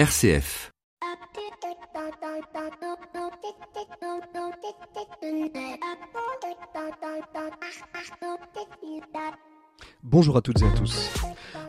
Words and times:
RCF. 0.00 0.72
Bonjour 10.02 10.38
à 10.38 10.40
toutes 10.40 10.62
et 10.62 10.64
à 10.64 10.70
tous. 10.70 11.10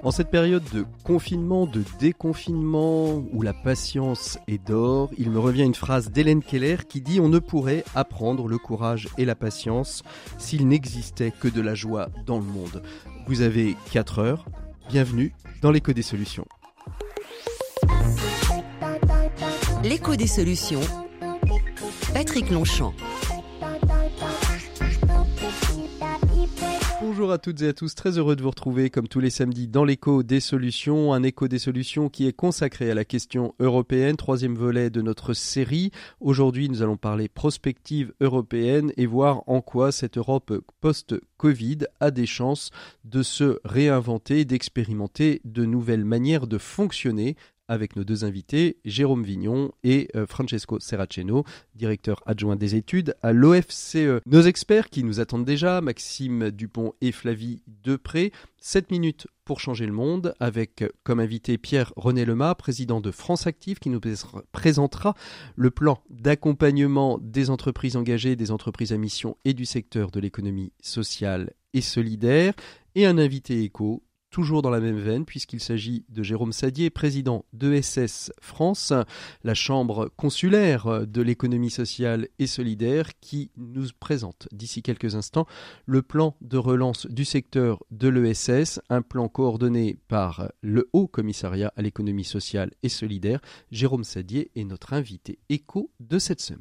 En 0.01 0.11
cette 0.11 0.31
période 0.31 0.63
de 0.71 0.85
confinement, 1.03 1.65
de 1.65 1.83
déconfinement, 1.99 3.21
où 3.33 3.41
la 3.41 3.51
patience 3.51 4.39
est 4.47 4.65
d'or, 4.65 5.09
il 5.17 5.29
me 5.29 5.39
revient 5.39 5.65
une 5.65 5.75
phrase 5.75 6.09
d'Hélène 6.09 6.41
Keller 6.41 6.77
qui 6.87 7.01
dit 7.01 7.19
On 7.19 7.27
ne 7.27 7.39
pourrait 7.39 7.83
apprendre 7.95 8.47
le 8.47 8.57
courage 8.57 9.09
et 9.17 9.25
la 9.25 9.35
patience 9.35 10.03
s'il 10.37 10.69
n'existait 10.69 11.31
que 11.31 11.49
de 11.49 11.59
la 11.59 11.75
joie 11.75 12.07
dans 12.25 12.37
le 12.37 12.45
monde. 12.45 12.81
Vous 13.27 13.41
avez 13.41 13.75
4 13.91 14.19
heures, 14.19 14.45
bienvenue 14.87 15.33
dans 15.61 15.71
l'écho 15.71 15.91
des 15.91 16.01
solutions. 16.01 16.47
L'écho 19.83 20.15
des 20.15 20.27
solutions. 20.27 20.81
Patrick 22.13 22.51
Longchamp. 22.51 22.93
Bonjour 27.01 27.31
à 27.31 27.39
toutes 27.39 27.63
et 27.63 27.67
à 27.67 27.73
tous, 27.73 27.95
très 27.95 28.19
heureux 28.19 28.35
de 28.35 28.43
vous 28.43 28.51
retrouver 28.51 28.91
comme 28.91 29.07
tous 29.07 29.19
les 29.19 29.31
samedis 29.31 29.67
dans 29.67 29.83
l'écho 29.83 30.21
des 30.21 30.39
solutions, 30.39 31.13
un 31.13 31.23
écho 31.23 31.47
des 31.47 31.57
solutions 31.57 32.09
qui 32.09 32.27
est 32.27 32.33
consacré 32.33 32.91
à 32.91 32.93
la 32.93 33.05
question 33.05 33.55
européenne, 33.59 34.17
troisième 34.17 34.55
volet 34.55 34.91
de 34.91 35.01
notre 35.01 35.33
série. 35.33 35.89
Aujourd'hui 36.19 36.69
nous 36.69 36.83
allons 36.83 36.97
parler 36.97 37.27
prospective 37.27 38.13
européenne 38.21 38.93
et 38.97 39.07
voir 39.07 39.41
en 39.47 39.61
quoi 39.61 39.91
cette 39.91 40.19
Europe 40.19 40.53
post-Covid 40.79 41.79
a 41.99 42.11
des 42.11 42.27
chances 42.27 42.69
de 43.03 43.23
se 43.23 43.59
réinventer, 43.65 44.45
d'expérimenter 44.45 45.41
de 45.43 45.65
nouvelles 45.65 46.05
manières 46.05 46.45
de 46.45 46.59
fonctionner 46.59 47.35
avec 47.71 47.95
nos 47.95 48.03
deux 48.03 48.25
invités, 48.25 48.79
Jérôme 48.83 49.23
Vignon 49.23 49.71
et 49.85 50.09
euh, 50.17 50.27
Francesco 50.27 50.81
Serraceno, 50.81 51.45
directeur 51.73 52.21
adjoint 52.25 52.57
des 52.57 52.75
études 52.75 53.15
à 53.23 53.31
l'OFCE. 53.31 54.19
Nos 54.25 54.41
experts 54.41 54.89
qui 54.89 55.05
nous 55.05 55.21
attendent 55.21 55.45
déjà, 55.45 55.79
Maxime 55.79 56.51
Dupont 56.51 56.91
et 56.99 57.13
Flavie 57.13 57.63
Depré, 57.67 58.33
7 58.57 58.91
minutes 58.91 59.27
pour 59.45 59.61
changer 59.61 59.85
le 59.85 59.93
monde, 59.93 60.35
avec 60.41 60.83
comme 61.03 61.21
invité 61.21 61.57
Pierre-René 61.57 62.25
Lema, 62.25 62.55
président 62.55 62.99
de 62.99 63.09
France 63.09 63.47
Active, 63.47 63.79
qui 63.79 63.89
nous 63.89 64.01
présentera 64.51 65.15
le 65.55 65.71
plan 65.71 66.03
d'accompagnement 66.09 67.19
des 67.21 67.49
entreprises 67.49 67.95
engagées, 67.95 68.35
des 68.35 68.51
entreprises 68.51 68.91
à 68.91 68.97
mission 68.97 69.37
et 69.45 69.53
du 69.53 69.65
secteur 69.65 70.11
de 70.11 70.19
l'économie 70.19 70.73
sociale 70.81 71.53
et 71.73 71.81
solidaire, 71.81 72.53
et 72.95 73.05
un 73.05 73.17
invité 73.17 73.63
éco, 73.63 74.03
toujours 74.31 74.61
dans 74.61 74.69
la 74.69 74.79
même 74.79 74.97
veine, 74.97 75.25
puisqu'il 75.25 75.59
s'agit 75.59 76.05
de 76.09 76.23
Jérôme 76.23 76.53
Sadier, 76.53 76.89
président 76.89 77.45
d'ESS 77.53 78.31
France, 78.41 78.93
la 79.43 79.53
chambre 79.53 80.09
consulaire 80.15 81.05
de 81.05 81.21
l'économie 81.21 81.69
sociale 81.69 82.27
et 82.39 82.47
solidaire, 82.47 83.09
qui 83.19 83.51
nous 83.57 83.87
présente 83.99 84.47
d'ici 84.51 84.81
quelques 84.81 85.15
instants 85.15 85.45
le 85.85 86.01
plan 86.01 86.35
de 86.41 86.57
relance 86.57 87.05
du 87.07 87.25
secteur 87.25 87.83
de 87.91 88.07
l'ESS, 88.07 88.79
un 88.89 89.01
plan 89.01 89.27
coordonné 89.27 89.97
par 90.07 90.49
le 90.61 90.89
Haut 90.93 91.07
Commissariat 91.07 91.73
à 91.75 91.81
l'économie 91.81 92.23
sociale 92.23 92.71
et 92.83 92.89
solidaire. 92.89 93.41
Jérôme 93.71 94.05
Sadier 94.05 94.49
est 94.55 94.63
notre 94.63 94.93
invité 94.93 95.39
écho 95.49 95.91
de 95.99 96.17
cette 96.17 96.41
semaine. 96.41 96.59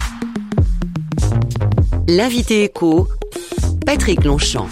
L'invité 2.08 2.64
écho, 2.64 3.06
Patrick 3.86 4.24
Longchamp. 4.24 4.68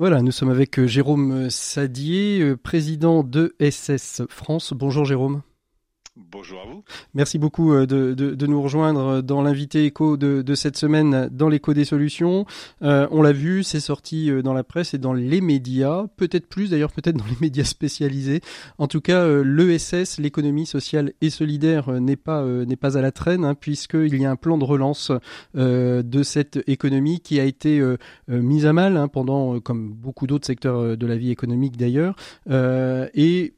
Voilà, 0.00 0.22
nous 0.22 0.32
sommes 0.32 0.48
avec 0.48 0.78
euh, 0.78 0.86
Jérôme 0.86 1.50
Sadier, 1.50 2.40
euh, 2.40 2.56
président 2.56 3.22
de 3.22 3.54
SS 3.60 4.22
France. 4.30 4.72
Bonjour 4.72 5.04
Jérôme. 5.04 5.42
Bonjour 6.16 6.60
à 6.60 6.64
vous. 6.64 6.82
Merci 7.14 7.38
beaucoup 7.38 7.72
euh, 7.72 7.86
de, 7.86 8.46
nous 8.46 8.60
rejoindre 8.60 9.22
dans 9.22 9.42
l'invité 9.42 9.84
écho 9.84 10.16
de, 10.16 10.54
cette 10.54 10.76
semaine 10.76 11.28
dans 11.30 11.48
l'écho 11.48 11.72
des 11.72 11.84
solutions. 11.84 12.46
Euh, 12.82 13.06
on 13.12 13.22
l'a 13.22 13.30
vu, 13.30 13.62
c'est 13.62 13.78
sorti 13.78 14.28
euh, 14.28 14.42
dans 14.42 14.52
la 14.52 14.64
presse 14.64 14.92
et 14.92 14.98
dans 14.98 15.12
les 15.12 15.40
médias, 15.40 16.06
peut-être 16.16 16.48
plus 16.48 16.70
d'ailleurs, 16.70 16.92
peut-être 16.92 17.16
dans 17.16 17.26
les 17.26 17.36
médias 17.40 17.62
spécialisés. 17.62 18.40
En 18.78 18.88
tout 18.88 19.00
cas, 19.00 19.24
l'ESS, 19.42 20.18
l'économie 20.18 20.66
sociale 20.66 21.12
et 21.20 21.30
solidaire, 21.30 21.92
n'est 22.00 22.16
pas 22.16 22.44
n'est 22.44 22.76
pas 22.76 22.98
à 22.98 23.02
la 23.02 23.12
traîne, 23.12 23.44
hein, 23.44 23.54
puisqu'il 23.54 24.20
y 24.20 24.26
a 24.26 24.30
un 24.30 24.36
plan 24.36 24.58
de 24.58 24.64
relance 24.64 25.12
de 25.54 26.22
cette 26.24 26.58
économie 26.66 27.20
qui 27.20 27.38
a 27.38 27.44
été 27.44 27.80
mise 28.28 28.66
à 28.66 28.72
mal 28.72 28.96
hein, 28.96 29.06
pendant, 29.08 29.60
comme 29.60 29.92
beaucoup 29.92 30.26
d'autres 30.26 30.46
secteurs 30.46 30.96
de 30.96 31.06
la 31.06 31.16
vie 31.16 31.30
économique 31.30 31.76
d'ailleurs, 31.76 32.16
et 32.48 33.54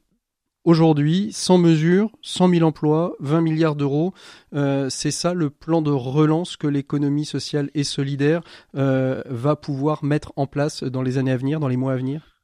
Aujourd'hui, 0.65 1.33
sans 1.33 1.57
mesure, 1.57 2.09
100 2.21 2.47
000 2.47 2.61
emplois, 2.65 3.17
20 3.19 3.41
milliards 3.41 3.75
d'euros, 3.75 4.13
euh, 4.53 4.89
c'est 4.89 5.11
ça 5.11 5.33
le 5.33 5.49
plan 5.49 5.81
de 5.81 5.91
relance 5.91 6.55
que 6.55 6.67
l'économie 6.67 7.25
sociale 7.25 7.69
et 7.73 7.83
solidaire 7.83 8.41
euh, 8.75 9.21
va 9.25 9.57
pouvoir 9.57 10.05
mettre 10.05 10.31
en 10.37 10.47
place 10.47 10.83
dans 10.83 11.01
les 11.01 11.17
années 11.17 11.33
à 11.33 11.37
venir, 11.37 11.59
dans 11.59 11.67
les 11.67 11.75
mois 11.75 11.91
à 11.91 11.97
venir? 11.97 12.39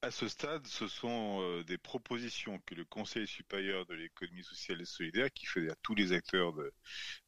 À 0.00 0.10
ce 0.10 0.28
stade, 0.28 0.66
ce 0.66 0.88
sont 0.88 1.40
euh, 1.42 1.62
des 1.64 1.76
propositions 1.76 2.58
que 2.64 2.74
le 2.74 2.86
Conseil 2.86 3.26
supérieur 3.26 3.84
de 3.84 3.94
l'économie 3.94 4.44
sociale 4.44 4.80
et 4.80 4.86
solidaire, 4.86 5.30
qui 5.30 5.44
fait 5.44 5.70
à 5.70 5.74
tous 5.82 5.94
les 5.94 6.12
acteurs 6.12 6.54
de, 6.54 6.72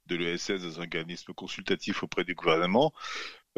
de 0.07 0.17
l'ESS 0.17 0.63
dans 0.63 0.81
un 0.81 0.85
organisme 0.85 1.35
consultatif 1.35 2.03
auprès 2.03 2.25
du 2.25 2.35
gouvernement, 2.35 2.95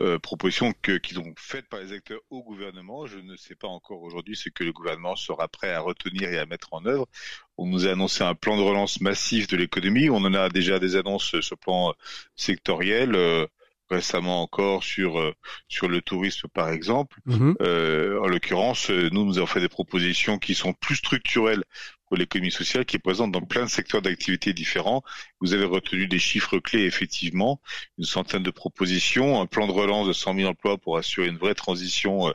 euh, 0.00 0.18
propositions 0.18 0.72
qu'ils 0.82 1.18
ont 1.18 1.34
faites 1.36 1.68
par 1.68 1.80
les 1.80 1.92
acteurs 1.92 2.20
au 2.30 2.42
gouvernement. 2.42 3.06
Je 3.06 3.18
ne 3.18 3.36
sais 3.36 3.54
pas 3.54 3.66
encore 3.66 4.02
aujourd'hui 4.02 4.36
ce 4.36 4.48
que 4.48 4.62
le 4.62 4.72
gouvernement 4.72 5.16
sera 5.16 5.48
prêt 5.48 5.72
à 5.72 5.80
retenir 5.80 6.30
et 6.30 6.38
à 6.38 6.46
mettre 6.46 6.72
en 6.74 6.86
œuvre. 6.86 7.06
On 7.56 7.66
nous 7.66 7.86
a 7.86 7.90
annoncé 7.90 8.22
un 8.22 8.34
plan 8.34 8.56
de 8.56 8.62
relance 8.62 9.00
massif 9.00 9.48
de 9.48 9.56
l'économie. 9.56 10.08
On 10.08 10.18
en 10.18 10.34
a 10.34 10.48
déjà 10.48 10.78
des 10.78 10.94
annonces 10.94 11.40
sur 11.40 11.56
le 11.56 11.56
plan 11.56 11.94
sectoriel. 12.36 13.16
Euh, 13.16 13.46
récemment 13.90 14.42
encore 14.42 14.84
sur 14.84 15.18
euh, 15.18 15.34
sur 15.68 15.88
le 15.88 16.00
tourisme 16.02 16.48
par 16.48 16.70
exemple. 16.70 17.18
Mhm. 17.26 17.56
Euh, 17.60 18.20
en 18.20 18.26
l'occurrence, 18.26 18.90
euh, 18.90 19.08
nous 19.12 19.24
nous 19.24 19.38
avons 19.38 19.46
fait 19.46 19.60
des 19.60 19.68
propositions 19.68 20.38
qui 20.38 20.54
sont 20.54 20.72
plus 20.72 20.96
structurelles 20.96 21.64
pour 22.06 22.16
l'économie 22.16 22.50
sociale, 22.50 22.86
qui 22.86 22.96
est 22.96 23.00
présente 23.00 23.32
dans 23.32 23.42
plein 23.42 23.64
de 23.64 23.70
secteurs 23.70 24.00
d'activité 24.00 24.54
différents. 24.54 25.02
Vous 25.40 25.52
avez 25.52 25.66
retenu 25.66 26.06
des 26.06 26.18
chiffres 26.18 26.58
clés 26.58 26.84
effectivement, 26.84 27.60
une 27.98 28.04
centaine 28.04 28.42
de 28.42 28.50
propositions, 28.50 29.40
un 29.42 29.46
plan 29.46 29.66
de 29.66 29.72
relance 29.72 30.08
de 30.08 30.14
100 30.14 30.36
000 30.36 30.50
emplois 30.50 30.78
pour 30.78 30.96
assurer 30.96 31.28
une 31.28 31.36
vraie 31.36 31.54
transition 31.54 32.32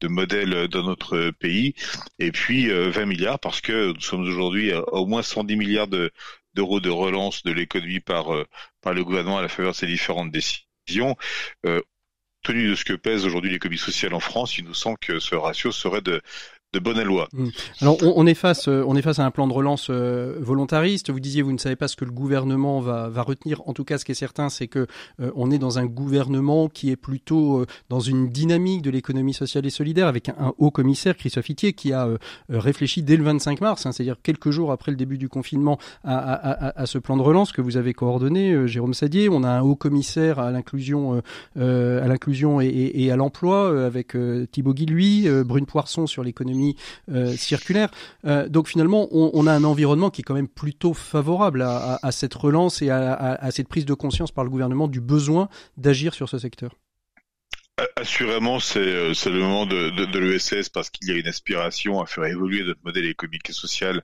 de 0.00 0.08
modèle 0.08 0.68
dans 0.68 0.84
notre 0.84 1.30
pays, 1.30 1.74
et 2.20 2.30
puis 2.30 2.68
20 2.68 3.04
milliards 3.06 3.40
parce 3.40 3.60
que 3.60 3.92
nous 3.92 4.00
sommes 4.00 4.22
aujourd'hui 4.22 4.70
à 4.70 4.88
au 4.92 5.06
moins 5.06 5.22
110 5.22 5.56
milliards 5.56 5.88
d'euros 5.88 6.78
de 6.78 6.90
relance 6.90 7.42
de 7.42 7.50
l'économie 7.50 7.98
par 7.98 8.26
par 8.80 8.94
le 8.94 9.02
gouvernement 9.02 9.38
à 9.38 9.42
la 9.42 9.48
faveur 9.48 9.72
de 9.72 9.76
ces 9.76 9.88
différentes 9.88 10.30
décisions 10.30 10.65
euh, 11.64 11.82
tenu 12.42 12.68
de 12.68 12.74
ce 12.74 12.84
que 12.84 12.92
pèse 12.92 13.26
aujourd'hui 13.26 13.50
l'économie 13.50 13.78
sociale 13.78 14.14
en 14.14 14.20
France, 14.20 14.58
il 14.58 14.64
nous 14.64 14.74
semble 14.74 14.98
que 14.98 15.18
ce 15.18 15.34
ratio 15.34 15.72
serait 15.72 16.00
de 16.00 16.22
bonne 16.80 17.02
loi. 17.02 17.28
Mmh. 17.32 17.48
Alors 17.80 17.96
on, 18.02 18.26
est 18.26 18.34
face, 18.34 18.68
euh, 18.68 18.84
on 18.86 18.96
est 18.96 19.06
à 19.06 19.24
un 19.24 19.30
plan 19.30 19.46
de 19.46 19.52
relance 19.52 19.88
euh, 19.90 20.36
volontariste. 20.40 21.10
Vous 21.10 21.20
disiez, 21.20 21.42
vous 21.42 21.52
ne 21.52 21.58
savez 21.58 21.76
pas 21.76 21.88
ce 21.88 21.96
que 21.96 22.04
le 22.04 22.10
gouvernement 22.10 22.80
va, 22.80 23.22
retenir. 23.22 23.62
En 23.66 23.72
tout 23.72 23.84
cas, 23.84 23.98
ce 23.98 24.04
qui 24.04 24.12
est 24.12 24.16
certain, 24.16 24.48
c'est 24.48 24.66
que 24.66 24.86
euh, 25.20 25.30
on 25.36 25.50
est 25.50 25.58
dans 25.58 25.78
un 25.78 25.86
gouvernement 25.86 26.68
qui 26.68 26.90
est 26.90 26.96
plutôt 26.96 27.64
dans 27.88 28.00
une 28.00 28.28
dynamique 28.28 28.82
de 28.82 28.90
l'économie 28.90 29.34
sociale 29.34 29.66
et 29.66 29.70
solidaire, 29.70 30.06
avec 30.06 30.28
un, 30.28 30.52
haut 30.58 30.70
commissaire, 30.70 31.16
Christophe 31.16 31.48
Itier, 31.48 31.72
qui 31.72 31.92
a 31.92 32.08
réfléchi 32.48 33.02
dès 33.02 33.16
le 33.16 33.24
25 33.24 33.60
mars, 33.60 33.86
hein, 33.86 33.92
c'est-à-dire 33.92 34.16
quelques 34.22 34.50
jours 34.50 34.72
après 34.72 34.90
le 34.90 34.96
début 34.96 35.18
du 35.18 35.28
confinement, 35.28 35.78
à, 36.04 36.84
ce 36.86 36.98
plan 36.98 37.16
de 37.16 37.22
relance 37.22 37.52
que 37.52 37.60
vous 37.60 37.76
avez 37.76 37.94
coordonné, 37.94 38.66
Jérôme 38.68 38.94
Sadier. 38.94 39.28
On 39.28 39.42
a 39.42 39.50
un 39.50 39.62
haut 39.62 39.76
commissaire 39.76 40.38
à 40.38 40.50
l'inclusion, 40.50 41.22
à 41.56 42.06
l'inclusion 42.06 42.60
et, 42.60 43.10
à 43.10 43.16
l'emploi, 43.16 43.84
avec 43.84 44.16
Thibaut 44.50 44.74
Guilluy, 44.74 45.28
Brune 45.44 45.66
Poisson 45.66 46.06
sur 46.06 46.22
l'économie 46.22 46.65
euh, 47.10 47.36
circulaire. 47.36 47.90
Euh, 48.24 48.48
donc 48.48 48.68
finalement, 48.68 49.08
on, 49.12 49.46
a 49.46 49.52
un 49.52 49.64
environnement 49.64 50.10
qui 50.10 50.22
est 50.22 50.24
quand 50.24 50.34
même 50.34 50.48
plutôt 50.48 50.94
favorable 50.94 51.62
à, 51.62 52.12
cette 52.12 52.34
relance 52.34 52.82
et 52.82 52.90
à, 52.90 53.50
cette 53.50 53.68
prise 53.68 53.84
de 53.84 53.94
conscience 53.94 54.32
par 54.32 54.44
le 54.44 54.50
gouvernement 54.50 54.88
du 54.88 55.00
besoin 55.00 55.48
d'agir 55.76 56.14
sur 56.14 56.28
ce 56.28 56.38
secteur. 56.38 56.72
Assurément, 57.96 58.58
c'est 58.58 58.78
euh, 58.78 59.12
le 59.26 59.38
moment 59.38 59.66
de, 59.66 59.90
de, 59.90 60.18
l'ESS 60.18 60.70
parce 60.70 60.88
qu'il 60.88 61.08
y 61.08 61.12
a 61.12 61.14
une 61.14 61.26
aspiration 61.26 62.00
à 62.00 62.06
faire 62.06 62.24
évoluer 62.24 62.64
notre 62.64 62.80
modèle 62.82 63.04
économique 63.04 63.50
et 63.50 63.52
social. 63.52 64.02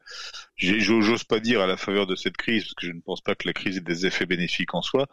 J'ose 0.58 1.24
pas 1.24 1.40
dire 1.40 1.62
à 1.62 1.66
la 1.66 1.78
faveur 1.78 2.06
de 2.06 2.14
cette 2.14 2.36
crise, 2.36 2.64
parce 2.64 2.74
que 2.74 2.86
je 2.86 2.92
ne 2.92 3.00
pense 3.00 3.22
pas 3.22 3.34
que 3.34 3.48
la 3.48 3.54
crise 3.54 3.78
ait 3.78 3.80
des 3.80 4.04
effets 4.04 4.26
bénéfiques 4.26 4.74
en 4.74 4.82
soi. 4.82 5.06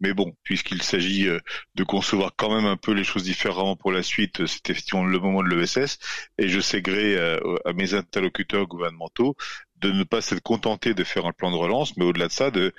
Mais 0.00 0.14
bon, 0.14 0.34
puisqu'il 0.44 0.80
s'agit 0.80 1.28
euh, 1.28 1.40
de 1.74 1.84
concevoir 1.84 2.32
quand 2.34 2.54
même 2.54 2.64
un 2.64 2.78
peu 2.78 2.92
les 2.92 3.04
choses 3.04 3.24
différemment 3.24 3.76
pour 3.76 3.92
la 3.92 4.02
suite, 4.02 4.46
c'est 4.46 4.70
effectivement 4.70 5.04
le 5.04 5.18
moment 5.18 5.42
de 5.42 5.54
l'ESS. 5.54 5.98
Et 6.38 6.48
je 6.48 6.60
sais 6.60 6.80
gré 6.80 7.16
euh, 7.16 7.38
à 7.66 7.74
mes 7.74 7.92
interlocuteurs 7.92 8.66
gouvernementaux 8.66 9.36
de 9.76 9.90
ne 9.92 10.04
pas 10.04 10.22
s'être 10.22 10.42
contentés 10.42 10.94
de 10.94 11.04
faire 11.04 11.26
un 11.26 11.32
plan 11.32 11.50
de 11.50 11.56
relance, 11.56 11.98
mais 11.98 12.06
au-delà 12.06 12.28
de 12.28 12.32
ça, 12.32 12.50
de 12.50 12.72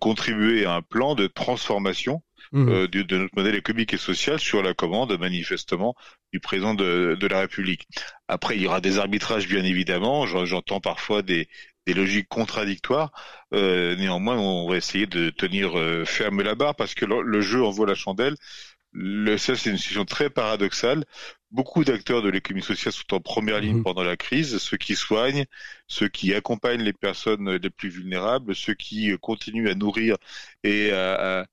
contribuer 0.00 0.64
à 0.64 0.76
un 0.76 0.82
plan 0.82 1.14
de 1.14 1.26
transformation 1.26 2.22
Mmh. 2.52 2.68
Euh, 2.68 2.88
de, 2.88 3.18
notre 3.18 3.36
modèle 3.36 3.56
économique 3.56 3.94
et 3.94 3.98
social 3.98 4.38
sur 4.38 4.62
la 4.62 4.74
commande 4.74 5.18
manifestement 5.18 5.94
du 6.32 6.40
président 6.40 6.74
de, 6.74 7.26
la 7.28 7.40
République. 7.40 7.86
Après, 8.26 8.56
il 8.56 8.62
y 8.62 8.66
aura 8.66 8.80
des 8.80 8.98
arbitrages 8.98 9.48
bien 9.48 9.64
évidemment. 9.64 10.26
J'entends 10.26 10.80
parfois 10.80 11.22
des, 11.22 11.48
des 11.86 11.94
logiques 11.94 12.28
contradictoires. 12.28 13.12
néanmoins, 13.52 14.38
on 14.38 14.68
va 14.68 14.76
essayer 14.76 15.06
de 15.06 15.30
tenir 15.30 15.72
ferme 16.06 16.42
la 16.42 16.54
barre 16.54 16.74
parce 16.74 16.94
que 16.94 17.04
le, 17.04 17.40
jeu 17.40 17.62
en 17.64 17.70
vaut 17.70 17.86
la 17.86 17.94
chandelle. 17.94 18.36
Le 18.92 19.36
ça, 19.36 19.54
c'est 19.54 19.70
une 19.70 19.76
situation 19.76 20.06
très 20.06 20.30
paradoxale. 20.30 21.04
Beaucoup 21.50 21.84
d'acteurs 21.84 22.22
de 22.22 22.30
l'économie 22.30 22.64
sociale 22.64 22.92
sont 22.92 23.14
en 23.14 23.20
première 23.20 23.60
ligne 23.60 23.78
mmh. 23.78 23.82
pendant 23.82 24.02
la 24.02 24.16
crise, 24.16 24.58
ceux 24.58 24.76
qui 24.78 24.96
soignent, 24.96 25.44
ceux 25.86 26.08
qui 26.08 26.34
accompagnent 26.34 26.82
les 26.82 26.94
personnes 26.94 27.56
les 27.56 27.70
plus 27.70 27.90
vulnérables, 27.90 28.54
ceux 28.54 28.74
qui 28.74 29.16
continuent 29.20 29.68
à 29.68 29.74
nourrir 29.74 30.16
et 30.64 30.90
à, 30.92 31.40
à, 31.40 31.44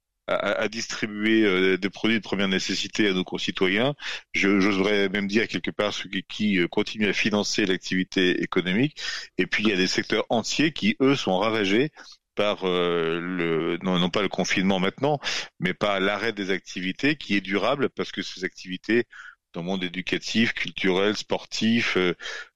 distribuer 0.72 1.44
euh, 1.45 1.77
des 1.77 1.89
produits 1.89 2.18
de 2.18 2.24
première 2.24 2.48
nécessité 2.48 3.07
à 3.07 3.13
nos 3.13 3.24
concitoyens. 3.24 3.95
J'oserais 4.33 5.10
même 5.10 5.27
dire 5.27 5.48
quelque 5.48 5.72
part 5.72 5.94
ceux 5.94 6.10
qui, 6.27 6.60
euh, 6.60 6.68
continuent 6.68 7.10
à 7.10 7.13
financer 7.13 7.66
l'activité 7.66 8.42
économique. 8.42 8.98
Et 9.38 9.45
puis 9.45 9.63
il 9.63 9.69
y 9.69 9.74
a 9.74 9.77
des 9.77 9.88
secteurs 9.88 10.25
entiers 10.30 10.72
qui, 10.72 10.95
eux, 11.01 11.16
sont 11.16 11.38
ravagés 11.38 11.92
par 12.36 12.66
euh, 12.66 13.19
le 13.22 13.77
non, 13.83 14.00
non, 14.00 14.10
pas 14.10 14.22
le 14.22 14.30
confinement 14.30 14.80
maintenant, 14.80 15.19
mais 15.60 15.74
par 15.74 16.00
l'arrêt 16.00 16.33
des 16.33 16.50
activités 16.51 17.16
qui 17.16 17.36
est 17.36 17.42
durable 17.42 17.89
parce 17.89 18.12
que 18.12 18.21
ces 18.21 18.44
activités 18.44 19.06
dans 19.54 19.62
le 19.62 19.68
monde 19.68 19.83
éducatif, 19.86 20.54
culturel, 20.54 21.16
sportif, 21.16 21.98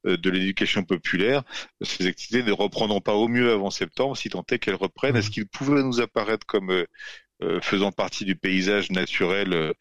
de 0.04 0.30
l'éducation 0.30 0.84
populaire, 0.84 1.44
ces 1.82 2.08
activités 2.08 2.44
ne 2.44 2.52
reprendront 2.52 3.00
pas 3.00 3.14
au 3.14 3.30
mieux 3.30 3.54
avant 3.54 3.70
septembre, 3.70 4.18
si 4.18 4.30
tant 4.30 4.44
est 4.52 4.60
qu'elles 4.60 4.76
reprennent. 4.76 5.16
Est-ce 5.16 5.30
mmh. 5.30 5.32
qu'il 5.32 5.48
pouvait 5.48 5.82
nous 5.82 6.02
apparaître 6.02 6.46
comme 6.46 6.72
euh, 6.72 6.86
faisant 7.62 7.92
partie 7.92 8.26
du 8.26 8.36
paysage 8.36 8.92
naturel 8.92 9.54
euh, 9.54 9.74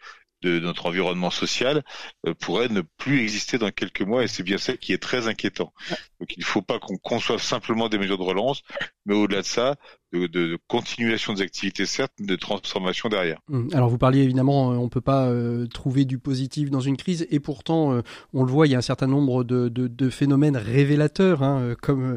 de 0.42 0.58
notre 0.60 0.86
environnement 0.86 1.30
social 1.30 1.82
euh, 2.26 2.34
pourrait 2.34 2.68
ne 2.68 2.82
plus 2.82 3.22
exister 3.22 3.58
dans 3.58 3.70
quelques 3.70 4.02
mois 4.02 4.22
et 4.22 4.28
c'est 4.28 4.42
bien 4.42 4.58
ça 4.58 4.76
qui 4.76 4.92
est 4.92 5.02
très 5.02 5.26
inquiétant. 5.26 5.72
Donc 6.20 6.36
il 6.36 6.40
ne 6.40 6.44
faut 6.44 6.62
pas 6.62 6.78
qu'on 6.78 6.96
conçoive 6.96 7.42
simplement 7.42 7.88
des 7.88 7.98
mesures 7.98 8.18
de 8.18 8.22
relance, 8.22 8.62
mais 9.04 9.14
au-delà 9.14 9.42
de 9.42 9.46
ça, 9.46 9.76
de, 10.12 10.58
continuation 10.68 11.34
des 11.34 11.42
activités, 11.42 11.86
certes, 11.86 12.12
de 12.18 12.36
transformation 12.36 13.08
derrière. 13.08 13.38
Hum, 13.52 13.68
alors 13.72 13.88
vous 13.88 13.98
parliez 13.98 14.22
évidemment, 14.22 14.72
euh, 14.72 14.76
on 14.76 14.84
ne 14.84 14.88
peut 14.88 15.00
pas 15.00 15.26
euh, 15.26 15.66
trouver 15.66 16.04
du 16.04 16.18
positif 16.18 16.70
dans 16.70 16.80
une 16.80 16.96
crise, 16.96 17.26
et 17.30 17.40
pourtant, 17.40 17.92
euh, 17.92 18.02
on 18.32 18.44
le 18.44 18.50
voit, 18.50 18.66
il 18.66 18.70
y 18.70 18.74
a 18.74 18.78
un 18.78 18.82
certain 18.82 19.06
nombre 19.06 19.44
de, 19.44 19.68
de, 19.68 20.08
phénomènes 20.10 20.56
révélateurs, 20.56 21.42
hein, 21.42 21.74
comme, 21.82 22.16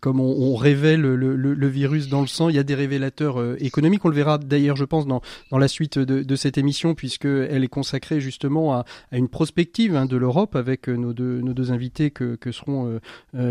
comme 0.00 0.20
on, 0.20 0.56
révèle 0.56 1.00
le, 1.00 1.36
le, 1.36 1.68
virus 1.68 2.08
dans 2.08 2.20
le 2.20 2.26
sang, 2.26 2.48
il 2.48 2.56
y 2.56 2.58
a 2.58 2.64
des 2.64 2.74
révélateurs 2.74 3.62
économiques, 3.62 4.04
on 4.04 4.08
le 4.08 4.14
verra 4.14 4.38
d'ailleurs, 4.38 4.76
je 4.76 4.84
pense, 4.84 5.06
dans, 5.06 5.20
dans 5.50 5.58
la 5.58 5.68
suite 5.68 5.98
de, 5.98 6.22
de 6.22 6.36
cette 6.36 6.58
émission, 6.58 6.94
puisqu'elle 6.94 7.62
est 7.62 7.68
consacrée 7.68 8.20
justement 8.20 8.74
à, 8.74 8.84
à 9.12 9.18
une 9.18 9.28
prospective 9.28 9.94
hein, 9.94 10.06
de 10.06 10.16
l'Europe, 10.16 10.56
avec 10.56 10.88
nos 10.88 11.12
deux, 11.12 11.40
nos 11.40 11.54
deux 11.54 11.70
invités 11.70 12.10
que, 12.10 12.34
que 12.34 12.50
seront 12.50 12.98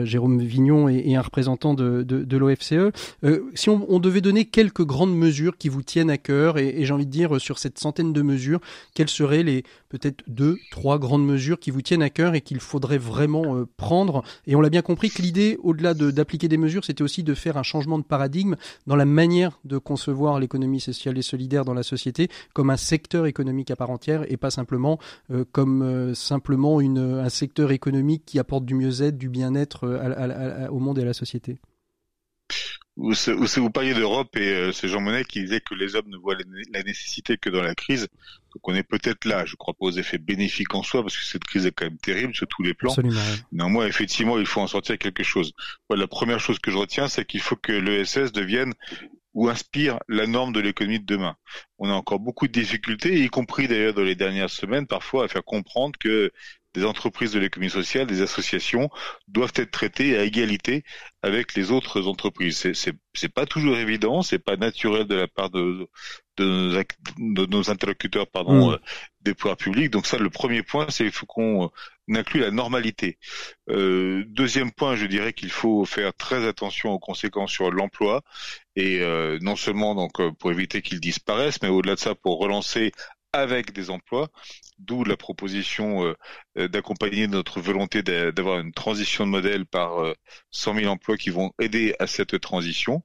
Jérôme 0.04 0.42
Vignon 0.42 0.90
et, 0.90 1.04
et, 1.06 1.16
un 1.16 1.22
représentant 1.22 1.74
de, 1.74 2.04
de, 2.04 2.38
si 3.56 3.70
on, 3.70 4.00
devait 4.00 4.22
donner 4.22 4.46
quelques 4.46 4.86
grandes 4.86 5.16
mesures 5.16 5.58
qui 5.58 5.70
vous 5.70 5.82
tiennent 5.82 6.10
à 6.10 6.18
cœur, 6.18 6.58
et, 6.58 6.86
j'ai 6.86 6.94
envie 6.94 7.06
de 7.06 7.12
dire 7.12 7.40
sur 7.40 7.60
cette 7.60 7.80
centaine 7.80 8.14
de 8.14 8.22
mesures, 8.22 8.60
quelles 8.94 9.10
seraient 9.10 9.44
les 9.44 9.64
peut-être 9.90 10.24
deux, 10.28 10.58
trois 10.72 11.00
grandes 11.00 11.26
mesures 11.26 11.60
qui 11.60 11.72
vous 11.72 11.82
tiennent 11.82 12.02
à 12.02 12.10
cœur 12.10 12.36
et 12.36 12.42
qu'il 12.42 12.60
faudrait 12.60 12.98
vraiment 12.98 13.56
euh, 13.56 13.68
prendre? 13.78 14.24
Et 14.46 14.56
on 14.56 14.62
l'a 14.62 14.70
bien 14.70 14.82
compris 14.82 15.10
que 15.10 15.22
l'idée, 15.22 15.58
au-delà 15.64 15.94
d'appliquer 15.94 16.48
des 16.48 16.58
mesures, 16.58 16.86
c'était 16.86 17.02
aussi 17.02 17.24
de 17.24 17.34
faire 17.34 17.58
un 17.58 17.64
changement 17.64 17.98
de 17.98 18.04
paradigme 18.04 18.56
dans 18.86 18.96
la 18.96 19.06
manière 19.06 19.60
de 19.66 19.78
concevoir 19.78 20.40
l'économie 20.40 20.80
sociale 20.80 21.18
et 21.18 21.22
solidaire 21.22 21.66
dans 21.66 21.74
la 21.74 21.84
société 21.84 22.30
comme 22.54 22.70
un 22.70 22.78
secteur 22.78 23.26
économique 23.26 23.72
à 23.72 23.76
part 23.76 23.90
entière 23.90 24.24
et 24.32 24.38
pas 24.38 24.52
simplement 24.52 25.00
euh, 25.32 25.46
comme 25.52 25.82
euh, 25.82 26.14
simplement 26.14 26.80
un 26.80 27.30
secteur 27.30 27.72
économique 27.72 28.24
qui 28.26 28.40
apporte 28.40 28.66
du 28.66 28.76
mieux-être, 28.76 29.18
du 29.18 29.30
bien-être 29.30 29.88
au 30.72 30.80
monde 30.80 31.00
et 31.00 31.02
à 31.02 31.06
la 31.06 31.14
société 31.14 31.58
vous, 32.98 33.14
vous 33.58 33.70
parliez 33.70 33.94
d'Europe 33.94 34.36
et 34.36 34.50
euh, 34.50 34.72
c'est 34.72 34.88
Jean 34.88 35.02
Monnet 35.02 35.24
qui 35.24 35.42
disait 35.42 35.62
que 35.62 35.76
les 35.76 35.96
hommes 35.96 36.10
ne 36.10 36.18
voient 36.18 36.36
la 36.74 36.84
nécessité 36.84 37.38
que 37.38 37.50
dans 37.50 37.62
la 37.62 37.76
crise. 37.76 38.08
Donc 38.54 38.68
on 38.68 38.74
est 38.74 38.84
peut-être 38.84 39.26
là, 39.26 39.46
je 39.46 39.56
crois 39.56 39.76
pas 39.76 39.86
aux 39.86 39.92
effets 39.92 40.18
bénéfiques 40.18 40.74
en 40.74 40.82
soi, 40.82 41.04
parce 41.04 41.16
que 41.16 41.24
cette 41.24 41.44
crise 41.44 41.68
est 41.68 41.72
quand 41.72 41.86
même 41.86 42.00
terrible 42.00 42.34
sur 42.34 42.48
tous 42.48 42.64
les 42.64 42.74
plans. 42.74 42.90
Absolument. 42.90 43.22
Néanmoins, 43.52 43.86
effectivement, 43.86 44.40
il 44.40 44.48
faut 44.48 44.62
en 44.62 44.68
sortir 44.68 44.98
quelque 44.98 45.24
chose. 45.24 45.54
la 45.92 46.08
première 46.08 46.40
chose 46.40 46.58
que 46.58 46.72
je 46.72 46.78
retiens, 46.78 47.08
c'est 47.08 47.24
qu'il 47.24 47.42
faut 47.42 47.56
que 47.56 47.72
l'ESS 47.72 48.32
devienne 48.32 48.74
ou 49.36 49.48
inspire 49.50 50.00
la 50.08 50.26
norme 50.26 50.52
de 50.52 50.60
l'économie 50.60 51.00
de 51.00 51.06
demain. 51.06 51.36
On 51.78 51.90
a 51.92 51.94
encore 51.94 52.20
beaucoup 52.20 52.48
de 52.48 52.52
difficultés, 52.52 53.24
y 53.24 53.28
compris 53.28 53.68
d'ailleurs 53.68 53.94
dans 53.94 54.02
les 54.02 54.16
dernières 54.16 54.50
semaines, 54.50 54.88
parfois 54.88 55.26
à 55.26 55.28
faire 55.28 55.44
comprendre 55.44 56.00
que 56.00 56.32
des 56.74 56.86
entreprises 56.86 57.32
de 57.32 57.40
l'économie 57.40 57.72
sociale, 57.72 58.08
des 58.08 58.22
associations 58.22 58.90
doivent 59.28 59.54
être 59.56 59.72
traitées 59.72 60.18
à 60.18 60.24
égalité 60.24 60.84
avec 61.22 61.56
les 61.56 61.72
autres 61.72 62.08
entreprises. 62.08 62.58
C'est 62.74 62.94
c'est 63.14 63.34
pas 63.34 63.46
toujours 63.46 63.78
évident, 63.78 64.22
c'est 64.22 64.40
pas 64.40 64.58
naturel 64.58 65.06
de 65.08 65.16
la 65.16 65.28
part 65.28 65.50
de 65.50 65.88
de 66.38 66.86
nos, 67.18 67.70
interlocuteurs 67.72 68.28
pardon 68.28 68.70
mm. 68.70 68.74
euh, 68.74 68.78
des 69.22 69.34
pouvoirs 69.34 69.58
publics. 69.58 69.92
Donc 69.92 70.06
ça, 70.06 70.18
le 70.18 70.30
premier 70.30 70.64
point, 70.64 70.88
c'est 70.90 71.04
qu'il 71.04 71.14
faut 71.14 71.26
qu'on 71.26 71.66
euh, 71.66 71.68
inclue 72.16 72.40
la 72.40 72.52
normalité. 72.52 73.18
Euh, 73.70 74.24
deuxième 74.28 74.72
point, 74.72 74.96
je 74.96 75.06
dirais 75.06 75.34
qu'il 75.34 75.52
faut 75.52 75.86
faire 75.86 76.14
très 76.14 76.48
attention 76.48 76.92
aux 76.92 77.00
conséquences 77.00 77.52
sur 77.52 77.72
l'emploi 77.72 78.22
et 78.76 79.02
euh, 79.02 79.38
non 79.42 79.56
seulement 79.56 79.96
donc 79.96 80.14
pour 80.38 80.52
éviter 80.52 80.82
qu'ils 80.82 81.00
disparaissent, 81.00 81.62
mais 81.62 81.70
au-delà 81.70 81.96
de 81.96 82.00
ça 82.00 82.16
pour 82.16 82.40
relancer 82.40 82.92
avec 83.34 83.74
des 83.74 83.90
emplois, 83.90 84.30
d'où 84.80 85.04
la 85.04 85.18
proposition 85.18 86.06
euh, 86.06 86.14
euh, 86.58 86.68
d'accompagner 86.68 87.28
notre 87.28 87.60
volonté 87.60 88.02
d'avoir 88.04 88.60
une 88.60 88.72
transition 88.72 89.26
de 89.26 89.32
modèle 89.32 89.66
par 89.66 90.14
100 90.52 90.76
euh, 90.76 90.80
000 90.82 90.92
emplois 90.92 91.18
qui 91.18 91.30
vont 91.30 91.52
aider 91.60 91.96
à 92.00 92.08
cette 92.08 92.40
transition. 92.40 93.04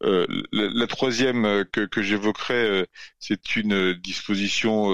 la, 0.00 0.86
troisième 0.86 1.64
que, 1.72 1.86
que 1.86 2.02
j'évoquerai, 2.02 2.86
c'est 3.18 3.56
une 3.56 3.94
disposition 3.94 4.88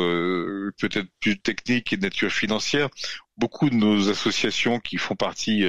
peut-être 0.78 1.08
plus 1.20 1.40
technique 1.40 1.92
et 1.92 1.96
de 1.96 2.02
nature 2.02 2.30
financière. 2.30 2.88
Beaucoup 3.36 3.68
de 3.68 3.74
nos 3.74 4.08
associations 4.08 4.78
qui 4.78 4.98
font 4.98 5.16
partie 5.16 5.64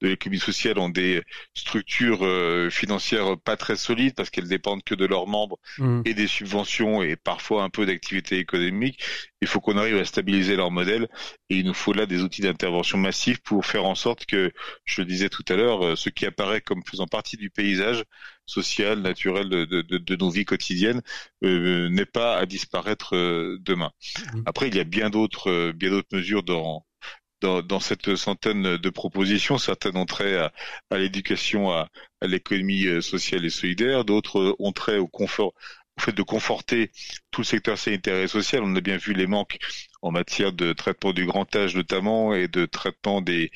de 0.00 0.08
l'économie 0.08 0.40
sociale 0.40 0.78
ont 0.78 0.88
des 0.88 1.22
structures 1.54 2.24
euh, 2.24 2.70
financières 2.70 3.38
pas 3.38 3.56
très 3.56 3.76
solides 3.76 4.14
parce 4.14 4.30
qu'elles 4.30 4.48
dépendent 4.48 4.82
que 4.82 4.94
de 4.94 5.04
leurs 5.06 5.26
membres 5.26 5.58
mmh. 5.78 6.02
et 6.04 6.14
des 6.14 6.26
subventions 6.26 7.02
et 7.02 7.16
parfois 7.16 7.62
un 7.64 7.70
peu 7.70 7.86
d'activité 7.86 8.38
économique. 8.38 9.02
Il 9.42 9.48
faut 9.48 9.60
qu'on 9.60 9.76
arrive 9.76 9.96
à 9.96 10.04
stabiliser 10.04 10.56
leur 10.56 10.70
modèle 10.70 11.08
et 11.48 11.56
il 11.56 11.66
nous 11.66 11.74
faut 11.74 11.92
là 11.92 12.06
des 12.06 12.22
outils 12.22 12.42
d'intervention 12.42 12.98
massifs 12.98 13.40
pour 13.40 13.64
faire 13.64 13.84
en 13.84 13.94
sorte 13.94 14.26
que, 14.26 14.52
je 14.84 15.00
le 15.00 15.06
disais 15.06 15.28
tout 15.28 15.44
à 15.48 15.56
l'heure, 15.56 15.84
euh, 15.84 15.96
ce 15.96 16.08
qui 16.08 16.26
apparaît 16.26 16.60
comme 16.60 16.82
faisant 16.88 17.06
partie 17.06 17.36
du 17.36 17.50
paysage 17.50 18.04
social, 18.46 19.00
naturel 19.00 19.48
de, 19.48 19.64
de, 19.64 19.82
de, 19.82 20.16
nos 20.16 20.30
vies 20.30 20.44
quotidiennes 20.44 21.02
euh, 21.44 21.88
n'est 21.90 22.06
pas 22.06 22.36
à 22.36 22.46
disparaître 22.46 23.14
demain. 23.60 23.92
Mmh. 24.34 24.42
Après, 24.46 24.68
il 24.68 24.74
y 24.74 24.80
a 24.80 24.84
bien 24.84 25.08
d'autres 25.08 25.72
bien 25.72 25.90
d'autres 25.90 26.08
mesures 26.12 26.42
dans 26.42 26.84
dans, 27.40 27.80
cette 27.80 28.16
centaine 28.16 28.76
de 28.76 28.90
propositions, 28.90 29.58
certaines 29.58 29.96
ont 29.96 30.06
trait 30.06 30.36
à, 30.36 30.52
l'éducation, 30.98 31.70
à, 31.70 31.88
l'économie 32.22 32.86
euh, 32.86 33.00
sociale 33.00 33.44
et 33.44 33.50
solidaire, 33.50 34.04
d'autres 34.04 34.56
ont 34.58 34.72
trait 34.72 34.98
au 34.98 35.08
confort, 35.08 35.54
au 35.98 36.00
fait 36.00 36.12
de 36.12 36.22
conforter 36.22 36.90
tout 37.30 37.40
le 37.42 37.46
secteur 37.46 37.78
sanitaire 37.78 38.16
et 38.16 38.28
social. 38.28 38.62
On 38.62 38.76
a 38.76 38.80
bien 38.80 38.96
vu 38.96 39.12
les 39.12 39.26
manques 39.26 39.58
en 40.02 40.10
matière 40.10 40.52
de 40.52 40.72
traitement 40.72 41.12
du 41.12 41.26
grand 41.26 41.54
âge 41.56 41.76
notamment 41.76 42.34
et 42.34 42.48
de 42.48 42.66
traitement 42.66 43.20
des, 43.20 43.50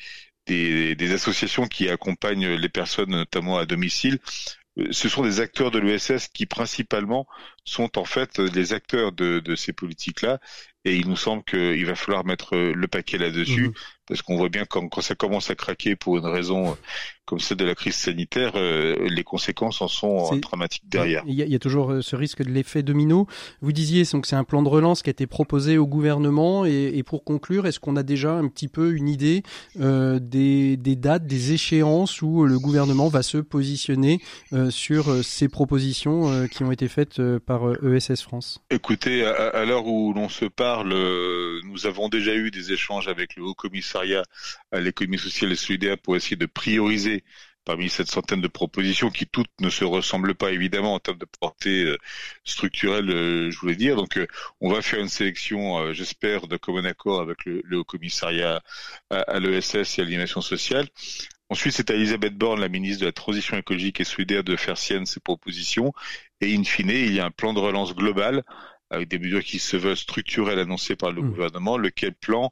associations 1.13 1.67
qui 1.67 1.89
accompagnent 1.89 2.55
les 2.55 2.69
personnes 2.69 3.09
notamment 3.11 3.57
à 3.57 3.65
domicile 3.65 4.19
euh, 4.77 4.91
ce 4.91 5.09
sont 5.09 5.23
des 5.23 5.39
acteurs 5.39 5.71
de 5.71 5.79
l'ESS 5.79 6.27
qui 6.27 6.45
principalement 6.45 7.27
sont 7.63 7.97
en 7.97 8.05
fait 8.05 8.39
les 8.39 8.73
acteurs 8.73 9.11
de, 9.11 9.39
de 9.39 9.55
ces 9.55 9.73
politiques-là 9.73 10.39
et 10.85 10.95
il 10.95 11.09
nous 11.09 11.17
semble 11.17 11.43
qu'il 11.43 11.85
va 11.85 11.95
falloir 11.95 12.25
mettre 12.25 12.55
le 12.55 12.87
paquet 12.87 13.17
là-dessus, 13.17 13.69
mhm. 13.69 13.73
Parce 14.07 14.21
qu'on 14.21 14.37
voit 14.37 14.49
bien 14.49 14.65
quand, 14.65 14.87
quand, 14.87 15.01
ça 15.01 15.15
commence 15.15 15.49
à 15.49 15.55
craquer 15.55 15.95
pour 15.95 16.17
une 16.17 16.25
raison 16.25 16.77
comme 17.25 17.39
celle 17.39 17.57
de 17.57 17.65
la 17.65 17.73
crise 17.73 17.95
sanitaire, 17.95 18.51
euh, 18.55 19.09
les 19.09 19.23
conséquences 19.23 19.81
en 19.81 19.87
sont 19.87 20.35
dramatiques 20.37 20.87
derrière. 20.87 21.23
Il 21.25 21.33
y, 21.33 21.55
a, 21.55 21.59
toujours 21.59 21.91
euh, 21.91 22.01
ce 22.03 22.15
risque 22.15 22.43
de 22.43 22.51
l'effet 22.51 22.83
domino. 22.83 23.27
Vous 23.61 23.71
disiez 23.71 24.03
donc 24.11 24.27
c'est 24.27 24.35
un 24.35 24.43
plan 24.43 24.61
de 24.61 24.69
relance 24.69 25.01
qui 25.01 25.09
a 25.09 25.11
été 25.11 25.25
proposé 25.25 25.79
au 25.79 25.87
gouvernement, 25.87 26.65
et, 26.65 27.01
pour 27.03 27.23
conclure, 27.23 27.65
est-ce 27.65 27.79
qu'on 27.79 27.95
a 27.95 28.03
déjà 28.03 28.33
un 28.33 28.47
petit 28.47 28.67
peu 28.67 28.93
une 28.93 29.09
idée 29.09 29.41
euh, 29.79 30.19
des, 30.21 30.77
des, 30.77 30.95
dates, 30.95 31.25
des 31.25 31.53
échéances 31.53 32.21
où 32.21 32.45
le 32.45 32.59
gouvernement 32.59 33.09
va 33.09 33.23
se 33.23 33.39
positionner 33.39 34.19
sur 34.69 35.23
ces 35.23 35.47
propositions 35.47 36.47
qui 36.47 36.63
ont 36.63 36.71
été 36.71 36.87
faites 36.87 37.21
par 37.39 37.61
ESS 37.83 38.21
France? 38.21 38.59
Écoutez, 38.69 39.25
à 39.25 39.65
l'heure 39.65 39.87
où 39.87 40.13
l'on 40.13 40.29
se 40.29 40.45
parle, 40.45 40.93
nous 41.63 41.87
avons 41.87 42.09
déjà 42.09 42.35
eu 42.35 42.51
des 42.51 42.71
échanges 42.71 43.07
avec 43.07 43.35
le 43.35 43.43
Haut 43.43 43.55
Commissariat 43.95 44.23
à 44.71 44.79
l'économie 44.79 45.17
sociale 45.17 45.51
et 45.51 45.55
solidaire 45.55 45.97
pour 45.97 46.15
essayer 46.15 46.35
de 46.35 46.45
prioriser 46.45 47.23
parmi 47.63 47.89
cette 47.89 48.11
centaine 48.11 48.41
de 48.41 48.47
propositions 48.47 49.09
qui 49.09 49.25
toutes 49.25 49.49
ne 49.59 49.69
se 49.69 49.83
ressemblent 49.83 50.35
pas 50.35 50.51
évidemment 50.51 50.93
en 50.93 50.99
termes 50.99 51.17
de 51.17 51.25
portée 51.39 51.83
euh, 51.83 51.97
structurelle, 52.43 53.09
euh, 53.09 53.49
je 53.49 53.57
voulais 53.57 53.75
dire. 53.75 53.95
Donc 53.95 54.17
euh, 54.17 54.27
on 54.61 54.71
va 54.71 54.83
faire 54.83 54.99
une 54.99 55.09
sélection, 55.09 55.91
j'espère, 55.93 56.47
de 56.47 56.57
commun 56.57 56.85
accord 56.85 57.21
avec 57.21 57.45
le, 57.45 57.63
Haut 57.77 57.83
Commissariat 57.83 58.61
à, 59.09 59.39
l'ESS 59.39 59.97
et 59.97 60.01
à 60.01 60.03
l'animation 60.03 60.41
sociale. 60.41 60.87
Ensuite, 61.49 61.73
c'est 61.73 61.89
à 61.89 61.95
Elisabeth 61.95 62.35
Borne, 62.35 62.59
la 62.59 62.69
ministre 62.69 63.01
de 63.01 63.05
la 63.05 63.11
Transition 63.11 63.57
écologique 63.57 63.99
et 63.99 64.03
solidaire, 64.03 64.43
de 64.43 64.55
faire 64.55 64.77
sienne 64.77 65.05
ses 65.05 65.19
propositions. 65.19 65.93
Et 66.41 66.55
in 66.55 66.63
fine, 66.63 66.89
il 66.89 67.13
y 67.13 67.19
a 67.19 67.25
un 67.25 67.31
plan 67.31 67.53
de 67.53 67.59
relance 67.59 67.95
global 67.95 68.43
avec 68.89 69.07
des 69.07 69.19
mesures 69.19 69.43
qui 69.43 69.59
se 69.59 69.77
veulent 69.77 69.97
structurelles 69.97 70.59
annoncées 70.59 70.95
par 70.95 71.11
le 71.11 71.21
mmh. 71.21 71.29
gouvernement, 71.29 71.77
lequel 71.77 72.13
plan? 72.13 72.51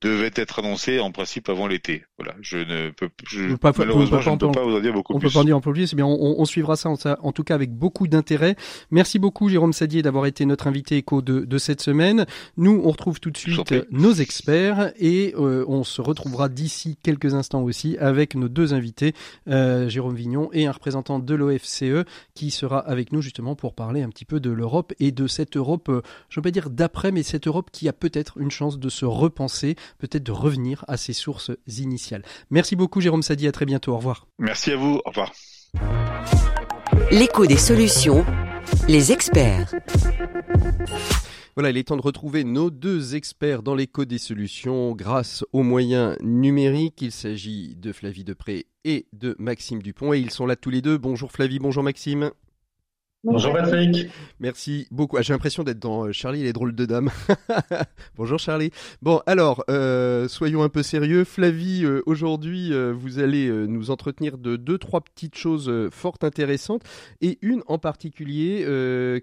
Devait 0.00 0.30
être 0.34 0.58
annoncé 0.58 0.98
en 0.98 1.10
principe 1.12 1.48
avant 1.48 1.66
l'été. 1.66 2.04
Voilà, 2.18 2.34
je 2.40 2.58
ne 2.58 2.90
peux, 2.90 3.08
je, 3.28 3.54
pas, 3.54 3.72
malheureusement, 3.76 4.20
je 4.20 4.30
ne 4.30 4.36
peux 4.36 4.50
pas 4.50 4.64
vous 4.64 4.76
en 4.76 4.80
dire 4.80 4.92
beaucoup 4.92 5.14
on 5.14 5.18
plus. 5.18 5.28
On 5.28 5.30
peut 5.30 5.34
pas 5.34 5.40
en 5.40 5.44
dire 5.44 5.60
plus, 5.60 5.94
mais 5.94 6.02
on, 6.02 6.40
on, 6.40 6.44
suivra 6.44 6.76
ça 6.76 6.88
en, 6.88 6.96
en, 7.20 7.32
tout 7.32 7.44
cas 7.44 7.54
avec 7.54 7.72
beaucoup 7.72 8.06
d'intérêt. 8.06 8.56
Merci 8.90 9.18
beaucoup 9.18 9.48
Jérôme 9.48 9.72
Sadier 9.72 10.02
d'avoir 10.02 10.26
été 10.26 10.46
notre 10.46 10.66
invité 10.66 10.96
éco 10.96 11.22
de, 11.22 11.40
de, 11.40 11.58
cette 11.58 11.80
semaine. 11.80 12.26
Nous, 12.56 12.80
on 12.84 12.90
retrouve 12.90 13.20
tout 13.20 13.30
de 13.30 13.36
suite 13.36 13.74
nos 13.90 14.12
experts 14.12 14.92
et 14.98 15.34
euh, 15.36 15.64
on 15.68 15.84
se 15.84 16.00
retrouvera 16.00 16.48
d'ici 16.48 16.96
quelques 17.02 17.34
instants 17.34 17.62
aussi 17.62 17.96
avec 17.98 18.34
nos 18.34 18.48
deux 18.48 18.74
invités, 18.74 19.14
euh, 19.48 19.88
Jérôme 19.88 20.14
Vignon 20.14 20.48
et 20.52 20.66
un 20.66 20.72
représentant 20.72 21.18
de 21.18 21.34
l'OFCE 21.34 22.04
qui 22.34 22.50
sera 22.50 22.78
avec 22.78 23.12
nous 23.12 23.22
justement 23.22 23.54
pour 23.54 23.74
parler 23.74 24.02
un 24.02 24.08
petit 24.08 24.24
peu 24.24 24.40
de 24.40 24.50
l'Europe 24.50 24.92
et 25.00 25.12
de 25.12 25.26
cette 25.26 25.56
Europe, 25.56 25.88
euh, 25.88 26.02
je 26.28 26.38
ne 26.38 26.42
vais 26.42 26.48
pas 26.48 26.52
dire 26.52 26.70
d'après, 26.70 27.12
mais 27.12 27.22
cette 27.22 27.46
Europe 27.46 27.70
qui 27.72 27.88
a 27.88 27.92
peut-être 27.92 28.38
une 28.38 28.50
chance 28.50 28.78
de 28.78 28.88
se 28.88 29.04
repenser 29.04 29.76
peut-être 29.98 30.22
de 30.22 30.32
revenir 30.32 30.84
à 30.88 30.96
ses 30.96 31.12
sources 31.12 31.50
initiales. 31.66 32.22
Merci 32.50 32.76
beaucoup 32.76 33.00
Jérôme 33.00 33.22
Sadi, 33.22 33.46
à 33.46 33.52
très 33.52 33.66
bientôt, 33.66 33.92
au 33.92 33.96
revoir. 33.96 34.26
Merci 34.38 34.72
à 34.72 34.76
vous, 34.76 35.00
au 35.04 35.08
revoir. 35.08 35.32
L'écho 37.10 37.46
des 37.46 37.56
solutions, 37.56 38.24
les 38.88 39.12
experts. 39.12 39.74
Voilà, 41.54 41.68
il 41.68 41.76
est 41.76 41.84
temps 41.84 41.98
de 41.98 42.02
retrouver 42.02 42.44
nos 42.44 42.70
deux 42.70 43.14
experts 43.14 43.62
dans 43.62 43.74
l'écho 43.74 44.06
des 44.06 44.16
solutions 44.16 44.92
grâce 44.92 45.44
aux 45.52 45.62
moyens 45.62 46.16
numériques. 46.22 47.02
Il 47.02 47.12
s'agit 47.12 47.76
de 47.76 47.92
Flavie 47.92 48.24
Depré 48.24 48.66
et 48.84 49.06
de 49.12 49.36
Maxime 49.38 49.82
Dupont 49.82 50.14
et 50.14 50.18
ils 50.18 50.30
sont 50.30 50.46
là 50.46 50.56
tous 50.56 50.70
les 50.70 50.80
deux. 50.80 50.96
Bonjour 50.96 51.30
Flavie, 51.30 51.58
bonjour 51.58 51.82
Maxime. 51.82 52.30
Bonjour 53.24 53.52
Patrick. 53.52 54.08
Merci 54.40 54.88
beaucoup. 54.90 55.16
Ah, 55.16 55.22
j'ai 55.22 55.32
l'impression 55.32 55.62
d'être 55.62 55.78
dans 55.78 56.06
euh, 56.06 56.12
Charlie 56.12 56.40
et 56.40 56.42
les 56.42 56.52
drôles 56.52 56.74
de 56.74 56.86
dames. 56.86 57.08
Bonjour 58.16 58.40
Charlie. 58.40 58.72
Bon, 59.00 59.20
alors, 59.26 59.62
euh, 59.70 60.26
soyons 60.26 60.64
un 60.64 60.68
peu 60.68 60.82
sérieux. 60.82 61.22
Flavie, 61.22 61.84
euh, 61.84 62.02
aujourd'hui, 62.06 62.72
vous 62.92 63.20
allez 63.20 63.48
nous 63.68 63.92
entretenir 63.92 64.38
de 64.38 64.56
deux, 64.56 64.76
trois 64.76 65.00
petites 65.02 65.36
choses 65.36 65.72
fort 65.92 66.16
intéressantes 66.22 66.82
et 67.20 67.38
une 67.42 67.62
en 67.68 67.78
particulier 67.78 68.66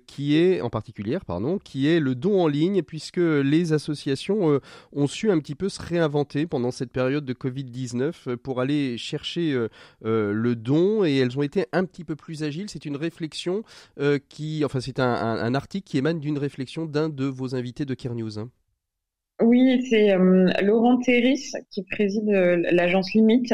qui 0.07 0.37
est, 0.37 0.61
en 0.61 0.69
particulière, 0.69 1.25
pardon, 1.25 1.59
qui 1.59 1.87
est 1.87 1.99
le 1.99 2.15
don 2.15 2.41
en 2.41 2.47
ligne 2.47 2.83
puisque 2.83 3.17
les 3.17 3.73
associations 3.73 4.59
ont 4.93 5.07
su 5.07 5.29
un 5.29 5.39
petit 5.39 5.55
peu 5.55 5.67
se 5.67 5.81
réinventer 5.81 6.47
pendant 6.47 6.71
cette 6.71 6.91
période 6.91 7.25
de 7.25 7.33
Covid-19 7.33 8.37
pour 8.37 8.61
aller 8.61 8.97
chercher 8.97 9.67
le 10.01 10.55
don 10.55 11.03
et 11.03 11.17
elles 11.17 11.37
ont 11.37 11.43
été 11.43 11.65
un 11.73 11.83
petit 11.85 12.03
peu 12.03 12.15
plus 12.15 12.43
agiles. 12.43 12.69
C'est 12.69 12.85
une 12.85 12.97
réflexion 12.97 13.63
euh, 13.99 14.19
qui, 14.29 14.63
enfin, 14.63 14.79
c'est 14.79 14.99
un, 14.99 15.55
article 15.55 15.89
qui 15.89 15.97
émane 15.97 16.19
d'une 16.19 16.37
réflexion 16.37 16.85
d'un 16.85 17.09
de 17.09 17.25
vos 17.25 17.55
invités 17.55 17.85
de 17.85 17.93
Care 17.93 18.15
News. 18.15 18.39
Hein. 18.39 18.49
Oui, 19.41 19.85
c'est 19.89 20.11
euh, 20.11 20.49
Laurent 20.61 20.99
Terris 20.99 21.51
qui 21.71 21.83
préside 21.83 22.29
euh, 22.29 22.57
l'agence 22.71 23.13
Limite. 23.13 23.53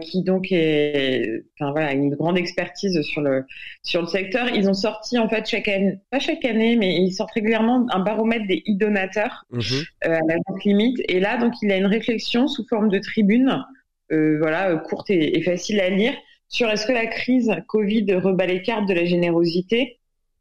qui 0.00 0.22
donc 0.22 0.52
est, 0.52 1.44
enfin 1.54 1.70
voilà, 1.70 1.92
une 1.92 2.14
grande 2.14 2.38
expertise 2.38 2.98
sur 3.02 3.20
le 3.20 3.44
sur 3.82 4.00
le 4.00 4.06
secteur. 4.06 4.48
Ils 4.48 4.70
ont 4.70 4.74
sorti 4.74 5.18
en 5.18 5.28
fait 5.28 5.46
chaque 5.46 5.68
année, 5.68 5.98
pas 6.10 6.18
chaque 6.18 6.46
année, 6.46 6.76
mais 6.76 6.96
ils 6.96 7.12
sortent 7.12 7.32
régulièrement 7.32 7.86
un 7.90 8.00
baromètre 8.00 8.46
des 8.46 8.62
e-donateurs 8.66 9.44
mmh 9.50 9.60
à 10.02 10.08
l'agence 10.08 10.64
Limite. 10.64 10.98
Et 11.08 11.20
là, 11.20 11.36
donc, 11.36 11.52
il 11.60 11.70
a 11.70 11.76
une 11.76 11.86
réflexion 11.86 12.48
sous 12.48 12.66
forme 12.68 12.88
de 12.88 12.98
tribune, 12.98 13.62
voilà, 14.10 14.74
courte 14.76 15.10
et, 15.10 15.42
facile 15.42 15.78
à 15.80 15.90
lire, 15.90 16.14
sur 16.48 16.68
est-ce 16.70 16.86
que 16.86 16.92
la 16.92 17.06
crise 17.06 17.52
Covid 17.66 18.14
rebat 18.14 18.46
les 18.46 18.62
cartes 18.62 18.88
de 18.88 18.94
la 18.94 19.04
générosité 19.04 19.98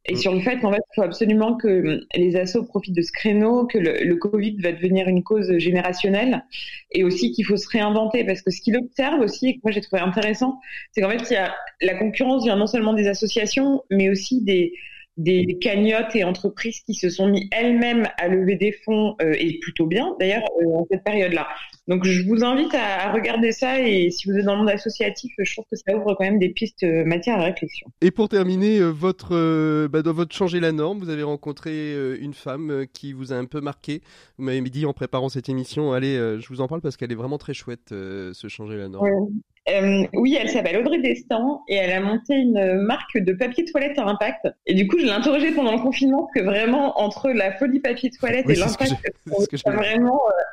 et 0.08 0.14
mm. 0.14 0.18
sur 0.18 0.34
le 0.34 0.40
fait 0.40 0.60
qu'en 0.60 0.72
fait, 0.72 0.82
il 0.92 0.96
faut 0.96 1.02
absolument 1.02 1.56
que 1.56 2.02
les 2.16 2.36
assos 2.36 2.64
profitent 2.64 2.96
de 2.96 3.02
ce 3.02 3.12
créneau, 3.12 3.66
que 3.66 3.78
le, 3.78 4.16
Covid 4.16 4.58
va 4.62 4.72
devenir 4.72 5.08
une 5.08 5.24
cause 5.24 5.58
générationnelle, 5.58 6.46
et 6.92 7.04
aussi 7.04 7.32
qu'il 7.32 7.46
faut 7.46 7.58
se 7.58 7.68
réinventer, 7.68 8.24
parce 8.24 8.42
que 8.42 8.52
ce 8.52 8.62
qu'il 8.62 8.78
observe 8.78 9.20
aussi, 9.20 9.50
et 9.50 9.56
que 9.56 9.62
moi 9.64 9.72
j'ai 9.72 9.82
trouvé 9.82 10.02
intéressant, 10.02 10.60
c'est 10.92 11.02
qu'en 11.02 11.10
fait, 11.10 11.28
il 11.30 11.34
y 11.34 11.38
a, 11.38 11.56
la 11.82 11.96
concurrence 11.96 12.44
vient 12.44 12.56
non 12.56 12.68
seulement 12.68 12.94
des 12.94 13.08
associations, 13.08 13.84
mais 13.90 14.10
aussi 14.10 14.44
des, 14.44 14.74
des 15.18 15.58
cagnottes 15.60 16.16
et 16.16 16.24
entreprises 16.24 16.82
qui 16.82 16.94
se 16.94 17.10
sont 17.10 17.28
mis 17.28 17.48
elles-mêmes 17.52 18.08
à 18.18 18.28
lever 18.28 18.56
des 18.56 18.74
fonds 18.74 19.16
euh, 19.22 19.34
et 19.38 19.60
plutôt 19.60 19.86
bien 19.86 20.14
d'ailleurs 20.20 20.44
euh, 20.62 20.76
en 20.76 20.88
cette 20.92 21.04
période-là. 21.04 21.48
Donc 21.88 22.06
je 22.06 22.24
vous 22.24 22.44
invite 22.44 22.74
à, 22.74 23.14
regarder 23.14 23.52
ça 23.52 23.80
et 23.80 24.10
si 24.12 24.30
vous 24.30 24.38
êtes 24.38 24.46
dans 24.46 24.54
le 24.54 24.60
monde 24.60 24.70
associatif, 24.70 25.32
je 25.38 25.54
trouve 25.54 25.66
que 25.72 25.78
ça 25.78 25.96
ouvre 25.96 26.16
quand 26.16 26.26
même 26.26 26.40
des 26.40 26.50
pistes 26.50 26.84
euh, 26.84 27.06
matière 27.06 27.40
à 27.40 27.44
réflexion. 27.44 27.88
Et 28.02 28.12
pour 28.12 28.28
terminer, 28.28 28.82
votre 28.82 29.88
bah, 29.88 30.02
dans 30.02 30.14
votre 30.14 30.36
changer 30.36 30.60
la 30.60 30.72
norme, 30.72 31.00
vous 31.00 31.10
avez 31.10 31.24
rencontré 31.24 31.94
une 32.20 32.34
femme 32.34 32.86
qui 32.92 33.14
vous 33.14 33.32
a 33.32 33.38
un 33.38 33.46
peu 33.46 33.62
marqué. 33.62 34.02
Vous 34.38 34.44
m'avez 34.44 34.62
dit 34.62 34.86
en 34.86 34.94
préparant 34.94 35.30
cette 35.30 35.48
émission, 35.48 35.94
allez, 35.94 36.16
je 36.16 36.48
vous 36.50 36.62
en 36.62 36.68
parle 36.68 36.82
parce 36.82 36.98
qu'elle 36.98 37.12
est 37.12 37.16
vraiment 37.16 37.38
très 37.38 37.54
chouette, 37.54 37.90
ce 37.90 38.48
changer 38.48 38.78
la 38.78 38.90
norme. 38.90 39.08
Euh, 39.68 40.06
oui, 40.14 40.38
elle 40.40 40.50
s'appelle 40.50 40.78
Audrey 40.78 41.00
Destin 41.00 41.60
et 41.68 41.76
elle 41.76 41.92
a 41.92 42.00
monté 42.00 42.36
une 42.36 42.82
marque 42.84 43.18
de 43.18 43.34
papier 43.34 43.66
toilette 43.66 43.98
à 43.98 44.04
impact. 44.04 44.48
Et 44.68 44.76
du 44.76 44.88
coup, 44.88 45.00
je 45.00 45.06
l'ai 45.06 45.12
interrogée 45.12 45.52
pendant 45.52 45.72
le 45.72 45.82
confinement 45.82 46.28
parce 46.28 46.34
que 46.36 46.50
vraiment, 46.50 47.00
entre 47.00 47.32
la 47.32 47.52
folie 47.52 47.80
papier 47.80 48.12
toilette 48.12 48.48
et 48.50 48.56
l'impact, 48.56 48.94
vraiment, 49.66 50.22
euh, 50.28 50.44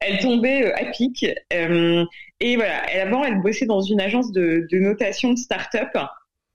elle 0.00 0.18
tombait 0.18 0.64
euh, 0.64 0.76
à 0.76 0.90
pic. 0.90 1.22
et 1.22 2.56
voilà, 2.56 2.90
elle, 2.90 3.08
avant, 3.08 3.24
elle 3.24 3.42
bossait 3.42 3.66
dans 3.66 3.82
une 3.82 4.00
agence 4.00 4.32
de, 4.32 4.66
de 4.70 4.78
notation 4.78 5.32
de 5.32 5.36
start-up. 5.36 5.90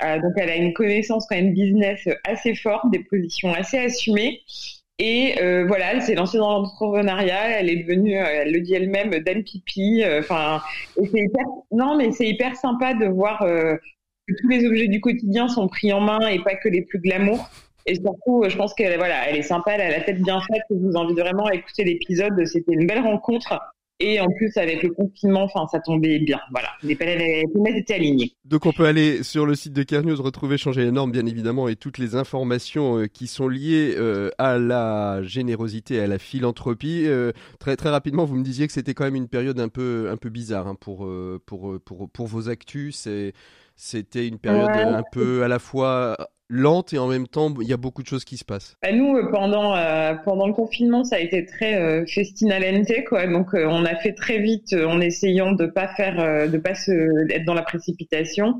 donc, 0.01 0.33
elle 0.37 0.49
a 0.49 0.55
une 0.55 0.73
connaissance 0.73 1.27
quand 1.29 1.35
même 1.35 1.53
business 1.53 2.07
assez 2.25 2.55
forte, 2.55 2.89
des 2.91 3.03
positions 3.03 3.53
assez 3.53 3.77
assumées. 3.77 4.41
Et 4.99 5.35
euh, 5.41 5.65
voilà, 5.67 5.93
elle 5.93 6.01
s'est 6.01 6.15
lancée 6.15 6.39
dans 6.39 6.49
l'entrepreneuriat. 6.49 7.59
Elle 7.59 7.69
est 7.69 7.83
devenue, 7.83 8.19
euh, 8.19 8.25
elle 8.25 8.51
le 8.51 8.61
dit 8.61 8.73
elle-même, 8.73 9.11
dame 9.11 9.43
pipi. 9.43 10.03
Euh, 10.03 10.19
enfin, 10.19 10.61
c'est 10.95 11.21
hyper, 11.21 11.45
non, 11.71 11.95
mais 11.97 12.11
c'est 12.11 12.27
hyper 12.27 12.55
sympa 12.55 12.95
de 12.95 13.05
voir 13.05 13.39
que 13.39 14.33
tous 14.41 14.47
les 14.47 14.65
objets 14.65 14.87
du 14.87 14.99
quotidien 14.99 15.47
sont 15.47 15.67
pris 15.67 15.93
en 15.93 16.01
main 16.01 16.27
et 16.27 16.39
pas 16.39 16.55
que 16.55 16.67
les 16.67 16.81
plus 16.81 16.99
glamour. 16.99 17.47
Et 17.85 17.95
surtout, 17.95 18.43
je 18.47 18.57
pense 18.57 18.73
qu'elle, 18.73 18.97
voilà, 18.97 19.29
elle 19.29 19.37
est 19.37 19.43
sympa, 19.43 19.73
elle 19.73 19.81
a 19.81 19.91
la 19.91 20.01
tête 20.01 20.21
bien 20.21 20.41
faite. 20.41 20.63
Je 20.69 20.75
vous 20.75 20.97
invite 20.97 21.17
vraiment 21.17 21.45
à 21.45 21.53
écouter 21.53 21.83
l'épisode. 21.83 22.45
C'était 22.45 22.73
une 22.73 22.87
belle 22.87 23.01
rencontre. 23.01 23.53
Et 23.99 24.19
en 24.19 24.27
plus, 24.27 24.55
avec 24.57 24.83
le 24.83 24.89
confinement, 24.91 25.43
enfin, 25.43 25.65
ça 25.71 25.79
tombait 25.79 26.19
bien. 26.19 26.39
Voilà, 26.51 26.69
les 26.83 26.95
planètes 26.95 27.47
étaient 27.75 27.95
alignées. 27.95 28.31
Donc, 28.45 28.67
on 28.67 28.71
peut 28.71 28.85
aller 28.85 29.23
sur 29.23 29.47
le 29.47 29.55
site 29.55 29.73
de 29.73 29.81
Carnews, 29.81 30.21
retrouver 30.21 30.57
Changer 30.57 30.83
les 30.83 30.91
normes, 30.91 31.11
bien 31.11 31.25
évidemment, 31.25 31.67
et 31.67 31.75
toutes 31.75 31.97
les 31.97 32.15
informations 32.15 32.99
euh, 32.99 33.07
qui 33.07 33.25
sont 33.25 33.47
liées 33.47 33.95
euh, 33.97 34.29
à 34.37 34.59
la 34.59 35.23
générosité, 35.23 35.99
à 35.99 36.05
la 36.05 36.19
philanthropie. 36.19 37.05
Euh, 37.07 37.31
très, 37.59 37.75
très 37.75 37.89
rapidement, 37.89 38.25
vous 38.25 38.35
me 38.35 38.43
disiez 38.43 38.67
que 38.67 38.73
c'était 38.73 38.93
quand 38.93 39.03
même 39.03 39.15
une 39.15 39.29
période 39.29 39.59
un 39.59 39.69
peu, 39.69 40.09
un 40.11 40.17
peu 40.17 40.29
bizarre 40.29 40.67
hein, 40.67 40.75
pour, 40.75 41.09
pour, 41.47 41.79
pour, 41.83 42.09
pour, 42.09 42.27
vos 42.27 42.49
actus. 42.49 43.07
C'était 43.75 44.27
une 44.27 44.37
période 44.37 44.69
un 44.69 45.03
peu 45.11 45.43
à 45.43 45.47
la 45.47 45.57
fois 45.57 46.17
lente 46.49 46.93
et 46.93 46.97
en 46.97 47.07
même 47.07 47.27
temps 47.27 47.53
il 47.61 47.67
y 47.67 47.73
a 47.73 47.77
beaucoup 47.77 48.01
de 48.01 48.07
choses 48.07 48.23
qui 48.23 48.37
se 48.37 48.45
passent. 48.45 48.75
Bah, 48.81 48.91
nous 48.91 49.15
euh, 49.15 49.29
pendant 49.31 49.75
euh, 49.75 50.13
pendant 50.25 50.47
le 50.47 50.53
confinement 50.53 51.03
ça 51.03 51.17
a 51.17 51.19
été 51.19 51.45
très 51.45 51.75
euh, 51.75 52.05
festinalente 52.05 52.91
quoi 53.07 53.27
donc 53.27 53.53
euh, 53.53 53.65
on 53.69 53.85
a 53.85 53.95
fait 53.95 54.13
très 54.13 54.39
vite 54.39 54.73
en 54.73 55.01
essayant 55.01 55.51
de 55.51 55.65
pas 55.65 55.87
faire 55.87 56.49
de 56.49 56.57
pas 56.57 56.75
se 56.75 57.31
être 57.31 57.45
dans 57.45 57.53
la 57.53 57.63
précipitation 57.63 58.55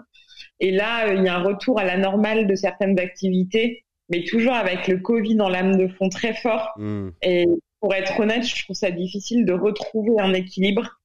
et 0.59 0.71
là 0.71 1.13
il 1.13 1.23
y 1.23 1.27
a 1.27 1.35
un 1.35 1.43
retour 1.43 1.79
à 1.79 1.85
la 1.85 1.97
normale 1.97 2.47
de 2.47 2.55
certaines 2.55 2.99
activités 2.99 3.83
mais 4.09 4.23
toujours 4.23 4.53
avec 4.53 4.87
le 4.87 4.97
Covid 4.97 5.35
dans 5.35 5.49
l'âme 5.49 5.77
de 5.77 5.87
fond 5.87 6.09
très 6.09 6.33
fort 6.33 6.73
mmh. 6.77 7.09
et 7.21 7.45
pour 7.79 7.93
être 7.93 8.19
honnête 8.19 8.45
je 8.45 8.63
trouve 8.63 8.75
ça 8.75 8.91
difficile 8.91 9.45
de 9.45 9.53
retrouver 9.53 10.19
un 10.19 10.33
équilibre 10.33 10.99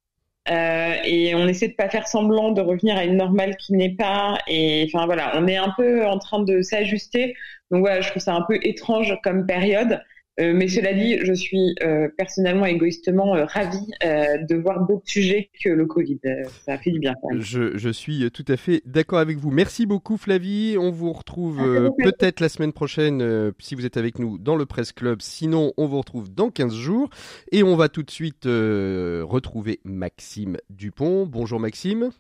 euh, 0.51 0.95
et 1.05 1.35
on 1.35 1.47
essaie 1.47 1.69
de 1.69 1.75
pas 1.75 1.89
faire 1.89 2.09
semblant 2.09 2.51
de 2.51 2.61
revenir 2.61 2.97
à 2.97 3.05
une 3.05 3.17
normale 3.17 3.57
qui 3.57 3.75
n'est 3.75 3.95
pas. 3.95 4.39
Et 4.49 4.91
enfin 4.93 5.07
voilà, 5.07 5.33
on 5.37 5.47
est 5.47 5.57
un 5.57 5.73
peu 5.77 6.05
en 6.07 6.19
train 6.19 6.41
de 6.43 6.63
s'ajuster. 6.63 7.35
Donc 7.71 7.81
voilà, 7.81 8.01
je 8.01 8.11
trouve 8.11 8.23
ça 8.23 8.35
un 8.35 8.43
peu 8.43 8.59
étrange 8.63 9.17
comme 9.23 9.47
période. 9.47 10.03
Euh, 10.41 10.55
mais 10.55 10.69
cela 10.69 10.95
dit, 10.95 11.19
je 11.23 11.33
suis 11.33 11.75
euh, 11.83 12.09
personnellement, 12.17 12.65
égoïstement 12.65 13.37
euh, 13.37 13.45
ravie 13.45 13.87
de 14.03 14.55
voir 14.57 14.87
d'autres 14.87 15.07
sujets 15.09 15.51
que 15.63 15.69
le 15.69 15.87
Covid. 15.87 16.19
ça 16.65 16.79
fait 16.79 16.91
du 16.91 16.99
bien. 16.99 17.15
Je, 17.39 17.77
je, 17.77 17.91
suis 17.91 18.31
tout 18.31 18.45
à 18.49 18.57
fait 18.57 18.83
d'accord 18.87 19.19
avec 19.19 19.37
vous. 19.37 19.51
Merci 19.51 19.87
beaucoup 19.87 20.17
Flavie. 20.17 20.77
On 20.79 20.91
vous 20.91 21.13
retrouve 21.13 21.59
peut-être 21.99 22.41
la 22.41 22.49
semaine 22.49 22.73
prochaine 22.73 23.53
si 23.59 23.75
vous 23.75 23.85
êtes 23.85 23.97
avec 23.97 24.19
nous 24.19 24.39
dans 24.39 24.57
le 24.57 24.67
Presse 24.67 24.93
Club. 24.93 25.21
Sinon, 25.21 25.73
on 25.77 25.87
vous 25.87 25.99
retrouve 25.99 26.33
dans 26.33 26.51
15 26.51 26.75
jours. 26.75 27.11
Et 27.51 27.63
on 27.63 27.77
va 27.77 27.89
tout 27.89 28.03
de 28.03 28.11
suite 28.11 28.45
retrouver 28.45 29.81
Maxime 29.85 30.57
Dupont. 30.71 31.27
Bonjour 31.27 31.61
Maxime. 31.61 32.11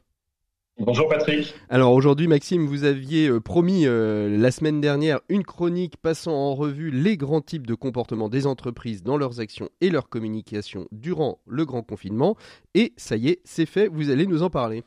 Bonjour 0.78 1.06
Patrick. 1.08 1.54
Alors 1.68 1.92
aujourd'hui 1.92 2.26
Maxime, 2.26 2.66
vous 2.66 2.84
aviez 2.84 3.28
euh, 3.28 3.40
promis 3.40 3.86
euh, 3.86 4.36
la 4.38 4.50
semaine 4.50 4.80
dernière 4.80 5.20
une 5.28 5.44
chronique 5.44 5.96
passant 5.98 6.32
en 6.32 6.54
revue 6.54 6.90
les 6.90 7.18
grands 7.18 7.42
types 7.42 7.66
de 7.66 7.74
comportements 7.74 8.30
des 8.30 8.46
entreprises 8.46 9.02
dans 9.02 9.18
leurs 9.18 9.38
actions 9.38 9.68
et 9.82 9.90
leur 9.90 10.08
communication 10.08 10.88
durant 10.90 11.38
le 11.46 11.66
grand 11.66 11.82
confinement. 11.82 12.36
Et 12.74 12.94
ça 12.96 13.16
y 13.16 13.28
est, 13.28 13.40
c'est 13.44 13.66
fait, 13.66 13.88
vous 13.88 14.10
allez 14.10 14.26
nous 14.26 14.42
en 14.42 14.50
parler. 14.50 14.82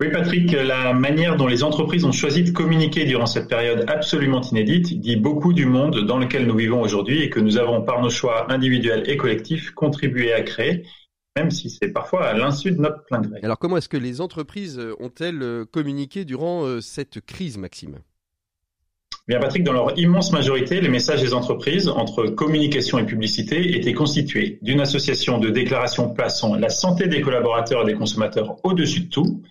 Oui 0.00 0.10
Patrick, 0.10 0.50
la 0.50 0.92
manière 0.92 1.36
dont 1.36 1.46
les 1.46 1.62
entreprises 1.62 2.04
ont 2.04 2.10
choisi 2.10 2.42
de 2.42 2.50
communiquer 2.50 3.04
durant 3.04 3.26
cette 3.26 3.48
période 3.48 3.84
absolument 3.88 4.40
inédite 4.40 4.98
dit 4.98 5.14
beaucoup 5.14 5.52
du 5.52 5.64
monde 5.64 6.00
dans 6.06 6.18
lequel 6.18 6.44
nous 6.44 6.56
vivons 6.56 6.82
aujourd'hui 6.82 7.22
et 7.22 7.30
que 7.30 7.38
nous 7.38 7.56
avons 7.56 7.82
par 7.82 8.02
nos 8.02 8.10
choix 8.10 8.52
individuels 8.52 9.04
et 9.08 9.16
collectifs 9.16 9.70
contribué 9.70 10.32
à 10.32 10.42
créer 10.42 10.82
même 11.36 11.50
si 11.50 11.70
c'est 11.70 11.88
parfois 11.88 12.26
à 12.26 12.34
l'insu 12.34 12.72
de 12.72 12.80
notre 12.80 13.04
plein 13.04 13.20
gré. 13.20 13.40
Alors 13.42 13.58
comment 13.58 13.76
est-ce 13.76 13.88
que 13.88 13.96
les 13.96 14.20
entreprises 14.20 14.80
ont-elles 15.00 15.42
euh, 15.42 15.64
communiqué 15.64 16.24
durant 16.24 16.64
euh, 16.64 16.80
cette 16.80 17.20
crise, 17.20 17.58
Maxime? 17.58 17.98
Bien 19.28 19.38
Patrick, 19.38 19.62
dans 19.62 19.72
leur 19.72 19.96
immense 19.98 20.32
majorité, 20.32 20.80
les 20.80 20.88
messages 20.88 21.22
des 21.22 21.32
entreprises 21.32 21.88
entre 21.88 22.26
communication 22.26 22.98
et 22.98 23.06
publicité 23.06 23.76
étaient 23.76 23.94
constitués 23.94 24.58
d'une 24.62 24.80
association 24.80 25.38
de 25.38 25.48
déclarations 25.48 26.12
plaçant 26.12 26.56
la 26.56 26.68
santé 26.68 27.06
des 27.06 27.20
collaborateurs 27.20 27.82
et 27.82 27.92
des 27.92 27.94
consommateurs 27.94 28.56
au-dessus 28.64 29.02
de 29.02 29.08
tout, 29.08 29.42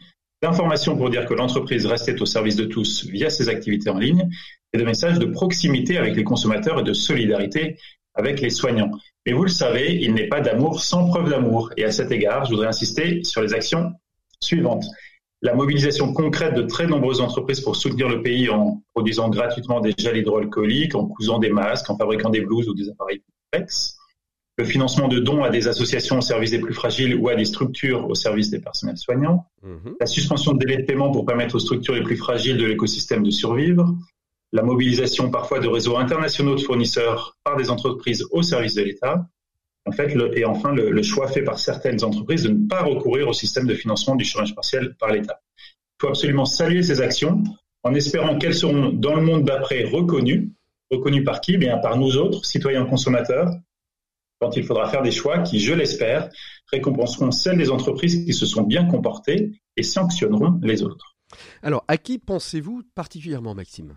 d'informations 0.42 0.98
pour 0.98 1.10
dire 1.10 1.26
que 1.26 1.34
l'entreprise 1.34 1.86
restait 1.86 2.22
au 2.22 2.26
service 2.26 2.58
de 2.58 2.66
tous 2.66 3.06
via 3.06 3.30
ses 3.30 3.48
activités 3.48 3.90
en 3.90 3.98
ligne, 3.98 4.28
et 4.74 4.78
de 4.78 4.84
messages 4.84 5.20
de 5.20 5.26
proximité 5.26 5.98
avec 5.98 6.18
les 6.18 6.26
consommateurs 6.26 6.80
et 6.80 6.84
de 6.84 6.94
solidarité 6.94 7.78
avec 8.14 8.42
les 8.42 8.50
soignants. 8.50 8.92
Mais 9.26 9.34
vous 9.34 9.44
le 9.44 9.50
savez, 9.50 9.98
il 10.02 10.14
n'est 10.14 10.28
pas 10.28 10.42
d'amour 10.42 10.84
sans 10.84 11.08
preuve 11.08 11.30
d'amour. 11.30 11.72
Et 11.78 11.84
à 11.84 11.92
cet 11.92 12.12
égard, 12.12 12.46
je 12.46 12.52
voudrais 12.52 12.68
insister 12.68 13.24
sur 13.24 13.42
les 13.42 13.54
actions 13.54 13.94
suivantes. 14.40 14.86
La 15.44 15.56
mobilisation 15.56 16.14
concrète 16.14 16.54
de 16.56 16.64
très 16.64 16.88
nombreuses 16.88 17.22
entreprises 17.22 17.62
pour 17.62 17.76
soutenir 17.76 18.08
le 18.08 18.22
pays 18.22 18.50
en 18.50 18.84
produisant 18.94 19.30
gratuitement 19.30 19.80
des 19.80 19.94
gels 19.98 20.18
hydroalcooliques, 20.18 20.96
en 20.96 21.08
cousant 21.08 21.40
des 21.40 21.50
masques, 21.50 21.90
en 21.90 21.98
fabriquant 21.98 22.30
des 22.30 22.42
blouses 22.42 22.68
ou 22.68 22.76
des 22.76 22.90
appareils 22.90 23.22
complexes. 23.52 23.98
Le 24.58 24.66
financement 24.66 25.08
de 25.08 25.18
dons 25.18 25.44
à 25.44 25.50
des 25.50 25.68
associations 25.68 26.20
au 26.20 26.22
service 26.22 26.52
des 26.52 26.60
plus 26.60 26.74
fragiles 26.74 27.16
ou 27.16 27.30
à 27.30 27.36
des 27.36 27.46
structures 27.46 28.08
au 28.08 28.14
service 28.14 28.52
des 28.52 28.60
personnels 28.60 28.98
soignants. 28.98 29.48
Mhm. 29.64 29.96
La 30.00 30.06
suspension 30.06 30.54
de 30.54 30.60
délais 30.60 30.78
de 30.78 30.86
paiement 30.86 31.12
pour 31.12 31.26
permettre 31.26 31.56
aux 31.56 31.60
structures 31.60 31.96
les 31.96 32.04
plus 32.04 32.18
fragiles 32.18 32.58
de 32.58 32.66
l'écosystème 32.66 33.24
de 33.24 33.32
survivre 33.32 33.96
la 34.52 34.64
mobilisation 34.64 35.30
parfois 35.30 35.60
de 35.60 35.68
réseaux 35.68 35.98
internationaux 35.98 36.56
de 36.56 36.62
fournisseurs 36.62 37.38
par 37.44 37.56
des 37.56 37.70
entreprises 37.70 38.26
au 38.32 38.42
service 38.42 38.76
de 38.76 38.84
l'État. 38.84 39.28
En 39.86 39.92
fait, 39.92 40.16
et 40.36 40.46
enfin, 40.46 40.74
le, 40.74 41.02
choix 41.02 41.28
fait 41.28 41.44
par 41.44 41.58
certaines 41.58 42.04
entreprises 42.04 42.44
de 42.44 42.50
ne 42.50 42.68
pas 42.68 42.84
recourir 42.84 43.28
au 43.28 43.34
système 43.34 43.66
de 43.66 43.74
financement 43.74 44.16
du 44.16 44.26
chômage 44.26 44.54
partiel 44.54 44.96
par 45.00 45.10
l'État. 45.10 45.40
Il 45.58 46.02
faut 46.02 46.10
absolument 46.10 46.46
saluer 46.46 46.84
ces 46.84 47.02
actions 47.02 47.44
en 47.84 47.94
espérant 47.96 48.38
qu'elles 48.38 48.54
seront 48.54 48.90
dans 48.90 49.16
le 49.16 49.22
monde 49.22 49.44
d'après 49.44 49.84
reconnues. 49.84 50.52
Reconnues 50.92 51.24
par 51.24 51.42
qui? 51.42 51.58
Bien 51.58 51.78
par 51.78 51.98
nous 51.98 52.18
autres, 52.18 52.46
citoyens 52.46 52.86
consommateurs, 52.86 53.50
quand 54.40 54.56
il 54.58 54.64
faudra 54.64 54.90
faire 54.90 55.02
des 55.02 55.12
choix 55.12 55.40
qui, 55.40 55.60
je 55.60 55.74
l'espère, 55.74 56.30
récompenseront 56.68 57.32
celles 57.32 57.58
des 57.58 57.72
entreprises 57.72 58.26
qui 58.26 58.34
se 58.34 58.46
sont 58.46 58.64
bien 58.64 58.86
comportées 58.86 59.52
et 59.78 59.84
sanctionneront 59.84 60.60
les 60.62 60.84
autres. 60.84 61.16
Alors, 61.64 61.86
à 61.88 61.98
qui 61.98 62.20
pensez-vous 62.20 62.84
particulièrement, 62.94 63.56
Maxime? 63.56 63.96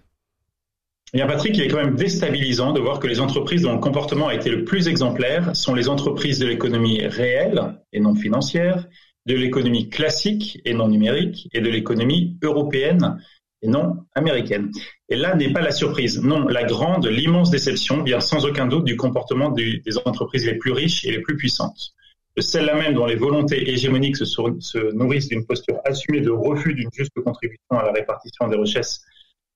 Bien, 1.13 1.27
Patrick, 1.27 1.57
il 1.57 1.63
est 1.63 1.69
quand 1.69 1.83
même 1.83 1.97
déstabilisant 1.97 2.73
de 2.73 2.81
voir 2.81 2.99
que 2.99 3.07
les 3.07 3.21
entreprises 3.21 3.63
dont 3.63 3.73
le 3.73 3.79
comportement 3.79 4.29
a 4.29 4.35
été 4.35 4.51
le 4.51 4.65
plus 4.65 4.89
exemplaire 4.89 5.55
sont 5.55 5.75
les 5.75 5.89
entreprises 5.89 6.39
de 6.39 6.47
l'économie 6.47 7.07
réelle 7.07 7.79
et 7.93 8.01
non 8.01 8.15
financière, 8.15 8.87
de 9.27 9.35
l'économie 9.35 9.89
classique 9.89 10.61
et 10.65 10.75
non 10.75 10.89
numérique, 10.89 11.49
et 11.53 11.61
de 11.61 11.71
l'économie 11.71 12.39
européenne 12.43 13.19
et 13.63 13.69
non 13.69 14.05
américaine. 14.15 14.71
Et 15.09 15.17
là 15.17 15.35
n'est 15.35 15.53
pas 15.53 15.63
la 15.63 15.71
surprise. 15.71 16.23
Non, 16.23 16.47
la 16.49 16.65
grande, 16.65 17.07
l'immense 17.07 17.51
déception 17.51 18.03
vient 18.03 18.21
sans 18.21 18.45
aucun 18.45 18.67
doute 18.67 18.85
du 18.85 18.97
comportement 18.97 19.51
des 19.51 19.99
entreprises 20.05 20.47
les 20.47 20.57
plus 20.57 20.73
riches 20.73 21.05
et 21.05 21.11
les 21.11 21.21
plus 21.21 21.37
puissantes. 21.37 21.95
Celles-là 22.37 22.75
même 22.75 22.95
dont 22.95 23.07
les 23.07 23.15
volontés 23.15 23.71
hégémoniques 23.71 24.17
se 24.17 24.93
nourrissent 24.93 25.29
d'une 25.29 25.47
posture 25.47 25.79
assumée 25.85 26.21
de 26.21 26.31
refus 26.31 26.75
d'une 26.75 26.91
juste 26.93 27.13
contribution 27.25 27.79
à 27.79 27.85
la 27.85 27.93
répartition 27.93 28.49
des 28.49 28.57
richesses 28.57 29.03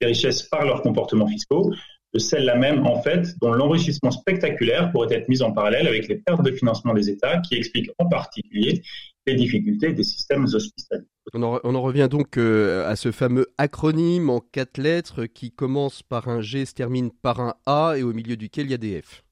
des 0.01 0.09
richesses 0.09 0.43
par 0.43 0.65
leurs 0.65 0.83
comportements 0.83 1.27
fiscaux, 1.27 1.73
de 2.15 2.19
celles-là 2.19 2.57
même, 2.57 2.87
en 2.87 3.03
fait, 3.03 3.39
dont 3.41 3.53
l'enrichissement 3.53 4.11
spectaculaire 4.11 4.91
pourrait 4.93 5.15
être 5.15 5.29
mis 5.29 5.43
en 5.43 5.53
parallèle 5.53 5.87
avec 5.87 6.09
les 6.09 6.17
pertes 6.17 6.43
de 6.43 6.51
financement 6.53 6.95
des 6.95 7.11
États, 7.11 7.39
qui 7.39 7.55
expliquent 7.55 7.91
en 7.99 8.07
particulier 8.07 8.83
les 9.27 9.35
difficultés 9.35 9.93
des 9.93 10.05
systèmes 10.05 10.45
hospitaliers. 10.45 11.05
On 11.35 11.43
en, 11.43 11.83
revient 11.83 12.09
donc 12.11 12.39
euh, 12.39 12.89
à 12.89 12.97
ce 12.97 13.13
fameux 13.13 13.47
acronyme 13.59 14.31
en 14.31 14.41
quatre 14.41 14.79
lettres 14.79 15.27
qui 15.27 15.51
commence 15.51 16.03
par 16.03 16.29
un 16.29 16.41
G, 16.41 16.65
se 16.65 16.73
termine 16.73 17.11
par 17.11 17.41
un 17.41 17.55
A 17.67 17.95
et 17.99 18.03
au 18.03 18.15
milieu 18.15 18.37
duquel 18.37 18.67
il 18.67 18.71
y 18.71 18.75
a 18.75 18.79
des 18.79 19.03
F. 19.03 19.23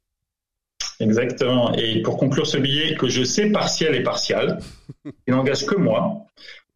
Exactement. 1.00 1.72
Et 1.74 2.02
pour 2.02 2.18
conclure 2.18 2.46
ce 2.46 2.58
billet 2.58 2.96
que 2.96 3.08
je 3.08 3.22
sais 3.22 3.50
partiel 3.50 3.94
et 3.94 4.02
partial, 4.02 4.58
il 5.26 5.34
n'engage 5.34 5.64
que 5.64 5.76
moi, 5.76 6.26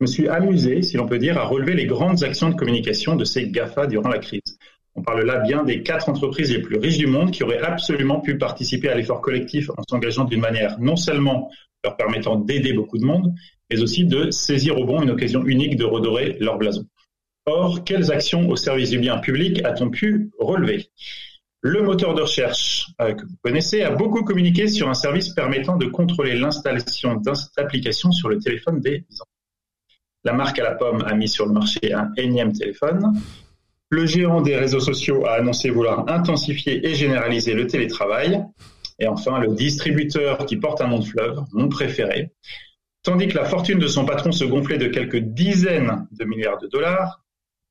me 0.01 0.07
suis 0.07 0.29
amusé, 0.29 0.83
si 0.83 0.97
l'on 0.97 1.07
peut 1.07 1.19
dire, 1.19 1.39
à 1.39 1.45
relever 1.45 1.75
les 1.75 1.87
grandes 1.87 2.23
actions 2.23 2.49
de 2.49 2.55
communication 2.55 3.17
de 3.17 3.25
ces 3.25 3.49
GAFA 3.49 3.87
durant 3.87 4.09
la 4.09 4.19
crise. 4.19 4.59
On 4.95 5.03
parle 5.03 5.25
là 5.25 5.39
bien 5.39 5.63
des 5.63 5.83
quatre 5.83 6.09
entreprises 6.09 6.53
les 6.53 6.61
plus 6.61 6.79
riches 6.79 6.99
du 6.99 7.07
monde 7.07 7.31
qui 7.31 7.45
auraient 7.45 7.61
absolument 7.61 8.21
pu 8.21 8.39
participer 8.39 8.89
à 8.89 8.95
l'effort 8.95 9.21
collectif 9.21 9.71
en 9.71 9.83
s'engageant 9.89 10.25
d'une 10.25 10.41
manière 10.41 10.79
non 10.81 10.97
seulement 10.97 11.51
leur 11.85 11.97
permettant 11.97 12.37
d'aider 12.37 12.73
beaucoup 12.73 12.99
de 12.99 13.05
monde, 13.05 13.33
mais 13.71 13.81
aussi 13.81 14.05
de 14.05 14.31
saisir 14.31 14.79
au 14.79 14.85
bon 14.85 15.03
une 15.03 15.11
occasion 15.11 15.45
unique 15.45 15.77
de 15.77 15.85
redorer 15.85 16.37
leur 16.41 16.59
blason. 16.59 16.87
Or, 17.47 17.85
quelles 17.85 18.13
actions 18.13 18.49
au 18.49 18.57
service 18.57 18.91
du 18.91 18.99
bien 18.99 19.19
public 19.19 19.65
a-t-on 19.65 19.91
pu 19.91 20.31
relever? 20.39 20.91
Le 21.63 21.83
moteur 21.83 22.15
de 22.15 22.23
recherche 22.23 22.87
euh, 23.01 23.13
que 23.13 23.23
vous 23.23 23.37
connaissez 23.43 23.83
a 23.83 23.91
beaucoup 23.91 24.23
communiqué 24.25 24.67
sur 24.67 24.89
un 24.89 24.95
service 24.95 25.31
permettant 25.31 25.77
de 25.77 25.87
contrôler 25.87 26.35
l'installation 26.35 27.21
d'applications 27.57 28.13
sur 28.13 28.29
le 28.29 28.39
téléphone 28.39 28.81
des. 28.81 29.05
La 30.25 30.35
marque 30.35 30.59
à 30.59 30.65
la 30.65 30.75
pomme 30.75 31.03
a 31.07 31.15
mis 31.15 31.29
sur 31.29 31.47
le 31.47 31.53
marché 31.53 31.93
un 31.95 32.13
énième 32.17 32.53
téléphone. 32.53 33.19
Le 33.89 34.07
géant 34.07 34.43
des 34.43 34.57
réseaux 34.57 34.81
sociaux 34.81 35.27
a 35.27 35.33
annoncé 35.33 35.71
vouloir 35.71 36.09
intensifier 36.09 36.87
et 36.87 36.95
généraliser 36.95 37.55
le 37.55 37.67
télétravail. 37.67 38.45
Et 38.99 39.09
enfin, 39.09 39.39
le 39.41 39.55
distributeur 39.55 40.45
qui 40.45 40.59
porte 40.59 40.83
un 40.83 40.89
nom 40.89 40.99
de 40.99 41.07
fleuve, 41.07 41.41
mon 41.53 41.69
préféré, 41.69 42.33
tandis 43.03 43.29
que 43.29 43.37
la 43.37 43.47
fortune 43.47 43.79
de 43.79 43.89
son 43.89 44.05
patron 44.05 44.31
se 44.31 44.45
gonflait 44.45 44.77
de 44.77 44.89
quelques 44.89 45.17
dizaines 45.17 46.07
de 46.13 46.25
milliards 46.27 46.59
de 46.59 46.67
dollars, 46.67 47.25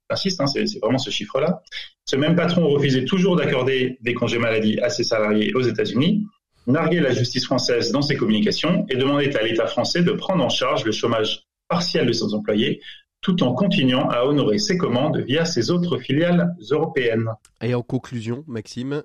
j'insiste, 0.09 0.41
hein, 0.41 0.47
c'est 0.47 0.65
vraiment 0.81 0.97
ce 0.97 1.11
chiffre-là, 1.11 1.61
ce 2.05 2.15
même 2.15 2.35
patron 2.35 2.67
refusait 2.67 3.05
toujours 3.05 3.35
d'accorder 3.35 3.99
des 4.01 4.15
congés 4.15 4.39
maladie 4.39 4.79
à 4.79 4.89
ses 4.89 5.03
salariés 5.03 5.53
aux 5.53 5.61
États-Unis, 5.61 6.25
narguait 6.65 6.99
la 6.99 7.11
justice 7.11 7.45
française 7.45 7.91
dans 7.91 8.01
ses 8.01 8.15
communications 8.15 8.87
et 8.89 8.95
demandait 8.95 9.35
à 9.37 9.43
l'État 9.43 9.67
français 9.67 10.01
de 10.01 10.11
prendre 10.11 10.43
en 10.43 10.49
charge 10.49 10.83
le 10.83 10.91
chômage 10.91 11.48
partielle 11.69 12.07
de 12.07 12.11
ses 12.11 12.33
employés, 12.33 12.81
tout 13.21 13.43
en 13.43 13.53
continuant 13.53 14.09
à 14.09 14.23
honorer 14.23 14.57
ses 14.57 14.77
commandes 14.77 15.19
via 15.19 15.45
ses 15.45 15.71
autres 15.71 15.97
filiales 15.97 16.55
européennes. 16.71 17.29
Et 17.61 17.73
en 17.75 17.81
conclusion, 17.81 18.43
Maxime? 18.47 19.03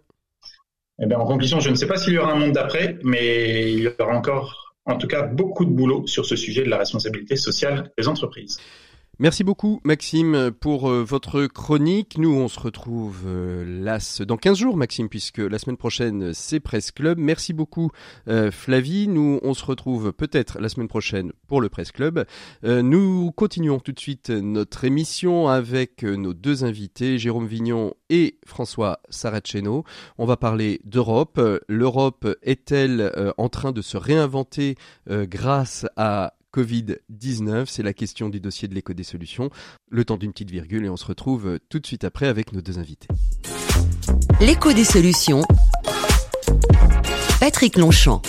Eh 1.01 1.07
bien, 1.07 1.19
En 1.19 1.27
conclusion, 1.27 1.61
je 1.61 1.71
ne 1.71 1.75
sais 1.75 1.87
pas 1.87 1.97
s'il 1.97 2.15
y 2.15 2.19
aura 2.19 2.33
un 2.33 2.37
monde 2.37 2.53
d'après, 2.53 2.99
mais 3.03 3.73
il 3.73 3.81
y 3.81 3.89
aura 3.89 4.17
encore, 4.17 4.77
en 4.85 4.97
tout 4.97 5.09
cas, 5.09 5.23
beaucoup 5.23 5.65
de 5.65 5.71
boulot 5.71 6.07
sur 6.07 6.25
ce 6.25 6.37
sujet 6.37 6.63
de 6.63 6.71
la 6.71 6.79
responsabilité 6.79 7.37
sociale 7.37 7.91
des 7.99 8.07
entreprises. 8.07 8.61
Merci 9.21 9.45
beaucoup 9.45 9.81
Maxime 9.85 10.51
pour 10.51 10.91
euh, 10.91 11.05
votre 11.05 11.47
chronique. 11.47 12.19
Nous 12.19 12.35
on 12.35 12.49
se 12.49 12.59
retrouve 12.59 13.23
euh, 13.27 13.99
dans 14.27 14.37
15 14.37 14.59
jours 14.59 14.77
Maxime 14.77 15.09
puisque 15.09 15.39
la 15.39 15.61
semaine 15.61 15.77
prochaine 15.77 16.35
c'est 16.35 16.59
Presse 16.59 16.91
Club. 16.91 17.17
Merci 17.19 17.53
beaucoup 17.53 17.93
euh, 18.27 18.51
Flavie. 18.51 19.07
Nous 19.07 19.39
on 19.45 19.55
se 19.55 19.65
retrouve 19.65 20.13
peut-être 20.13 20.59
la 20.59 20.69
semaine 20.69 20.89
prochaine 20.89 21.33
pour 21.47 21.61
le 21.61 21.69
Presse 21.69 21.93
Club. 21.93 22.25
nous 22.65 23.31
continuons 23.31 23.79
tout 23.79 23.93
de 23.93 24.01
suite 24.01 24.31
notre 24.31 24.83
émission 24.83 25.47
avec 25.47 26.03
nos 26.03 26.35
deux 26.35 26.65
invités 26.65 27.17
Jérôme 27.17 27.47
Vignon 27.47 27.95
et 28.11 28.39
François 28.45 28.99
Saraceno. 29.11 29.85
On 30.19 30.27
va 30.27 30.37
parler 30.37 30.81
d'Europe. 30.85 31.41
L'Europe 31.69 32.27
est-elle 32.43 33.13
en 33.39 33.49
train 33.49 33.71
de 33.71 33.81
se 33.81 33.97
réinventer 33.97 34.75
grâce 35.09 35.87
à 35.97 36.35
Covid-19 36.55 37.67
C'est 37.67 37.83
la 37.83 37.93
question 37.93 38.29
du 38.29 38.41
dossier 38.41 38.69
de 38.69 38.75
l'éco 38.75 38.93
des 38.93 39.03
solutions. 39.03 39.51
Le 39.91 40.05
temps 40.05 40.17
d'une 40.17 40.33
petite 40.33 40.51
virgule 40.51 40.85
et 40.85 40.89
on 40.89 40.97
se 40.97 41.05
retrouve 41.05 41.59
tout 41.69 41.81
de 41.81 41.87
suite 41.87 42.05
après 42.05 42.29
avec 42.29 42.53
nos 42.53 42.61
deux 42.61 42.79
invités. 42.79 43.09
L'écho 44.41 44.73
des 44.73 44.85
solutions. 44.85 45.43
Patrick 47.41 47.77
Longchamp. 47.77 48.23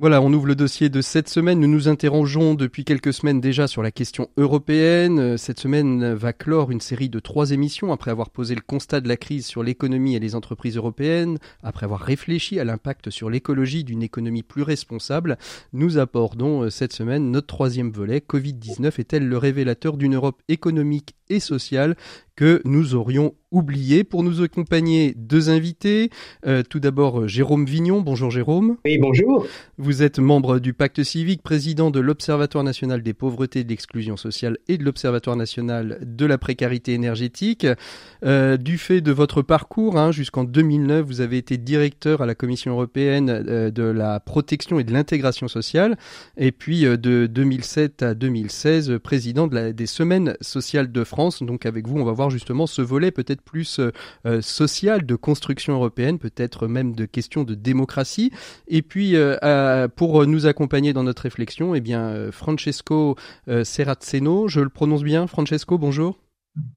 Voilà, 0.00 0.22
on 0.22 0.32
ouvre 0.32 0.46
le 0.46 0.54
dossier 0.54 0.88
de 0.88 1.02
cette 1.02 1.28
semaine. 1.28 1.60
Nous 1.60 1.68
nous 1.68 1.86
interrogeons 1.86 2.54
depuis 2.54 2.86
quelques 2.86 3.12
semaines 3.12 3.38
déjà 3.38 3.66
sur 3.66 3.82
la 3.82 3.90
question 3.90 4.30
européenne. 4.38 5.36
Cette 5.36 5.60
semaine 5.60 6.14
va 6.14 6.32
clore 6.32 6.70
une 6.70 6.80
série 6.80 7.10
de 7.10 7.18
trois 7.18 7.50
émissions 7.50 7.92
après 7.92 8.10
avoir 8.10 8.30
posé 8.30 8.54
le 8.54 8.62
constat 8.62 9.02
de 9.02 9.08
la 9.08 9.18
crise 9.18 9.44
sur 9.44 9.62
l'économie 9.62 10.16
et 10.16 10.18
les 10.18 10.34
entreprises 10.34 10.78
européennes, 10.78 11.36
après 11.62 11.84
avoir 11.84 12.00
réfléchi 12.00 12.58
à 12.58 12.64
l'impact 12.64 13.10
sur 13.10 13.28
l'écologie 13.28 13.84
d'une 13.84 14.02
économie 14.02 14.42
plus 14.42 14.62
responsable. 14.62 15.36
Nous 15.74 15.98
abordons 15.98 16.62
euh, 16.62 16.70
cette 16.70 16.94
semaine 16.94 17.30
notre 17.30 17.48
troisième 17.48 17.90
volet. 17.90 18.22
Covid-19 18.26 18.98
est-elle 19.00 19.28
le 19.28 19.36
révélateur 19.36 19.98
d'une 19.98 20.14
Europe 20.14 20.40
économique 20.48 21.14
et 21.28 21.40
sociale? 21.40 21.94
Que 22.40 22.62
nous 22.64 22.94
aurions 22.94 23.34
oublié. 23.50 24.02
Pour 24.02 24.22
nous 24.22 24.42
accompagner, 24.42 25.12
deux 25.14 25.50
invités. 25.50 26.08
Euh, 26.46 26.62
tout 26.62 26.80
d'abord, 26.80 27.28
Jérôme 27.28 27.66
Vignon. 27.66 28.00
Bonjour 28.00 28.30
Jérôme. 28.30 28.76
Oui, 28.84 28.96
bonjour. 28.98 29.46
Vous 29.76 30.02
êtes 30.02 30.18
membre 30.18 30.58
du 30.58 30.72
Pacte 30.72 31.02
civique, 31.02 31.42
président 31.42 31.90
de 31.90 32.00
l'Observatoire 32.00 32.64
national 32.64 33.02
des 33.02 33.12
pauvretés 33.12 33.60
et 33.60 33.64
de 33.64 33.68
l'exclusion 33.68 34.16
sociale 34.16 34.56
et 34.68 34.78
de 34.78 34.84
l'Observatoire 34.84 35.36
national 35.36 35.98
de 36.02 36.24
la 36.24 36.38
précarité 36.38 36.94
énergétique. 36.94 37.66
Euh, 38.24 38.56
du 38.56 38.78
fait 38.78 39.00
de 39.00 39.12
votre 39.12 39.42
parcours, 39.42 39.98
hein, 39.98 40.12
jusqu'en 40.12 40.44
2009, 40.44 41.04
vous 41.04 41.20
avez 41.20 41.36
été 41.36 41.58
directeur 41.58 42.22
à 42.22 42.26
la 42.26 42.34
Commission 42.34 42.72
européenne 42.72 43.28
euh, 43.28 43.70
de 43.70 43.82
la 43.82 44.20
protection 44.20 44.78
et 44.78 44.84
de 44.84 44.92
l'intégration 44.92 45.48
sociale. 45.48 45.98
Et 46.36 46.52
puis 46.52 46.82
de 46.82 47.26
2007 47.26 48.02
à 48.02 48.14
2016, 48.14 48.98
président 49.02 49.46
de 49.46 49.54
la, 49.54 49.72
des 49.72 49.86
semaines 49.86 50.36
sociales 50.40 50.92
de 50.92 51.04
France. 51.04 51.42
Donc 51.42 51.66
avec 51.66 51.86
vous, 51.86 51.98
on 51.98 52.04
va 52.04 52.12
voir 52.12 52.29
justement 52.30 52.66
ce 52.66 52.82
volet 52.82 53.10
peut-être 53.10 53.42
plus 53.42 53.78
euh, 53.78 53.92
euh, 54.26 54.40
social 54.40 55.04
de 55.04 55.16
construction 55.16 55.74
européenne, 55.74 56.18
peut-être 56.18 56.66
même 56.66 56.94
de 56.94 57.04
questions 57.04 57.44
de 57.44 57.54
démocratie. 57.54 58.30
Et 58.68 58.82
puis 58.82 59.16
euh, 59.16 59.88
pour 59.88 60.26
nous 60.26 60.46
accompagner 60.46 60.92
dans 60.92 61.02
notre 61.02 61.22
réflexion, 61.22 61.74
eh 61.74 61.80
bien 61.80 62.30
Francesco 62.30 63.16
Serrazzeno, 63.64 64.48
je 64.48 64.60
le 64.60 64.68
prononce 64.68 65.02
bien, 65.02 65.26
Francesco, 65.26 65.78
bonjour. 65.78 66.29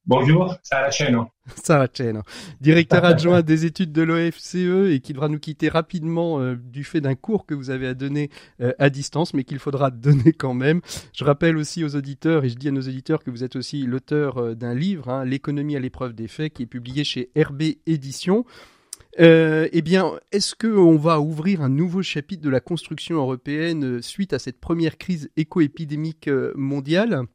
Bonjour, 0.05 0.55
Saraceno. 0.61 1.27
Saraceno, 1.63 2.21
directeur 2.61 3.03
adjoint 3.03 3.41
des 3.41 3.65
études 3.65 3.91
de 3.91 4.03
l'OFCE 4.03 4.91
et 4.91 4.99
qui 5.01 5.13
devra 5.13 5.29
nous 5.29 5.39
quitter 5.39 5.67
rapidement 5.67 6.39
euh, 6.39 6.55
du 6.55 6.83
fait 6.83 7.01
d'un 7.01 7.15
cours 7.15 7.47
que 7.47 7.55
vous 7.55 7.71
avez 7.71 7.87
à 7.87 7.93
donner 7.95 8.29
euh, 8.61 8.73
à 8.77 8.91
distance, 8.91 9.33
mais 9.33 9.43
qu'il 9.43 9.57
faudra 9.57 9.89
donner 9.91 10.31
quand 10.31 10.53
même. 10.53 10.81
Je 11.13 11.23
rappelle 11.23 11.57
aussi 11.57 11.83
aux 11.83 11.95
auditeurs, 11.95 12.45
et 12.45 12.49
je 12.49 12.55
dis 12.55 12.67
à 12.67 12.71
nos 12.71 12.81
auditeurs 12.81 13.23
que 13.23 13.31
vous 13.31 13.43
êtes 13.43 13.55
aussi 13.55 13.83
l'auteur 13.87 14.37
euh, 14.37 14.55
d'un 14.55 14.75
livre, 14.75 15.09
hein, 15.09 15.25
L'économie 15.25 15.75
à 15.75 15.79
l'épreuve 15.79 16.13
des 16.13 16.27
faits, 16.27 16.53
qui 16.53 16.63
est 16.63 16.67
publié 16.67 17.03
chez 17.03 17.31
RB 17.35 17.63
Éditions. 17.87 18.45
eh 19.17 19.81
bien, 19.83 20.11
est-ce 20.31 20.53
qu'on 20.53 20.97
va 20.97 21.19
ouvrir 21.19 21.61
un 21.61 21.69
nouveau 21.69 22.03
chapitre 22.03 22.43
de 22.43 22.49
la 22.49 22.59
construction 22.59 23.15
européenne 23.17 24.01
suite 24.01 24.33
à 24.33 24.39
cette 24.39 24.59
première 24.59 24.97
crise 24.97 25.29
éco-épidémique 25.35 26.29
mondiale? 26.55 27.25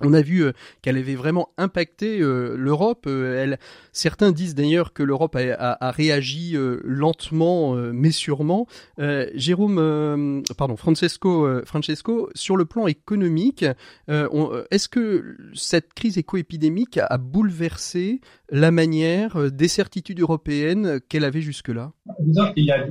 On 0.00 0.12
a 0.12 0.20
vu 0.20 0.44
euh, 0.44 0.52
qu'elle 0.82 0.98
avait 0.98 1.14
vraiment 1.14 1.48
impacté 1.56 2.20
euh, 2.20 2.54
l'Europe. 2.56 3.04
Euh, 3.06 3.56
certains 3.92 4.30
disent 4.30 4.54
d'ailleurs 4.54 4.92
que 4.92 5.02
l'Europe 5.02 5.36
a, 5.36 5.90
réagi 5.90 6.54
lentement 6.84 7.74
mais 7.74 8.10
sûrement. 8.10 8.66
Jérôme, 8.98 10.42
pardon, 10.58 10.76
Francesco, 10.76 11.48
Francesco, 11.64 12.28
sur 12.34 12.56
le 12.56 12.64
plan 12.66 12.86
économique, 12.86 13.64
est-ce 14.08 14.88
que 14.88 15.36
cette 15.54 15.94
crise 15.94 16.18
éco-épidémique 16.18 16.98
a 16.98 17.16
bouleversé 17.16 18.20
la 18.50 18.70
manière 18.70 19.50
des 19.50 19.68
certitudes 19.68 20.20
européennes 20.20 21.00
qu'elle 21.08 21.24
avait 21.24 21.40
jusque-là 21.40 21.92
Disons 22.20 22.52
qu'il 22.52 22.64
y 22.64 22.72
a 22.72 22.86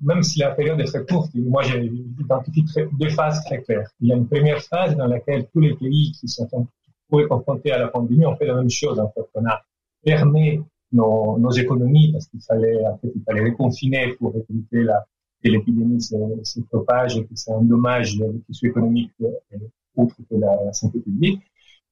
même 0.00 0.22
si 0.22 0.40
la 0.40 0.50
période 0.50 0.80
est 0.80 0.84
très 0.84 1.04
courte, 1.04 1.30
moi 1.34 1.62
j'ai 1.62 1.92
identifié 2.18 2.86
deux 2.98 3.10
phases 3.10 3.44
très 3.44 3.62
claires. 3.62 3.90
Il 4.00 4.08
y 4.08 4.12
a 4.12 4.16
une 4.16 4.26
première 4.26 4.60
phase 4.62 4.96
dans 4.96 5.06
laquelle 5.06 5.46
tous 5.52 5.60
les 5.60 5.74
pays 5.74 6.12
qui 6.12 6.28
sont 6.28 6.48
confrontés 7.28 7.72
à 7.72 7.78
la 7.78 7.88
pandémie 7.88 8.26
ont 8.26 8.36
fait 8.36 8.46
la 8.46 8.54
même 8.54 8.70
chose. 8.70 9.00
On 9.34 9.46
a 9.46 9.62
fermé 10.04 10.62
nos, 10.92 11.50
économies 11.50 12.12
parce 12.12 12.26
qu'il 12.28 12.40
fallait, 12.40 12.86
en 12.86 12.96
fait, 12.98 13.12
fallait 13.26 13.44
les 13.44 13.52
confiner 13.52 14.14
pour 14.18 14.34
éviter 14.34 14.86
que 15.42 15.48
l'épidémie 15.50 16.00
se, 16.00 16.16
se, 16.42 16.60
propage 16.60 17.16
et 17.18 17.24
que 17.24 17.34
ça 17.34 17.52
endommage 17.52 18.18
le 18.18 18.40
tissu 18.46 18.68
économique 18.68 19.12
outre 19.96 20.16
que 20.28 20.36
la, 20.36 20.64
la 20.64 20.72
santé 20.72 21.00
publique. 21.00 21.42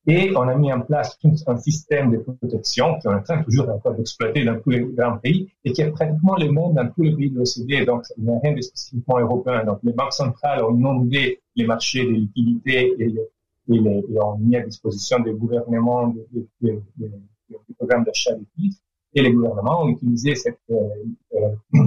Et 0.07 0.33
on 0.37 0.43
a 0.49 0.57
mis 0.57 0.73
en 0.73 0.81
place 0.81 1.17
un 1.47 1.57
système 1.59 2.11
de 2.11 2.19
protection 2.19 2.99
qui 2.99 3.07
est 3.07 3.11
en 3.11 3.23
train 3.23 3.43
toujours 3.45 3.69
encore 3.69 3.95
d'exploiter 3.95 4.45
dans 4.45 4.59
tous 4.61 4.71
les 4.71 4.81
grands 4.81 5.19
pays 5.19 5.53
et 5.65 5.73
qui 5.73 5.81
est 5.81 5.91
pratiquement 5.93 6.35
le 6.37 6.51
même 6.51 6.75
dans 6.75 6.89
tous 6.89 7.03
les 7.03 7.15
pays 7.15 7.31
de 7.31 7.39
l'OCDE. 7.39 7.87
Donc, 7.87 8.05
il 8.17 8.25
n'y 8.25 8.31
a 8.31 8.39
rien 8.43 8.53
de 8.55 8.61
spécifiquement 8.61 9.21
européen. 9.21 9.65
Donc, 9.65 9.79
les 9.85 9.93
banques 9.93 10.13
centrales 10.13 10.65
ont 10.65 10.77
inondé 10.77 11.41
les 11.55 11.67
marchés 11.67 12.05
de 12.05 12.11
liquidités 12.11 12.95
et, 12.99 13.15
et, 13.69 13.79
les, 13.79 14.19
ont 14.19 14.39
mis 14.39 14.57
à 14.57 14.63
disposition 14.63 15.21
des 15.21 15.35
gouvernements 15.35 16.09
des, 16.09 16.49
des, 16.61 16.83
des 16.97 17.75
programmes 17.79 18.05
d'achat 18.05 18.35
de 18.35 18.45
titres. 18.57 18.79
Et 19.15 19.23
les 19.23 19.33
gouvernements 19.33 19.85
ont 19.85 19.89
utilisé 19.89 20.35
cette, 20.35 20.59
euh, 20.71 20.81
euh 21.35 21.79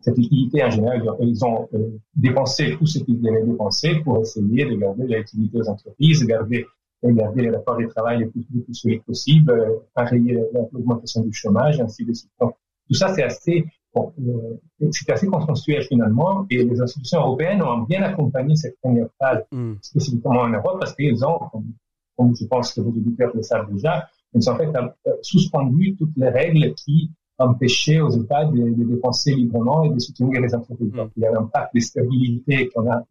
cette 0.00 0.18
liquidité 0.18 0.62
en 0.62 0.70
général. 0.70 1.02
Ils 1.20 1.44
ont 1.44 1.68
euh, 1.74 1.98
dépensé 2.14 2.76
tout 2.78 2.86
ce 2.86 3.00
qu'ils 3.00 3.20
devaient 3.20 3.44
dépenser 3.44 3.96
pour 4.04 4.20
essayer 4.20 4.64
de 4.64 4.76
garder 4.76 5.06
la 5.08 5.18
liquidité 5.18 5.58
aux 5.58 5.68
entreprises, 5.68 6.20
de 6.20 6.26
garder 6.26 6.66
garder 7.12 7.42
les 7.42 7.50
rapports 7.50 7.78
de 7.78 7.86
travail 7.86 8.20
le 8.20 8.30
plus, 8.30 8.44
le 8.54 8.62
plus 8.62 8.74
solide 8.74 9.02
possible, 9.02 9.50
euh, 9.50 9.78
enrayer 9.94 10.40
l'augmentation 10.72 11.22
du 11.22 11.32
chômage, 11.32 11.80
ainsi 11.80 12.04
de 12.04 12.12
suite. 12.12 12.30
Donc, 12.40 12.54
tout 12.88 12.94
ça, 12.94 13.12
c'est 13.14 13.22
assez, 13.22 13.64
bon, 13.94 14.12
euh, 14.20 14.88
c'est 14.90 15.10
assez 15.10 15.26
consensuel 15.26 15.82
finalement, 15.82 16.46
et 16.50 16.62
les 16.62 16.80
institutions 16.80 17.20
européennes 17.20 17.62
ont 17.62 17.82
bien 17.82 18.02
accompagné 18.02 18.54
cette 18.56 18.78
première 18.80 19.08
phase, 19.18 19.44
mm. 19.50 19.74
spécifiquement 19.82 20.40
en 20.40 20.48
Europe, 20.48 20.78
parce 20.78 20.94
qu'ils 20.94 21.24
ont, 21.24 21.38
comme, 21.50 21.72
comme, 22.16 22.34
je 22.36 22.44
pense 22.46 22.72
que 22.72 22.80
vos 22.80 22.90
auditeurs 22.90 23.32
le 23.34 23.42
savent 23.42 23.72
déjà, 23.72 24.08
ils 24.34 24.48
ont 24.48 24.52
en 24.52 24.56
fait 24.56 24.74
euh, 24.76 25.10
suspendu 25.22 25.96
toutes 25.96 26.16
les 26.16 26.28
règles 26.28 26.74
qui 26.74 27.10
empêcher 27.38 28.00
aux 28.00 28.10
États 28.10 28.44
de, 28.46 28.56
de, 28.56 28.84
dépenser 28.84 29.34
librement 29.34 29.84
et 29.84 29.90
de 29.90 29.98
soutenir 29.98 30.40
les 30.40 30.54
entreprises. 30.54 30.88
Mm. 30.92 31.08
il 31.16 31.22
y 31.22 31.26
a 31.26 31.38
un 31.38 31.44
pacte 31.44 31.74
de 31.74 31.80
stabilité 31.80 32.70
qu'on 32.74 32.90
a, 32.90 33.02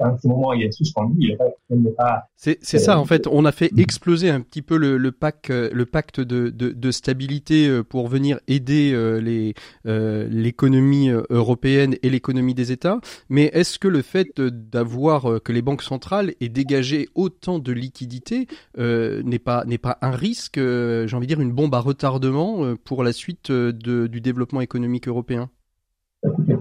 à 0.00 0.16
ce 0.18 0.28
moment, 0.28 0.52
il 0.52 0.64
est 0.64 0.72
suspendu. 0.72 1.32
Il 1.70 1.82
n'est 1.82 1.90
pas. 1.92 2.28
C'est, 2.36 2.58
ça, 2.62 2.98
en 2.98 3.04
fait. 3.04 3.26
On 3.26 3.44
a 3.44 3.52
fait 3.52 3.72
mm. 3.72 3.80
exploser 3.80 4.30
un 4.30 4.40
petit 4.40 4.62
peu 4.62 4.76
le, 4.76 4.98
le 4.98 5.12
pacte, 5.12 5.50
le 5.50 5.86
pacte 5.86 6.20
de, 6.20 6.50
de, 6.50 6.70
de, 6.70 6.90
stabilité 6.90 7.68
euh, 7.68 7.82
pour 7.82 8.08
venir 8.08 8.40
aider 8.48 8.92
euh, 8.92 9.20
les, 9.20 9.54
euh, 9.86 10.28
l'économie 10.30 11.08
européenne 11.30 11.96
et 12.02 12.10
l'économie 12.10 12.54
des 12.54 12.72
États. 12.72 13.00
Mais 13.28 13.50
est-ce 13.52 13.78
que 13.78 13.88
le 13.88 14.02
fait 14.02 14.40
d'avoir 14.40 15.40
que 15.42 15.52
les 15.52 15.62
banques 15.62 15.82
centrales 15.82 16.34
aient 16.40 16.48
dégagé 16.48 17.08
autant 17.14 17.58
de 17.58 17.72
liquidités 17.72 18.46
n'est 18.76 19.38
pas 19.38 19.64
n'est 19.64 19.78
pas 19.78 19.98
un 20.02 20.10
risque, 20.10 20.56
j'ai 20.58 21.16
envie 21.16 21.26
de 21.26 21.34
dire 21.34 21.40
une 21.40 21.52
bombe 21.52 21.74
à 21.74 21.80
retardement 21.80 22.74
pour 22.84 23.02
la 23.04 23.12
suite 23.12 23.50
du 23.72 24.20
développement 24.20 24.60
économique 24.60 25.08
européen 25.08 25.50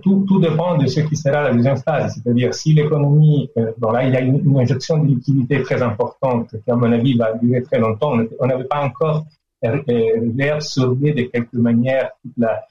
tout, 0.01 0.39
dépend 0.39 0.77
de 0.77 0.87
ce 0.87 1.01
qui 1.01 1.15
sera 1.15 1.43
la 1.43 1.53
deuxième 1.53 1.77
phase. 1.77 2.15
C'est-à-dire, 2.15 2.53
si 2.53 2.73
l'économie, 2.73 3.49
euh, 3.57 3.71
bon 3.77 3.91
là, 3.91 4.05
il 4.05 4.13
y 4.13 4.15
a 4.15 4.21
une, 4.21 4.57
injection 4.57 4.99
de 4.99 5.07
liquidité 5.07 5.61
très 5.63 5.81
importante 5.81 6.49
qui, 6.51 6.71
à 6.71 6.75
mon 6.75 6.91
avis, 6.91 7.17
va 7.17 7.33
durer 7.33 7.61
très 7.63 7.79
longtemps. 7.79 8.17
On 8.39 8.47
n'avait 8.47 8.65
pas 8.65 8.83
encore 8.83 9.25
réabsorbé 9.61 11.13
de 11.13 11.23
quelque 11.23 11.57
manière 11.57 12.11
toute 12.21 12.33
la, 12.37 12.65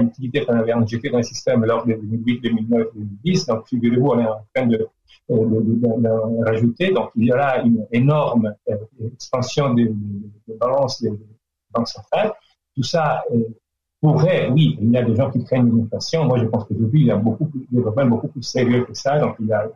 liquidité 0.00 0.44
qu'on 0.44 0.54
avait 0.54 0.72
injectée 0.72 1.10
dans 1.10 1.18
le 1.18 1.22
système 1.22 1.64
lors 1.64 1.86
de 1.86 1.92
2008, 1.94 2.40
2009, 2.40 2.88
2010. 2.94 3.46
Donc, 3.46 3.68
figurez-vous, 3.68 4.08
on 4.08 4.18
est 4.18 4.26
en 4.26 4.44
train 4.54 4.66
de, 4.66 4.88
de, 5.28 5.34
de, 5.34 6.44
rajouter. 6.44 6.92
Donc, 6.92 7.10
il 7.14 7.26
y 7.26 7.32
aura 7.32 7.58
une 7.58 7.86
énorme 7.92 8.54
euh, 8.68 8.76
expansion 9.12 9.74
de, 9.74 9.84
de, 9.84 10.54
balance 10.58 11.00
des 11.00 11.12
banques 11.70 11.88
centrales. 11.88 12.32
Tout 12.74 12.82
ça 12.82 13.22
euh, 13.32 13.44
pourrait, 14.00 14.48
oui, 14.50 14.76
il 14.80 14.90
y 14.90 14.96
a 14.96 15.02
des 15.02 15.14
gens 15.14 15.30
qui 15.30 15.42
craignent 15.44 15.68
une 15.68 15.84
inflation. 15.84 16.24
Moi, 16.24 16.38
je 16.38 16.44
pense 16.46 16.64
qu'aujourd'hui, 16.64 17.00
il 17.02 17.06
y 17.06 17.10
a 17.10 17.16
beaucoup 17.16 17.46
plus, 17.46 17.66
des 17.70 17.80
problèmes 17.80 18.10
beaucoup 18.10 18.28
plus 18.28 18.42
sérieux 18.42 18.84
que 18.84 18.94
ça. 18.94 19.18
Donc, 19.18 19.36
il 19.40 19.52
a 19.52 19.66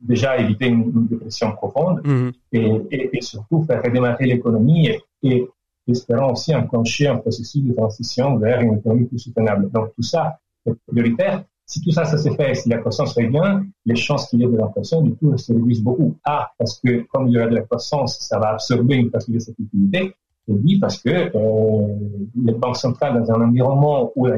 déjà 0.00 0.38
évité 0.38 0.66
une, 0.66 1.06
dépression 1.06 1.52
profonde 1.52 2.00
mhm. 2.04 2.32
et, 2.52 2.72
et, 2.90 3.16
et, 3.16 3.20
surtout 3.20 3.62
faire 3.62 3.82
redémarrer 3.82 4.26
l'économie 4.26 4.88
et, 4.88 5.02
et 5.22 5.48
espérant 5.86 6.32
aussi 6.32 6.54
enclencher 6.54 7.06
un 7.06 7.16
processus 7.16 7.62
de 7.62 7.72
transition 7.72 8.36
vers 8.38 8.60
une 8.60 8.78
économie 8.78 9.04
plus 9.04 9.18
soutenable. 9.18 9.70
Donc, 9.70 9.94
tout 9.94 10.02
ça 10.02 10.38
est 10.66 10.74
prioritaire. 10.86 11.44
Si 11.68 11.80
tout 11.80 11.90
ça, 11.90 12.04
ça 12.04 12.16
se 12.16 12.30
fait, 12.30 12.54
si 12.54 12.68
la 12.68 12.78
croissance 12.78 13.14
revient, 13.14 13.60
les 13.84 13.96
chances 13.96 14.28
qu'il 14.28 14.40
y 14.40 14.44
ait 14.44 14.48
de 14.48 14.56
l'inflation, 14.56 15.02
du 15.02 15.14
coup, 15.16 15.36
se 15.36 15.52
réduisent 15.52 15.82
beaucoup. 15.82 16.16
A, 16.24 16.52
parce 16.58 16.80
que 16.80 17.04
comme 17.12 17.26
il 17.26 17.34
y 17.34 17.38
aura 17.38 17.48
de 17.48 17.56
la 17.56 17.62
croissance, 17.62 18.18
ça 18.20 18.38
va 18.38 18.50
absorber 18.50 18.94
une 18.94 19.10
partie 19.10 19.32
de 19.32 19.40
cette 19.40 19.58
liquidité. 19.58 20.14
Je 20.48 20.54
dis 20.54 20.78
parce 20.78 20.98
que 21.00 21.10
euh, 21.10 21.86
les 22.44 22.52
banques 22.52 22.76
centrales, 22.76 23.20
dans 23.20 23.32
un 23.32 23.48
environnement 23.48 24.12
où, 24.14 24.28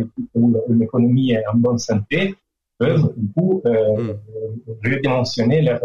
l'économie 0.68 1.33
est 1.33 1.47
en 1.47 1.57
bonne 1.57 1.79
santé, 1.79 2.35
peuvent 2.79 3.12
du 3.16 3.31
coup 3.33 3.61
euh, 3.66 4.14
mm. 4.14 4.90
redimensionner, 4.90 5.62
leur, 5.62 5.81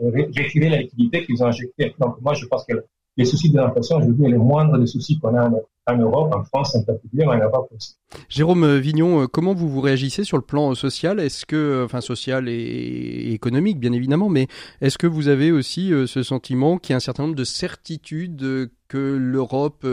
retirer 0.00 0.68
la 0.68 0.78
liquidité 0.78 1.24
qu'ils 1.24 1.42
ont 1.42 1.46
injectée. 1.46 1.94
Donc 1.98 2.20
moi, 2.20 2.34
je 2.34 2.46
pense 2.46 2.64
que 2.64 2.84
les 3.16 3.24
soucis 3.24 3.50
de 3.50 3.56
l'inflation 3.56 3.96
aujourd'hui 3.96 4.30
les 4.30 4.38
moindres 4.38 4.78
des 4.78 4.86
soucis 4.86 5.18
qu'on 5.18 5.34
a 5.34 5.48
en, 5.48 5.60
Europe, 5.92 6.34
en 6.34 6.44
France 6.44 6.74
en 6.74 6.82
particulier, 6.82 7.24
en 7.26 7.36
Europe 7.36 7.68
aussi. 7.74 7.96
Jérôme 8.28 8.78
Vignon, 8.78 9.26
comment 9.26 9.54
vous 9.54 9.68
vous 9.68 9.80
réagissez 9.80 10.24
sur 10.24 10.36
le 10.36 10.42
plan 10.42 10.74
social? 10.74 11.20
Est-ce 11.20 11.44
que, 11.46 11.82
enfin 11.84 12.00
social 12.00 12.48
et 12.48 13.32
économique 13.32 13.78
bien 13.78 13.92
évidemment, 13.92 14.28
mais 14.28 14.46
est-ce 14.80 14.96
que 14.98 15.06
vous 15.06 15.28
avez 15.28 15.52
aussi 15.52 15.92
ce 16.06 16.22
sentiment 16.22 16.78
qu'il 16.78 16.92
y 16.92 16.94
a 16.94 16.96
un 16.96 17.00
certain 17.00 17.24
nombre 17.24 17.34
de 17.34 17.44
certitudes 17.44 18.70
que 18.88 19.16
l'Europe 19.20 19.86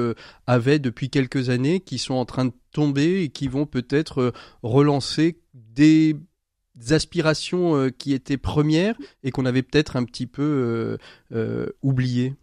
avait 0.48 0.80
depuis 0.80 1.10
quelques 1.10 1.50
années 1.50 1.80
qui 1.80 1.98
sont 1.98 2.14
en 2.14 2.26
train 2.26 2.46
de 2.46 2.54
tomber 2.72 3.24
et 3.24 3.30
qui 3.30 3.48
vont 3.48 3.66
peut-être 3.66 4.34
relancer 4.64 5.38
des 5.54 6.16
aspirations 6.90 7.76
euh, 7.76 7.90
qui 7.90 8.14
étaient 8.14 8.38
premières 8.38 8.96
et 9.24 9.32
qu'on 9.32 9.46
avait 9.46 9.62
peut-être 9.62 9.96
un 9.96 10.04
petit 10.04 10.28
peu 10.28 10.42
euh, 10.42 10.98
euh, 11.34 11.68
oubliées? 11.84 12.34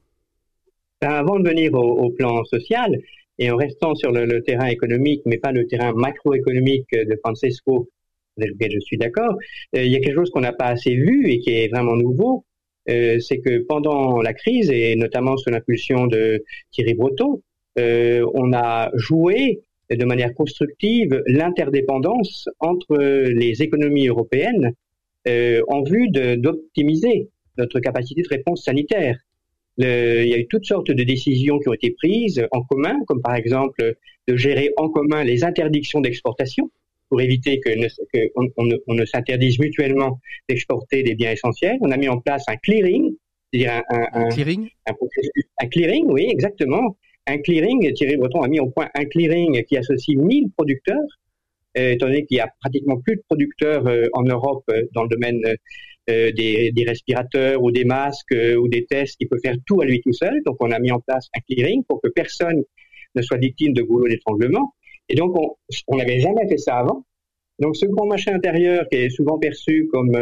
Ben, 1.01 1.11
Avant 1.11 1.39
de 1.39 1.49
venir 1.49 1.75
au, 1.75 2.11
plan 2.11 2.45
social, 2.45 3.01
et 3.39 3.51
en 3.51 3.57
restant 3.57 3.95
sur 3.95 4.13
le, 4.13 4.43
terrain 4.43 4.67
économique, 4.67 5.23
mais 5.27 5.39
pas 5.39 5.53
le 5.53 5.67
terrain 5.67 5.93
macroéconomique 5.95 6.91
de 6.93 7.17
Francesco, 7.23 7.89
avec 8.37 8.51
lequel 8.51 8.73
je 8.73 8.81
suis 8.81 8.99
d'accord, 8.99 9.37
il 9.73 9.89
y 9.89 9.97
a 9.97 10.01
quelque 10.01 10.17
chose 10.17 10.31
qu'on 10.31 10.41
n'a 10.41 10.53
pas 10.53 10.67
assez 10.67 10.95
vu 10.95 11.29
et 11.29 11.41
qui 11.41 11.51
est 11.51 11.69
vraiment 11.69 11.97
nouveau, 11.97 12.45
c'est 12.87 13.41
que 13.45 13.59
pendant 13.59 14.23
la 14.23 14.33
crise, 14.33 14.71
et 14.71 14.97
notamment 14.97 15.37
sous 15.37 15.51
l'impulsion 15.51 16.07
de 16.07 16.45
Thierry 16.71 16.95
Breton, 16.95 17.43
on 17.77 18.53
a 18.53 18.91
joué 18.95 19.63
de 19.91 20.05
manière 20.05 20.35
constructive 20.35 21.23
l'interdépendance 21.27 22.49
entre 22.59 22.97
les 22.97 23.63
économies 23.63 24.09
européennes 24.09 24.73
euh, 25.27 25.63
en 25.69 25.83
vue 25.83 26.09
d'optimiser 26.11 27.31
notre 27.57 27.81
capacité 27.81 28.23
de 28.23 28.29
réponse 28.29 28.65
sanitaire. 28.65 29.19
Le, 29.79 30.23
il 30.25 30.29
y 30.29 30.35
a 30.35 30.39
eu 30.39 30.47
toutes 30.49 30.65
sortes 30.65 30.91
de 30.91 31.03
décisions 31.03 31.59
qui 31.61 31.69
ont 31.69 31.73
été 31.73 31.93
prises 31.93 32.47
en 32.51 32.63
commun, 32.63 32.99
comme 33.07 33.23
par 33.23 33.35
exemple 33.37 33.95
de 34.27 34.37
gérer 34.37 34.73
en 34.77 34.89
commun 34.89 35.25
les 35.25 35.45
interdictions 35.45 36.01
d'exportation 36.01 36.71
pour 37.09 37.21
éviter 37.21 37.61
que, 37.61 37.71
que 38.13 38.31
on, 38.37 38.95
ne 38.95 39.05
s'interdise 39.07 39.59
mutuellement 39.59 40.21
d'exporter 40.49 41.03
des 41.03 41.15
biens 41.15 41.33
essentiels. 41.33 41.79
On 41.81 41.91
a 41.91 41.97
mis 41.97 42.09
en 42.09 42.21
place 42.21 42.45
un 42.49 42.57
clearing, 42.57 43.15
c'est-à-dire 43.53 43.83
un, 43.89 44.07
un, 44.13 44.25
un, 44.25 44.29
clearing, 44.29 44.69
un, 44.87 44.95
un 45.63 45.67
clearing, 45.69 46.05
oui, 46.09 46.27
exactement, 46.29 46.97
un 47.29 47.39
clearing, 47.39 47.93
Thierry 47.93 48.17
Breton 48.17 48.43
a 48.43 48.49
mis 48.49 48.59
au 48.59 48.71
point 48.71 48.89
un 48.95 49.05
clearing 49.05 49.63
qui 49.65 49.77
associe 49.77 50.17
1000 50.17 50.51
producteurs, 50.57 50.97
euh, 51.77 51.93
étant 51.93 52.07
donné 52.07 52.25
qu'il 52.25 52.39
y 52.39 52.41
a 52.41 52.51
pratiquement 52.61 52.99
plus 52.99 53.17
de 53.17 53.23
producteurs 53.29 53.87
euh, 53.87 54.07
en 54.15 54.23
Europe 54.23 54.65
euh, 54.71 54.83
dans 54.95 55.03
le 55.03 55.09
domaine 55.09 55.41
des, 56.09 56.85
respirateurs 56.87 57.63
ou 57.63 57.71
des 57.71 57.85
masques 57.85 58.35
ou 58.59 58.69
des 58.69 58.87
tests 58.87 59.17
qui 59.19 59.27
peut 59.27 59.39
faire 59.45 59.55
tout 59.67 59.81
à 59.81 59.85
lui 59.85 60.01
tout 60.01 60.13
seul. 60.13 60.41
Donc 60.45 60.57
on 60.61 60.71
a 60.71 60.79
mis 60.79 60.91
en 60.91 61.01
place 61.01 61.29
un 61.37 61.41
clearing 61.41 61.85
pour 61.85 62.01
que 62.03 62.09
personne 62.09 62.63
ne 63.15 63.23
soit 63.23 63.39
victime 63.39 63.73
de 63.73 63.83
goulot 63.83 64.09
d'étranglement. 64.09 64.75
Et 65.09 65.15
donc 65.15 65.37
on 65.87 65.97
n'avait 65.97 66.21
jamais 66.21 66.49
fait 66.49 66.59
ça 66.59 66.79
avant. 66.79 67.05
Donc 67.59 67.77
ce 67.77 67.87
grand 67.87 68.07
machin 68.07 68.35
intérieur 68.35 68.87
qui 68.91 68.99
est 68.99 69.11
souvent 69.11 69.39
perçu 69.39 69.89
comme 69.93 70.17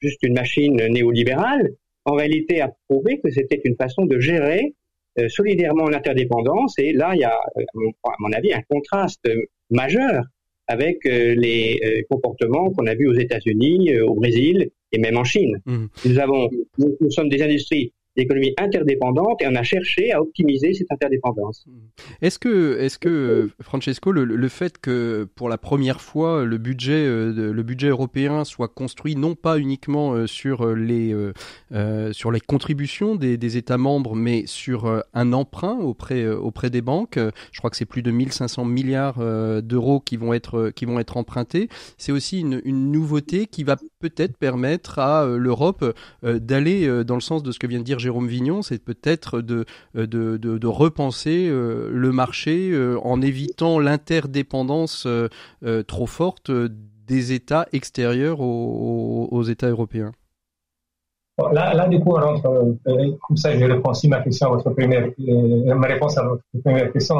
juste 0.00 0.22
une 0.22 0.34
machine 0.34 0.76
néolibérale, 0.76 1.70
en 2.04 2.14
réalité 2.14 2.60
a 2.60 2.70
prouvé 2.88 3.20
que 3.20 3.30
c'était 3.30 3.60
une 3.64 3.76
façon 3.76 4.06
de 4.06 4.18
gérer 4.18 4.74
euh, 5.18 5.28
solidairement 5.28 5.88
l'interdépendance. 5.88 6.78
Et 6.78 6.92
là, 6.92 7.10
il 7.14 7.20
y 7.20 7.24
a, 7.24 7.34
à 7.34 8.14
mon 8.20 8.32
avis, 8.32 8.52
un 8.52 8.62
contraste 8.68 9.28
majeur 9.70 10.24
avec 10.68 11.04
euh, 11.06 11.34
les 11.34 11.80
euh, 11.82 12.02
comportements 12.08 12.70
qu'on 12.70 12.86
a 12.86 12.94
vus 12.94 13.08
aux 13.08 13.14
États-Unis, 13.14 13.98
au 14.00 14.14
Brésil 14.14 14.70
et 14.92 14.98
même 14.98 15.16
en 15.16 15.24
Chine. 15.24 15.60
Mmh. 15.66 15.86
Nous 16.06 16.18
avons, 16.18 16.48
nous, 16.78 17.10
sommes 17.10 17.28
des 17.28 17.42
industries 17.42 17.92
d'économie 18.16 18.52
interdépendante 18.58 19.40
et 19.42 19.46
on 19.46 19.54
a 19.54 19.62
cherché 19.62 20.12
à 20.12 20.20
optimiser 20.20 20.74
cette 20.74 20.90
interdépendance. 20.90 21.64
Est-ce 22.20 22.38
que, 22.38 22.78
est-ce 22.80 22.98
que 22.98 23.50
Francesco, 23.60 24.12
le, 24.12 24.48
fait 24.48 24.78
que 24.78 25.28
pour 25.34 25.48
la 25.48 25.58
première 25.58 26.00
fois 26.00 26.44
le 26.44 26.58
budget, 26.58 27.04
euh, 27.06 27.52
le 27.52 27.62
budget 27.62 27.88
européen 27.88 28.44
soit 28.44 28.68
construit 28.68 29.14
non 29.14 29.34
pas 29.34 29.58
uniquement 29.58 30.12
euh, 30.12 30.26
sur 30.26 30.66
euh, 30.66 30.74
les, 30.74 31.14
sur 32.12 32.32
les 32.32 32.40
contributions 32.40 33.14
des, 33.16 33.56
États 33.56 33.78
membres, 33.78 34.14
mais 34.14 34.44
sur 34.46 35.02
un 35.14 35.32
emprunt 35.32 35.78
auprès, 35.78 36.26
auprès 36.28 36.70
des 36.70 36.82
banques, 36.82 37.18
je 37.52 37.58
crois 37.58 37.70
que 37.70 37.76
c'est 37.76 37.86
plus 37.86 38.02
de 38.02 38.10
1500 38.10 38.64
milliards 38.64 39.18
d'euros 39.62 40.00
qui 40.00 40.16
vont 40.16 40.34
être, 40.34 40.70
qui 40.70 40.84
vont 40.84 40.98
être 40.98 41.16
empruntés, 41.16 41.68
c'est 41.96 42.12
aussi 42.12 42.40
une 42.40 42.90
nouveauté 42.90 43.46
qui 43.46 43.64
va 43.64 43.76
peut-être 43.98 44.36
permettre 44.36 44.98
à 44.98 45.26
l'Europe 45.26 45.84
d'aller 46.22 47.04
dans 47.04 47.14
le 47.14 47.20
sens 47.20 47.42
de 47.42 47.52
ce 47.52 47.58
que 47.58 47.66
vient 47.66 47.78
de 47.78 47.84
dire 47.84 47.98
Jérôme 47.98 48.28
Vignon, 48.28 48.62
c'est 48.62 48.82
peut-être 48.82 49.40
de, 49.40 49.64
euh, 49.96 50.06
de, 50.38 50.66
repenser 50.66 51.48
euh, 51.48 51.88
le 51.92 52.12
marché 52.12 52.70
euh, 52.70 52.98
en 53.02 53.20
évitant 53.22 53.78
l'interdépendance 53.78 55.06
trop 55.86 56.06
forte 56.06 56.50
des 56.50 57.32
États 57.32 57.66
extérieurs 57.72 58.40
aux, 58.40 59.42
États 59.44 59.68
européens. 59.68 60.12
là, 61.52 61.74
là, 61.74 61.88
du 61.88 62.00
coup, 62.00 62.14
comme 62.14 63.36
ça, 63.36 63.58
je 63.58 63.64
réponds 63.64 63.90
aussi 63.90 64.08
ma 64.08 64.20
question 64.20 64.48
à 64.48 64.50
votre 64.50 64.70
première, 64.70 65.10
ma 65.18 65.86
réponse 65.86 66.18
à 66.18 66.24
votre 66.24 66.42
première 66.62 66.92
question. 66.92 67.16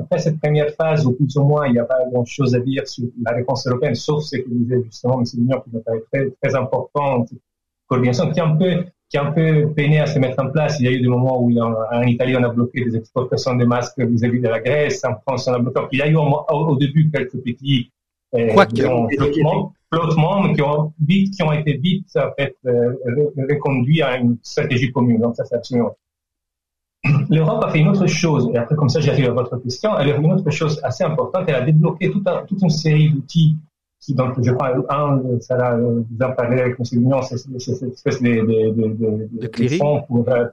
Après 0.00 0.18
cette 0.18 0.40
première 0.40 0.70
phase, 0.74 1.06
où 1.06 1.12
plus 1.12 1.36
ou 1.36 1.44
moins 1.44 1.66
il 1.66 1.72
n'y 1.72 1.78
a 1.78 1.84
pas 1.84 1.98
grand-chose 2.10 2.54
à 2.54 2.60
dire 2.60 2.86
sur 2.86 3.06
la 3.22 3.32
réponse 3.32 3.66
européenne, 3.66 3.94
sauf 3.94 4.22
ce 4.24 4.36
que 4.36 4.48
dites 4.48 4.84
justement, 4.84 5.18
M. 5.18 5.24
Vignon, 5.34 5.60
qui 5.60 5.76
est 5.76 6.04
très, 6.12 6.30
très 6.42 6.54
important, 6.54 7.26
coordination, 7.86 8.30
qui 8.30 8.38
est 8.38 8.42
un 8.42 8.56
peu 8.56 8.84
qui 9.10 9.18
a 9.18 9.24
un 9.24 9.32
peu 9.32 9.72
peiné 9.74 9.98
à 9.98 10.06
se 10.06 10.18
mettre 10.20 10.42
en 10.42 10.50
place. 10.50 10.78
Il 10.78 10.86
y 10.86 10.88
a 10.88 10.92
eu 10.92 11.00
des 11.00 11.08
moments 11.08 11.42
où 11.42 11.52
en 11.60 12.02
Italie, 12.02 12.36
on 12.36 12.44
a 12.44 12.48
bloqué 12.48 12.84
des 12.84 12.96
exportations 12.96 13.56
de 13.56 13.64
masques 13.64 13.98
vis-à-vis 13.98 14.40
de 14.40 14.48
la 14.48 14.60
Grèce. 14.60 15.04
En 15.04 15.16
France, 15.20 15.48
on 15.48 15.54
a 15.54 15.58
bloqué. 15.58 15.80
Il 15.92 15.98
y 15.98 16.02
a 16.02 16.08
eu 16.08 16.14
au, 16.16 16.76
début 16.76 17.10
quelques 17.10 17.36
petits 17.42 17.90
euh, 18.36 18.48
flottements, 19.90 20.52
qui 20.54 20.62
ont 20.62 20.92
vite, 21.04 21.34
qui 21.34 21.42
ont 21.42 21.52
été 21.52 21.72
vite 21.72 22.06
en 22.14 22.30
fait 22.38 22.56
euh, 22.66 22.94
reconduits 23.50 24.00
à 24.00 24.16
une 24.16 24.38
stratégie 24.42 24.92
commune. 24.92 25.20
Donc 25.20 25.34
ça, 25.34 25.44
c'est 25.44 25.56
absolument. 25.56 25.96
L'Europe 27.30 27.64
a 27.64 27.70
fait 27.70 27.78
une 27.78 27.88
autre 27.88 28.06
chose, 28.06 28.50
et 28.52 28.58
après 28.58 28.76
comme 28.76 28.88
ça 28.88 29.00
j'arrive 29.00 29.30
à 29.30 29.32
votre 29.32 29.56
question, 29.58 29.98
elle 29.98 30.10
a 30.10 30.14
fait 30.14 30.22
une 30.22 30.32
autre 30.32 30.50
chose 30.50 30.80
assez 30.82 31.02
importante, 31.04 31.44
elle 31.48 31.54
a 31.54 31.62
débloqué 31.62 32.10
toute, 32.10 32.28
toute 32.46 32.62
une 32.62 32.70
série 32.70 33.10
d'outils 33.10 33.56
donc, 34.08 34.42
je 34.42 34.50
crois, 34.52 34.72
un, 34.88 35.40
ça 35.40 35.56
va 35.56 35.76
vous 35.76 36.06
en 36.22 36.32
parler 36.32 36.60
avec 36.60 36.76
M. 36.78 37.00
Mignon, 37.00 37.22
c'est 37.22 37.36
cette 37.36 37.92
espèce 37.92 38.22
de, 38.22 38.30
de, 38.30 38.70
de, 38.70 39.46
de, 39.46 39.68
fonds 39.76 40.02
pour, 40.02 40.24
pour, 40.24 40.34
la, 40.34 40.46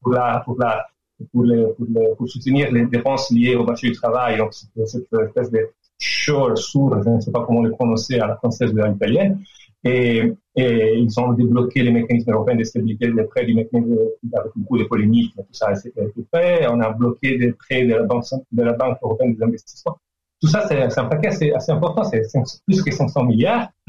pour, 0.00 0.12
la, 0.12 0.40
pour, 0.40 0.58
la, 0.58 0.86
pour, 1.32 1.44
le, 1.44 1.72
pour, 1.74 1.86
le, 1.88 2.14
pour 2.16 2.28
soutenir 2.28 2.72
les 2.72 2.86
dépenses 2.86 3.30
liées 3.30 3.54
au 3.54 3.64
marché 3.64 3.88
du 3.88 3.94
travail. 3.94 4.38
Donc, 4.38 4.52
cette 4.52 5.06
espèce 5.12 5.50
de 5.50 5.70
shore, 5.98 6.58
sourd, 6.58 7.00
je 7.04 7.08
ne 7.08 7.20
sais 7.20 7.30
pas 7.30 7.44
comment 7.46 7.62
le 7.62 7.70
prononcer 7.70 8.18
à 8.18 8.26
la 8.26 8.36
française 8.36 8.74
ou 8.74 8.82
à 8.82 8.88
l'italienne. 8.88 9.40
Et, 9.84 10.32
ils 10.54 11.18
ont 11.18 11.32
débloqué 11.32 11.82
les 11.82 11.90
mécanismes 11.90 12.30
européens 12.30 12.56
de 12.56 12.64
stabilité 12.64 13.10
des 13.10 13.24
prêts 13.24 13.46
du 13.46 13.54
mécanisme 13.54 13.96
avec 14.34 14.52
beaucoup 14.54 14.78
de 14.78 14.84
polémiques, 14.84 15.34
tout 15.34 15.44
ça 15.52 15.72
été 15.72 15.90
fait. 16.30 16.66
On 16.68 16.78
a 16.80 16.90
bloqué 16.90 17.38
des 17.38 17.52
prêts 17.52 17.84
de 17.84 17.94
la 17.94 18.02
Banque, 18.02 18.98
européenne 19.02 19.34
des 19.34 19.42
investissements. 19.42 19.96
Tout 20.40 20.48
ça, 20.48 20.66
c'est 20.68 20.98
un 20.98 21.04
paquet 21.06 21.28
assez, 21.54 21.72
important, 21.72 22.04
c'est 22.04 22.22
plus 22.66 22.82
que 22.82 22.90
500 22.90 23.24
milliards. 23.24 23.68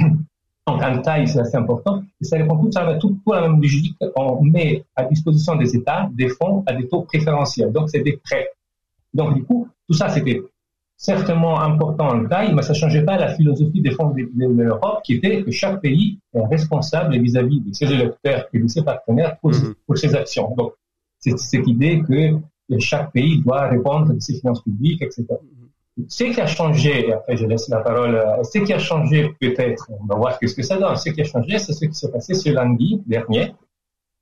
Donc, 0.65 0.81
en 0.81 1.01
taille, 1.01 1.27
c'est 1.27 1.39
assez 1.39 1.57
important. 1.57 2.03
Et 2.21 2.23
ça 2.23 2.37
répond 2.37 2.55
tout 2.57 2.71
ça, 2.71 2.95
tout 2.95 3.17
pour 3.25 3.33
la 3.33 3.41
même 3.41 3.61
logique. 3.61 3.97
On 4.15 4.41
met 4.43 4.85
à 4.95 5.03
disposition 5.03 5.55
des 5.57 5.75
États 5.75 6.09
des 6.13 6.29
fonds 6.29 6.63
à 6.65 6.73
des 6.73 6.87
taux 6.87 7.01
préférentiels. 7.01 7.71
Donc, 7.73 7.89
c'est 7.89 7.99
des 7.99 8.17
prêts. 8.23 8.47
Donc, 9.13 9.33
du 9.35 9.43
coup, 9.43 9.67
tout 9.87 9.93
ça, 9.93 10.07
c'était 10.07 10.41
certainement 11.03 11.59
important 11.59 12.07
en 12.15 12.25
taille, 12.25 12.53
mais 12.53 12.61
ça 12.61 12.71
ne 12.71 12.77
changeait 12.77 13.03
pas 13.03 13.17
la 13.17 13.27
philosophie 13.35 13.81
des 13.81 13.91
fonds 13.91 14.11
de, 14.11 14.25
l'Europe, 14.33 15.01
qui 15.03 15.15
était 15.15 15.43
que 15.43 15.51
chaque 15.51 15.81
pays 15.81 16.17
est 16.33 16.45
responsable 16.45 17.19
vis-à-vis 17.19 17.59
de 17.59 17.73
ses 17.73 17.91
électeurs 17.91 18.45
et 18.53 18.59
de 18.59 18.67
ses 18.67 18.83
partenaires 18.83 19.37
pour, 19.41 19.51
pour 19.85 19.97
ses 19.97 20.15
actions. 20.15 20.55
Donc, 20.55 20.71
c'est 21.19 21.37
cette 21.37 21.67
idée 21.67 22.01
que 22.07 22.39
chaque 22.79 23.11
pays 23.11 23.41
doit 23.41 23.67
répondre 23.67 24.13
de 24.13 24.19
ses 24.21 24.35
finances 24.39 24.61
publiques, 24.61 25.01
etc. 25.01 25.25
Ce 26.07 26.23
qui 26.23 26.39
a 26.39 26.47
changé, 26.47 27.09
et 27.09 27.13
après 27.13 27.35
je 27.35 27.45
laisse 27.47 27.67
la 27.67 27.79
parole, 27.79 28.17
ce 28.43 28.59
qui 28.59 28.71
a 28.71 28.79
changé 28.79 29.35
peut-être, 29.41 29.91
on 30.01 30.05
va 30.05 30.15
voir 30.15 30.39
ce 30.41 30.55
que 30.55 30.63
ça 30.63 30.77
donne, 30.77 30.95
ce 30.95 31.09
qui 31.09 31.19
a 31.19 31.25
changé, 31.25 31.59
c'est 31.59 31.73
ce 31.73 31.85
qui 31.85 31.93
s'est 31.93 32.11
passé 32.11 32.33
ce 32.33 32.49
lundi 32.49 33.01
dernier, 33.05 33.53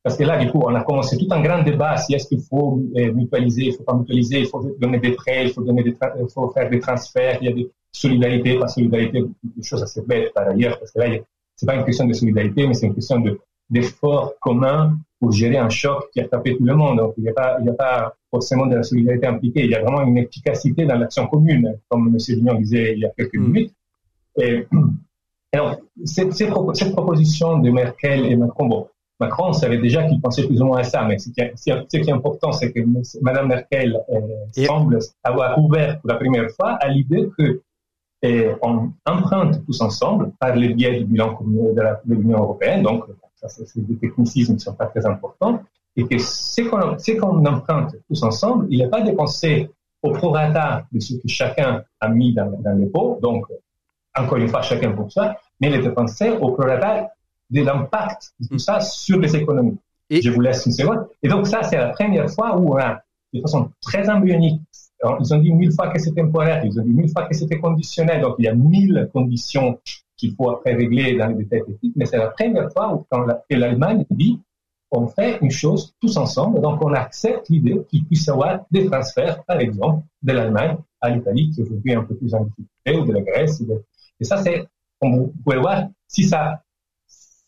parce 0.04 0.18
que 0.18 0.24
là, 0.24 0.44
du 0.44 0.50
coup, 0.50 0.62
on 0.64 0.74
a 0.74 0.84
commencé 0.84 1.18
tout 1.18 1.28
un 1.30 1.42
grand 1.42 1.64
débat 1.64 1.98
si 1.98 2.16
est-ce 2.16 2.28
qu'il 2.28 2.42
faut 2.42 2.82
euh, 2.98 3.14
mutualiser, 3.14 3.66
il 3.66 3.74
faut 3.74 3.84
pas 3.84 3.94
mutualiser, 3.94 4.40
il 4.40 4.48
faut 4.48 4.62
donner 4.80 5.00
des 5.00 5.12
prêts, 5.12 5.46
il 5.46 5.54
faut, 5.54 5.62
donner 5.62 5.84
des 5.84 5.96
il 6.20 6.30
faut 6.34 6.50
faire 6.50 6.70
des 6.70 6.80
transferts, 6.80 7.38
il 7.42 7.48
y 7.48 7.52
a 7.52 7.54
des 7.54 7.70
solidarités, 7.92 8.58
pas 8.58 8.68
solidarité, 8.68 9.24
des 9.44 9.64
choses 9.64 9.84
assez 9.84 10.02
bêtes 10.02 10.34
par 10.34 10.48
ailleurs, 10.48 10.80
parce 10.80 10.92
que 10.92 11.00
là, 11.00 11.18
c'est 11.56 11.66
pas 11.66 11.76
une 11.76 11.86
question 11.86 12.06
de 12.06 12.14
solidarité, 12.14 12.66
mais 12.66 12.74
c'est 12.74 12.88
une 12.88 12.96
question 12.96 13.20
de 13.20 13.40
d'efforts 13.72 14.34
communs 14.40 14.98
pour 15.20 15.32
gérer 15.32 15.58
un 15.58 15.70
choc 15.70 16.10
qui 16.12 16.20
a 16.20 16.28
tapé 16.28 16.58
tout 16.58 16.66
le 16.66 16.76
monde. 16.76 16.98
Donc, 16.98 17.14
il 17.18 17.24
n'y 17.24 17.30
a 17.30 17.34
pas, 17.34 17.56
il 17.60 17.64
n'y 17.64 17.70
a 17.70 17.74
pas 17.74 18.14
forcément 18.30 18.66
de 18.66 18.76
la 18.76 18.84
solidarité 18.84 19.28
impliquée. 19.28 19.64
Il 19.64 19.72
y 19.72 19.76
a 19.76 19.82
vraiment 19.82 20.02
une 20.02 20.18
efficacité 20.18 20.86
dans 20.86 20.96
l'action 20.96 21.28
commune, 21.28 21.78
comme 21.90 22.08
M. 22.08 22.18
Vignon 22.18 22.56
disait 22.56 22.94
il 22.94 23.00
y 23.00 23.06
a 23.06 23.10
quelques 23.10 23.36
mm. 23.36 23.44
minutes. 23.44 23.74
Et, 24.38 24.68
alors, 25.54 25.78
cette, 26.04 26.34
cette, 26.34 26.50
proposition 26.50 27.60
de 27.60 27.72
Merkel 27.72 28.26
et 28.26 28.36
Macron, 28.36 28.68
bon, 28.68 28.88
Macron 29.22 29.54
savait 29.54 29.78
déjà 29.78 30.04
qu'il 30.08 30.20
pensait 30.20 30.48
plus 30.48 30.60
ou 30.62 30.66
moins 30.66 30.80
à 30.80 30.84
ça, 30.84 31.04
mais 31.04 31.20
ce 31.20 31.30
qui 31.30 31.42
est, 31.42 31.54
ce 31.56 31.98
qui 31.98 32.10
est 32.10 32.12
important, 32.12 32.52
c'est 32.52 32.72
que 32.74 32.80
Mme 33.22 33.48
Merkel 33.50 34.00
euh, 34.10 34.66
semble 34.66 34.98
avoir 35.24 35.60
ouvert 35.64 36.00
pour 36.00 36.10
la 36.10 36.16
première 36.16 36.50
fois 36.50 36.72
à 36.72 36.88
l'idée 36.88 37.30
que 37.38 37.62
euh, 38.26 38.56
on 38.64 38.90
emprunte 39.06 39.64
tous 39.66 39.80
ensemble 39.82 40.32
par 40.40 40.56
le 40.56 40.70
biais 40.74 41.00
du 41.00 41.06
bilan 41.06 41.38
de 41.40 42.16
l'Union 42.16 42.40
européenne, 42.40 42.82
donc 42.82 43.06
ça 43.36 43.48
c'est 43.48 43.86
des 43.86 43.96
technicismes 43.96 44.54
qui 44.54 44.66
ne 44.66 44.72
sont 44.72 44.74
pas 44.74 44.88
très 44.88 45.06
importants, 45.06 45.62
et 45.96 46.08
que 46.08 46.18
ce 46.18 46.62
qu'on 47.20 47.46
emprunte 47.46 47.96
tous 48.08 48.24
ensemble, 48.24 48.66
il 48.72 48.80
n'est 48.80 48.90
pas 48.90 49.02
dépensé 49.02 49.70
au 50.02 50.12
prorata 50.14 50.86
de 50.92 51.00
ce 51.00 51.14
que 51.14 51.28
chacun 51.28 51.84
a 52.00 52.10
mis 52.10 52.34
dans, 52.34 52.52
dans 52.60 52.76
les 52.76 52.88
pots, 52.88 53.20
donc 53.22 53.46
encore 54.18 54.40
une 54.40 54.48
fois 54.48 54.64
chacun 54.64 54.92
pour 54.94 55.12
ça, 55.12 55.38
mais 55.60 55.68
il 55.70 55.76
est 55.76 55.84
dépensé 55.84 56.32
au 56.32 56.52
prorata 56.54 57.12
de 57.52 57.62
l'impact 57.62 58.34
de 58.40 58.48
tout 58.48 58.60
ça 58.60 58.80
sur 58.80 59.20
les 59.20 59.36
économies. 59.36 59.78
Et... 60.10 60.22
Je 60.22 60.32
vous 60.32 60.42
laisse 60.42 60.66
une 60.66 60.72
seconde. 60.72 61.08
Et 61.22 61.28
donc 61.28 61.48
ça, 61.48 61.64
c'est 61.64 61.78
la 61.78 61.90
première 61.90 62.30
fois 62.30 62.58
où, 62.58 62.78
hein, 62.78 62.98
de 63.34 63.42
façon 63.42 63.72
très 63.82 64.10
embryonique, 64.10 64.62
ils 65.20 65.34
ont 65.34 65.38
dit 65.38 65.52
mille 65.52 65.72
fois 65.72 65.88
que 65.90 66.00
c'était 66.00 66.22
temporaire, 66.22 66.64
ils 66.66 66.80
ont 66.80 66.84
dit 66.84 66.94
mille 66.94 67.10
fois 67.10 67.24
que 67.24 67.36
c'était 67.36 67.60
conditionnel, 67.60 68.22
donc 68.22 68.36
il 68.40 68.46
y 68.46 68.48
a 68.48 68.54
mille 68.54 69.10
conditions 69.14 69.80
qu'il 70.16 70.36
faut 70.36 70.50
après 70.52 70.76
régler 70.76 71.18
dans 71.18 71.28
les 71.28 71.36
détails 71.36 71.64
techniques, 71.66 71.94
mais 71.96 72.06
c'est 72.06 72.18
la 72.18 72.28
première 72.28 72.72
fois 72.72 72.94
où 72.94 73.06
quand 73.10 73.26
l'Allemagne 73.50 74.06
dit 74.12 74.40
on 74.92 75.08
fait 75.08 75.40
une 75.42 75.50
chose 75.52 75.96
tous 76.02 76.18
ensemble, 76.18 76.62
donc 76.62 76.84
on 76.84 76.94
accepte 76.94 77.50
l'idée 77.50 77.82
qu'il 77.90 78.06
puisse 78.06 78.28
y 78.28 78.30
avoir 78.30 78.66
des 78.70 78.86
transferts, 78.86 79.44
par 79.46 79.60
exemple, 79.60 80.04
de 80.22 80.34
l'Allemagne 80.34 80.76
à 81.00 81.10
l'Italie, 81.10 81.50
qui 81.50 81.62
aujourd'hui 81.62 81.94
est 81.94 81.96
un 81.96 82.04
peu 82.04 82.16
plus 82.16 82.34
en 82.36 82.44
difficulté, 82.44 83.00
ou 83.00 83.06
de 83.06 83.14
la 83.14 83.22
Grèce. 83.22 83.64
Et 84.20 84.24
ça, 84.26 84.38
c'est, 84.38 84.68
vous 85.02 85.34
pouvez 85.44 85.58
voir, 85.58 85.88
si 86.08 86.26
ça 86.26 86.62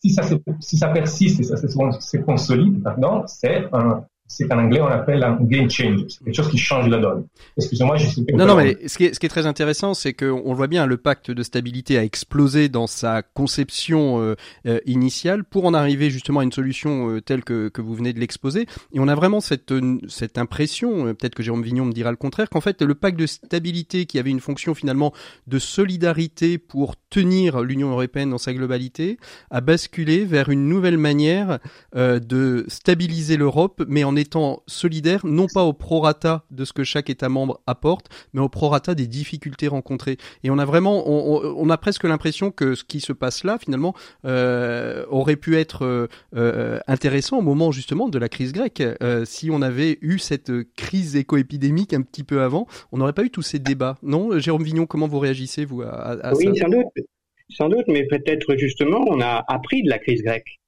si 0.04 0.10
ça, 0.10 0.22
si 0.60 0.76
ça 0.76 0.88
persiste 0.88 1.40
et 1.40 1.44
ça 1.44 1.56
se 1.56 2.16
consolide 2.18 2.82
maintenant, 2.82 3.26
c'est 3.26 3.66
un, 3.72 4.04
c'est 4.26 4.48
qu'en 4.48 4.58
anglais 4.58 4.80
on 4.80 4.86
appelle 4.86 5.22
un 5.22 5.36
game 5.40 5.70
changer, 5.70 6.06
quelque 6.24 6.34
chose 6.34 6.48
qui 6.48 6.58
change 6.58 6.88
la 6.88 6.98
donne. 6.98 7.26
Excusez-moi, 7.56 7.96
je 7.96 8.06
suis 8.06 8.24
Non, 8.34 8.46
non, 8.46 8.56
mais 8.56 8.76
ce 8.86 8.96
qui 8.96 9.04
est, 9.04 9.14
ce 9.14 9.20
qui 9.20 9.26
est 9.26 9.30
très 9.30 9.46
intéressant, 9.46 9.94
c'est 9.94 10.12
qu'on 10.12 10.50
le 10.50 10.54
voit 10.54 10.66
bien, 10.66 10.86
le 10.86 10.96
pacte 10.96 11.30
de 11.30 11.42
stabilité 11.42 11.98
a 11.98 12.04
explosé 12.04 12.68
dans 12.68 12.86
sa 12.86 13.22
conception 13.22 14.20
euh, 14.20 14.34
euh, 14.66 14.80
initiale 14.86 15.44
pour 15.44 15.66
en 15.66 15.74
arriver 15.74 16.10
justement 16.10 16.40
à 16.40 16.44
une 16.44 16.52
solution 16.52 17.10
euh, 17.10 17.20
telle 17.20 17.44
que, 17.44 17.68
que 17.68 17.80
vous 17.80 17.94
venez 17.94 18.12
de 18.12 18.20
l'exposer. 18.20 18.66
Et 18.92 19.00
on 19.00 19.08
a 19.08 19.14
vraiment 19.14 19.40
cette, 19.40 19.72
cette 20.08 20.38
impression, 20.38 21.14
peut-être 21.14 21.34
que 21.34 21.42
Jérôme 21.42 21.62
Vignon 21.62 21.84
me 21.84 21.92
dira 21.92 22.10
le 22.10 22.16
contraire, 22.16 22.48
qu'en 22.48 22.60
fait 22.60 22.82
le 22.82 22.94
pacte 22.94 23.18
de 23.18 23.26
stabilité 23.26 24.06
qui 24.06 24.18
avait 24.18 24.30
une 24.30 24.40
fonction 24.40 24.74
finalement 24.74 25.12
de 25.46 25.58
solidarité 25.58 26.58
pour 26.58 26.96
tenir 27.14 27.62
l'Union 27.62 27.90
européenne 27.90 28.30
dans 28.30 28.38
sa 28.38 28.52
globalité 28.52 29.18
a 29.52 29.60
basculé 29.60 30.24
vers 30.24 30.48
une 30.48 30.68
nouvelle 30.68 30.98
manière 30.98 31.60
de 31.94 32.64
stabiliser 32.66 33.36
l'Europe, 33.36 33.84
mais 33.86 34.02
en 34.02 34.16
étant 34.16 34.64
solidaire, 34.66 35.24
non 35.24 35.46
pas 35.46 35.62
au 35.62 35.72
prorata 35.72 36.44
de 36.50 36.64
ce 36.64 36.72
que 36.72 36.82
chaque 36.82 37.10
État 37.10 37.28
membre 37.28 37.60
apporte, 37.68 38.08
mais 38.32 38.40
au 38.40 38.48
prorata 38.48 38.96
des 38.96 39.06
difficultés 39.06 39.68
rencontrées. 39.68 40.16
Et 40.42 40.50
on 40.50 40.58
a 40.58 40.64
vraiment, 40.64 41.08
on, 41.08 41.70
a 41.70 41.78
presque 41.78 42.02
l'impression 42.02 42.50
que 42.50 42.74
ce 42.74 42.82
qui 42.82 43.00
se 43.00 43.12
passe 43.12 43.44
là, 43.44 43.58
finalement, 43.58 43.94
euh, 44.24 45.04
aurait 45.08 45.36
pu 45.36 45.56
être 45.56 45.84
euh, 45.84 46.08
euh, 46.34 46.80
intéressant 46.88 47.38
au 47.38 47.42
moment 47.42 47.70
justement 47.70 48.08
de 48.08 48.18
la 48.18 48.28
crise 48.28 48.52
grecque. 48.52 48.82
si 49.24 49.50
on 49.50 49.62
avait 49.62 49.98
eu 50.00 50.18
cette 50.18 50.52
crise 50.74 51.14
éco-épidémique 51.14 51.94
un 51.94 52.02
petit 52.02 52.24
peu 52.24 52.42
avant, 52.42 52.66
on 52.90 52.98
n'aurait 52.98 53.12
pas 53.12 53.22
eu 53.22 53.30
tous 53.30 53.42
ces 53.42 53.58
débats. 53.58 53.96
Non, 54.02 54.38
Jérôme 54.38 54.64
Vignon, 54.64 54.86
comment 54.86 55.06
vous 55.06 55.20
réagissez 55.20 55.64
vous 55.64 55.82
à, 55.82 55.88
à 55.88 56.34
oui, 56.34 56.50
sans 56.58 56.68
doute. 56.68 57.03
Sans 57.50 57.68
doute, 57.68 57.86
mais 57.88 58.06
peut-être 58.06 58.56
justement, 58.56 59.04
on 59.08 59.20
a 59.20 59.44
appris 59.48 59.82
de 59.82 59.90
la 59.90 59.98
crise 59.98 60.22
grecque. 60.22 60.60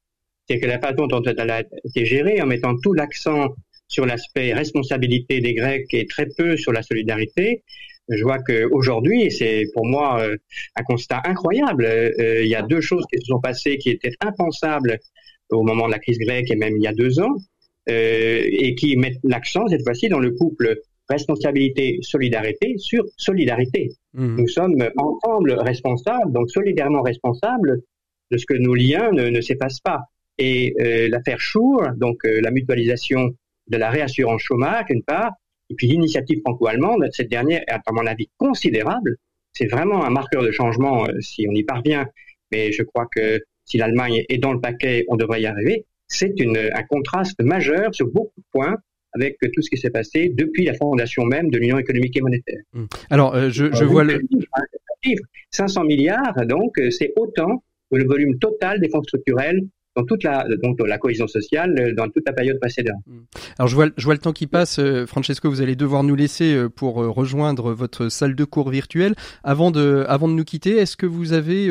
C'est 0.49 0.61
que 0.61 0.67
la 0.67 0.79
façon 0.79 1.07
dont 1.07 1.23
elle 1.23 1.51
a 1.51 1.63
été 1.85 2.05
gérée, 2.05 2.41
en 2.41 2.47
mettant 2.47 2.77
tout 2.77 2.93
l'accent 2.93 3.55
sur 3.89 4.07
l'aspect 4.07 4.53
responsabilité 4.53 5.41
des 5.41 5.55
Grecs 5.55 5.93
et 5.93 6.07
très 6.07 6.27
peu 6.37 6.57
sur 6.57 6.73
la 6.73 6.83
solidarité, 6.83 7.65
je 8.09 8.23
vois 8.23 8.39
qu'aujourd'hui, 8.39 9.31
c'est 9.31 9.65
pour 9.75 9.87
moi 9.87 10.21
euh, 10.21 10.37
un 10.77 10.83
constat 10.85 11.23
incroyable, 11.25 11.85
euh, 11.85 12.43
il 12.43 12.49
y 12.49 12.55
a 12.55 12.63
deux 12.63 12.81
choses 12.81 13.05
qui 13.13 13.19
se 13.19 13.27
sont 13.27 13.41
passées 13.41 13.79
qui 13.79 13.91
étaient 13.91 14.15
impensables 14.21 15.01
au 15.51 15.63
moment 15.63 15.87
de 15.87 15.93
la 15.93 15.99
crise 15.99 16.19
grecque 16.19 16.51
et 16.51 16.57
même 16.57 16.77
il 16.77 16.83
y 16.83 16.87
a 16.87 16.93
deux 16.93 17.21
ans, 17.21 17.37
euh, 17.89 18.43
et 18.49 18.75
qui 18.75 18.97
mettent 18.97 19.19
l'accent 19.25 19.67
cette 19.69 19.83
fois-ci 19.83 20.09
dans 20.09 20.19
le 20.21 20.33
couple 20.33 20.81
responsabilité-solidarité 21.09 22.79
sur 22.79 23.05
solidarité. 23.17 23.91
Mmh. 24.15 24.37
Nous 24.37 24.49
sommes 24.49 24.89
ensemble 24.97 25.53
responsables, 25.53 26.33
donc 26.33 26.51
solidairement 26.51 27.03
responsables 27.03 27.81
de 28.31 28.39
ce 28.39 28.47
que 28.47 28.55
nos 28.55 28.75
liens 28.75 29.11
ne, 29.13 29.29
ne 29.29 29.41
s'effacent 29.41 29.81
pas 29.81 30.01
et 30.39 30.75
euh, 30.81 31.09
l'affaire 31.09 31.41
Schur, 31.41 31.93
donc 31.97 32.19
euh, 32.25 32.41
la 32.43 32.51
mutualisation 32.51 33.31
de 33.69 33.77
la 33.77 33.91
réassurance 33.91 34.43
chômage, 34.43 34.85
d'une 34.91 35.03
part, 35.03 35.33
et 35.71 35.75
puis 35.75 35.89
l'initiative 35.89 36.41
franco-allemande, 36.45 37.09
cette 37.13 37.29
dernière 37.29 37.63
est 37.67 37.73
à 37.73 37.93
mon 37.93 38.07
avis 38.07 38.29
considérable. 38.37 39.17
C'est 39.53 39.67
vraiment 39.67 40.05
un 40.05 40.11
marqueur 40.11 40.43
de 40.43 40.51
changement 40.51 41.07
euh, 41.07 41.21
si 41.21 41.47
on 41.49 41.53
y 41.53 41.65
parvient, 41.65 42.07
mais 42.53 42.73
je 42.73 42.83
crois 42.83 43.07
que 43.11 43.41
si 43.65 43.79
l'Allemagne 43.79 44.23
est 44.29 44.39
dans 44.39 44.53
le 44.53 44.61
paquet, 44.61 45.05
on 45.09 45.17
devrait 45.17 45.43
y 45.43 45.47
arriver. 45.47 45.87
C'est 46.09 46.35
un 46.41 46.83
contraste 46.85 47.43
majeur 47.43 47.93
sur 47.93 48.07
beaucoup 48.07 48.39
de 48.39 48.45
points 48.53 48.77
avec 49.17 49.39
tout 49.41 49.63
ce 49.63 49.71
qui 49.71 49.77
s'est 49.77 49.91
passé 49.91 50.31
depuis 50.35 50.65
la 50.65 50.75
fondation 50.75 51.25
même 51.25 51.51
de 51.51 51.59
l'Union 51.59 51.79
économique 51.79 52.17
et 52.17 52.21
monétaire. 52.21 52.61
Mmh. 52.73 52.85
Alors, 53.11 53.51
je, 53.51 53.73
je 53.73 53.85
vois 53.85 54.05
le... 54.05 54.21
500 55.51 55.85
milliards, 55.85 56.47
donc, 56.47 56.73
c'est 56.91 57.13
autant 57.17 57.63
que 57.91 57.97
le 57.97 58.05
volume 58.05 58.39
total 58.39 58.81
des 58.81 58.89
fonds 58.89 59.03
structurels 59.03 59.61
dans 59.97 60.05
toute 60.05 60.23
la, 60.23 60.47
donc 60.63 60.79
la 60.87 60.99
cohésion 60.99 61.27
sociale 61.27 61.75
euh, 61.79 61.95
dans 61.95 62.09
toute 62.09 62.25
la 62.27 62.33
période 62.33 62.59
précédente. 62.61 63.01
Mm. 63.07 63.19
Alors 63.59 63.69
je 63.69 63.75
vois, 63.75 63.87
je 63.97 64.05
vois 64.05 64.15
le 64.15 64.21
temps 64.21 64.33
qui 64.33 64.47
passe. 64.47 64.79
Euh, 64.79 65.07
Francesco, 65.07 65.49
vous 65.49 65.63
allez 65.63 65.75
devoir 65.75 66.03
nous 66.05 66.15
laisser 66.15 66.55
euh, 66.55 66.69
pour 66.69 66.97
rejoindre 66.97 67.73
votre 67.73 68.09
salle 68.09 68.35
de 68.35 68.45
cours 68.45 68.69
virtuelle. 68.69 69.15
Avant 69.43 69.71
de, 69.71 70.05
avant 70.09 70.29
de 70.29 70.35
nous 70.35 70.45
quitter, 70.45 70.77
est-ce 70.77 70.97
que 70.97 71.07
vous 71.07 71.33
avez 71.33 71.71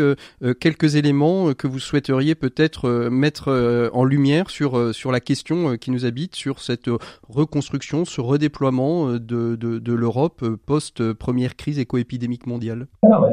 quelques 0.59 0.95
éléments 0.95 1.53
que 1.53 1.67
vous 1.67 1.79
souhaiteriez 1.79 2.33
peut-être 2.33 3.09
mettre 3.09 3.89
en 3.93 4.03
lumière 4.03 4.49
sur, 4.49 4.95
sur 4.95 5.11
la 5.11 5.19
question 5.19 5.77
qui 5.77 5.91
nous 5.91 6.05
habite, 6.05 6.35
sur 6.35 6.61
cette 6.61 6.89
reconstruction, 7.27 8.05
ce 8.05 8.21
redéploiement 8.21 9.13
de, 9.13 9.17
de, 9.55 9.79
de 9.79 9.93
l'Europe 9.93 10.45
post-première 10.65 11.55
crise 11.55 11.77
éco-épidémique 11.77 12.47
mondiale? 12.47 12.87
Alors, 13.03 13.29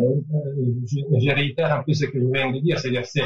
je, 0.87 0.99
je, 1.19 1.35
réitère 1.35 1.73
un 1.73 1.83
peu 1.83 1.95
ce 1.95 2.05
que 2.05 2.19
je 2.21 2.27
viens 2.33 2.51
de 2.51 2.61
dire, 2.61 2.79
c'est-à-dire 2.79 3.07
c'est 3.07 3.23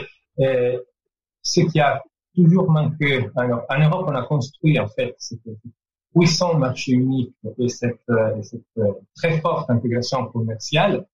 ce 1.46 1.60
qui 1.60 1.78
a 1.80 2.02
toujours 2.34 2.68
manqué. 2.70 3.28
Alors, 3.36 3.64
en 3.68 3.78
Europe, 3.78 4.06
on 4.08 4.14
a 4.14 4.22
construit 4.22 4.78
en 4.80 4.88
fait 4.88 5.14
ce 5.18 5.34
puissant 6.14 6.58
marché 6.58 6.92
unique 6.92 7.34
et 7.58 7.68
cette, 7.68 8.00
euh, 8.10 8.42
cette 8.42 8.62
euh, 8.78 8.92
très 9.14 9.40
forte 9.40 9.70
intégration 9.70 10.26
commerciale 10.26 11.06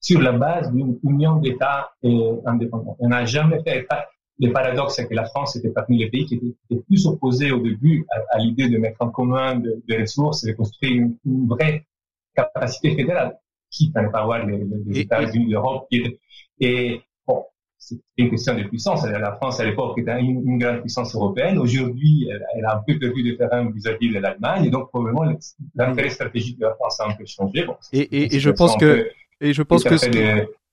sur 0.00 0.20
la 0.20 0.32
base 0.32 0.70
d'une 0.72 0.98
union 1.02 1.36
d'États 1.36 1.90
indépendants. 2.46 2.96
On 3.00 3.08
n'a 3.08 3.24
jamais 3.24 3.62
fait 3.62 3.86
le 4.38 4.52
paradoxe, 4.52 4.94
c'est 4.96 5.06
que 5.06 5.14
la 5.14 5.26
France 5.26 5.56
était 5.56 5.68
parmi 5.70 5.98
les 5.98 6.08
pays 6.08 6.24
qui 6.24 6.36
étaient, 6.36 6.82
plus 6.86 7.06
opposés 7.06 7.50
au 7.52 7.60
début 7.60 8.06
à, 8.30 8.38
l'idée 8.38 8.70
de 8.70 8.78
mettre 8.78 8.96
en 9.00 9.10
commun 9.10 9.60
des 9.88 9.98
ressources 9.98 10.44
et 10.44 10.52
de 10.52 10.56
construire 10.56 10.92
une, 11.26 11.46
vraie 11.46 11.84
capacité 12.34 12.96
fédérale, 12.96 13.38
quitte 13.70 13.94
à 13.96 14.02
ne 14.02 14.08
pas 14.08 14.20
avoir 14.22 14.46
les, 14.46 14.64
les 14.86 15.00
États-Unis 15.00 15.50
d'Europe. 15.50 15.86
Et 16.60 17.02
bon, 17.80 18.00
c'est 18.16 18.22
une 18.22 18.30
question 18.30 18.54
de 18.54 18.62
puissance. 18.64 19.04
La 19.04 19.32
France, 19.36 19.60
à 19.60 19.64
l'époque, 19.64 19.98
était 19.98 20.20
une, 20.20 20.58
grande 20.58 20.80
puissance 20.80 21.14
européenne. 21.14 21.58
Aujourd'hui, 21.58 22.28
elle, 22.30 22.64
a 22.64 22.76
un 22.76 22.82
peu 22.86 22.98
perdu 22.98 23.22
de 23.22 23.36
terrain 23.36 23.70
vis-à-vis 23.70 24.12
de 24.12 24.18
l'Allemagne. 24.18 24.66
Et 24.66 24.70
donc, 24.70 24.88
probablement, 24.88 25.24
l'intérêt 25.74 26.10
stratégique 26.10 26.58
de 26.58 26.66
la 26.66 26.74
France 26.74 27.00
a 27.00 27.08
un 27.08 27.14
peu 27.14 27.24
changé. 27.26 27.66
et, 27.92 28.36
et, 28.36 28.40
je 28.40 28.50
pense 28.50 28.76
que, 28.76 29.10
et 29.40 29.52
je 29.52 29.62
pense 29.62 29.84
que, 29.84 29.96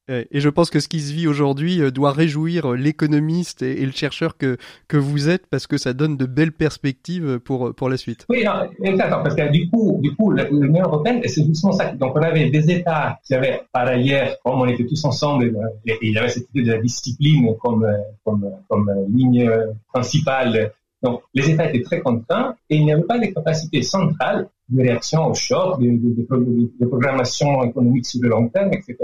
et 0.09 0.39
je 0.39 0.49
pense 0.49 0.69
que 0.69 0.79
ce 0.79 0.87
qui 0.87 1.01
se 1.01 1.13
vit 1.13 1.27
aujourd'hui 1.27 1.81
euh, 1.81 1.91
doit 1.91 2.11
réjouir 2.11 2.71
euh, 2.71 2.75
l'économiste 2.75 3.61
et, 3.61 3.85
le 3.85 3.91
chercheur 3.91 4.37
que, 4.37 4.57
que 4.87 4.95
vous 4.95 5.27
êtes 5.27 5.47
parce 5.47 5.67
que 5.67 5.77
ça 5.77 5.93
donne 5.93 6.15
de 6.15 6.25
belles 6.25 6.53
perspectives 6.53 7.39
pour, 7.39 7.73
pour 7.75 7.89
la 7.89 7.97
suite. 7.97 8.25
Oui, 8.29 8.45
exactement, 8.83 9.23
parce 9.23 9.35
que 9.35 9.51
du 9.51 9.69
coup, 9.69 9.99
du 10.01 10.15
coup 10.15 10.31
l'Union 10.31 10.83
européenne, 10.85 11.21
c'est 11.25 11.45
justement 11.45 11.73
ça. 11.73 11.91
Donc 11.93 12.15
on 12.15 12.21
avait 12.21 12.49
des 12.49 12.71
États 12.71 13.19
qui 13.25 13.33
avaient 13.33 13.61
par 13.73 13.87
ailleurs, 13.87 14.37
comme 14.43 14.61
on 14.61 14.67
était 14.67 14.85
tous 14.85 15.03
ensemble, 15.03 15.53
et 15.85 15.97
il 16.01 16.13
y 16.13 16.17
avait 16.17 16.29
cette 16.29 16.49
idée 16.53 16.63
de 16.63 16.71
la 16.71 16.81
discipline 16.81 17.55
comme, 17.61 17.85
comme, 18.23 18.49
comme 18.69 18.91
ligne 19.13 19.49
principale. 19.91 20.71
Donc 21.03 21.21
les 21.33 21.49
États 21.49 21.69
étaient 21.69 21.83
très 21.83 21.99
contraints 21.99 22.55
et 22.69 22.77
il 22.77 22.85
n'y 22.85 22.93
avait 22.93 23.03
pas 23.03 23.19
de 23.19 23.25
capacité 23.25 23.81
centrale 23.81 24.47
de 24.69 24.81
réaction 24.81 25.27
au 25.27 25.33
choc, 25.33 25.79
de, 25.81 25.89
de 25.89 26.85
programmation 26.85 27.63
économique 27.63 28.05
sur 28.05 28.21
le 28.23 28.29
long 28.29 28.47
terme, 28.49 28.73
etc. 28.73 28.97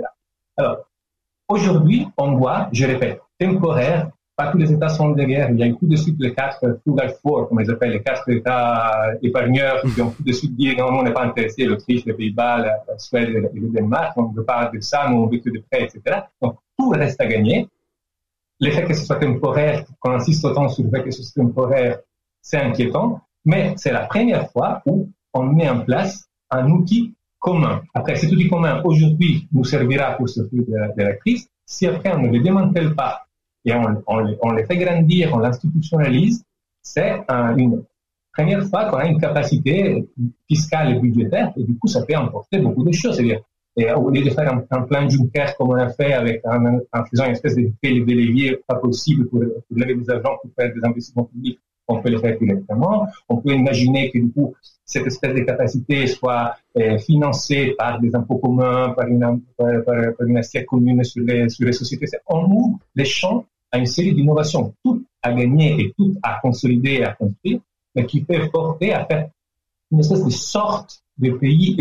Alors, 0.58 0.86
Aujourd'hui, 1.54 2.08
on 2.18 2.36
voit, 2.36 2.68
je 2.72 2.84
répète, 2.84 3.22
temporaire, 3.40 4.10
pas 4.36 4.52
tous 4.52 4.58
les 4.58 4.74
États 4.74 4.90
sont 4.90 5.10
de 5.10 5.24
guerre. 5.24 5.52
Il 5.52 5.60
y 5.60 5.64
a 5.64 5.72
tout 5.72 5.86
de 5.86 5.96
suite 5.96 6.16
les 6.20 6.34
quatre 6.34 6.80
frugal 6.82 7.14
four, 7.22 7.48
comme 7.48 7.60
ils 7.60 7.70
appellent, 7.70 7.92
les 7.92 8.02
quatre 8.02 8.28
États 8.28 9.12
épargneurs 9.22 9.84
qui 9.84 10.02
ont 10.02 10.10
tout 10.10 10.24
de 10.24 10.32
suite 10.32 10.56
dit 10.56 10.76
non, 10.76 10.86
on 10.86 11.04
n'est 11.04 11.14
pas 11.14 11.26
intéressé, 11.26 11.66
l'Autriche, 11.66 12.06
les 12.06 12.14
Pays-Bas, 12.14 12.58
la, 12.58 12.98
Suède 12.98 13.30
et 13.30 13.60
le 13.60 13.70
Danemark, 13.70 14.14
on 14.18 14.30
ne 14.30 14.36
veut 14.36 14.44
pas 14.44 14.72
de 14.74 14.80
ça, 14.80 15.08
nous 15.08 15.18
on 15.18 15.28
veut 15.28 15.38
que 15.38 15.52
de 15.52 15.64
prêts, 15.70 15.84
etc. 15.84 16.22
Donc 16.42 16.56
tout 16.76 16.90
reste 16.90 17.22
à 17.22 17.28
gagner. 17.28 17.70
l'effet 18.60 18.86
que 18.86 18.96
ce 18.96 19.06
soit 19.06 19.18
temporaire, 19.18 19.86
qu'on 20.00 20.14
insiste 20.14 20.44
autant 20.46 20.70
sur 20.70 20.84
le 20.86 20.90
fait 20.90 21.04
que 21.04 21.12
ce 21.12 21.22
soit 21.22 21.44
temporaire, 21.44 22.00
c'est 22.42 22.58
inquiétant, 22.58 23.22
mais 23.46 23.76
c'est 23.78 23.92
la 23.92 24.08
première 24.08 24.50
fois 24.50 24.82
où 24.88 25.08
on 25.36 25.44
met 25.44 25.70
en 25.70 25.82
place 25.82 26.28
un 26.50 26.68
outil 26.72 27.14
commun. 27.44 27.82
Après, 27.94 28.16
cet 28.16 28.32
outil 28.32 28.48
commun, 28.48 28.82
aujourd'hui, 28.86 29.48
nous 29.52 29.66
servira 29.66 30.14
pour 30.14 30.30
sortir 30.30 30.64
de, 30.66 31.04
la, 31.04 31.14
crise. 31.18 31.50
Si 31.66 31.86
après, 31.86 32.14
on 32.16 32.20
ne 32.20 32.30
le 32.30 32.40
démantèle 32.40 32.96
pas 32.96 33.28
et 33.66 33.74
on, 33.74 34.02
on, 34.08 34.38
on 34.42 34.52
le 34.52 34.66
fait 34.66 34.78
grandir, 34.78 35.32
on 35.34 35.40
l'institutionnalise, 35.40 36.44
c'est 36.82 37.20
une 37.30 37.84
première 38.34 38.64
fois 38.66 38.86
qu'on 38.86 38.98
a 38.98 39.08
une 39.08 39.20
capacité 39.20 40.08
fiscale 40.50 40.96
et 40.96 41.00
budgétaire, 41.00 41.52
et 41.58 41.64
du 41.64 41.78
coup, 41.78 41.88
ça 41.88 42.06
peut 42.06 42.16
emporter 42.16 42.60
beaucoup 42.60 42.86
de 42.86 42.94
choses. 42.94 43.20
Au 43.20 44.10
lieu 44.10 44.24
de 44.24 44.30
faire 44.30 44.54
un, 44.54 44.64
un, 44.72 44.82
plan 44.84 45.10
Juncker 45.10 45.48
comme 45.58 45.72
on 45.72 45.76
a 45.76 45.90
fait 45.90 46.14
avec 46.14 46.42
un, 46.46 46.80
en 46.94 47.06
faisant 47.06 47.26
une 47.26 47.32
espèce 47.32 47.56
de 47.56 47.72
délégué 47.82 48.58
pas 48.68 48.76
possible 48.76 49.28
pour, 49.28 49.40
pour 49.40 49.78
lever 49.78 49.96
des 49.96 50.10
argents 50.12 50.38
pour 50.42 50.52
faire 50.58 50.72
des 50.74 50.82
investissements 50.84 51.26
publics, 51.26 51.60
on 51.88 52.00
peut 52.02 52.10
le 52.10 52.20
faire 52.20 52.38
directement. 52.38 53.08
On 53.28 53.38
peut 53.38 53.54
imaginer 53.54 54.12
que 54.12 54.20
du 54.20 54.32
coup, 54.32 54.54
cette 54.86 55.08
espèce 55.08 55.34
de 55.34 55.42
capacité 55.42 56.08
soit 56.08 56.56
euh, 56.78 56.98
financée 56.98 57.74
par 57.78 58.00
des 58.00 58.14
impôts 58.16 58.38
communs, 58.38 58.90
par 58.92 59.08
une, 59.08 59.42
par, 59.58 59.68
une 60.28 60.38
assiette 60.38 60.66
commune 60.66 61.04
sur 61.04 61.24
les, 61.24 61.50
sur 61.50 61.66
les 61.66 61.74
sociétés. 61.74 62.06
On 62.28 62.46
ouvre 62.46 62.80
les 62.96 63.06
champs 63.06 63.46
à 63.72 63.78
une 63.78 63.86
série 63.86 64.14
d'innovations, 64.14 64.74
toutes 64.84 65.06
à 65.22 65.34
gagner 65.34 65.80
et 65.80 65.94
toutes 65.98 66.18
à 66.22 66.40
consolider 66.42 66.96
et 66.96 67.04
à 67.06 67.14
construire, 67.14 67.60
mais 67.96 68.06
qui 68.06 68.22
peuvent 68.24 68.50
porter 68.50 68.94
à 68.94 69.06
faire 69.06 69.30
une 69.92 70.00
espèce 70.00 70.26
de 70.26 70.30
sorte 70.30 71.04
de 71.18 71.32
pays, 71.32 71.76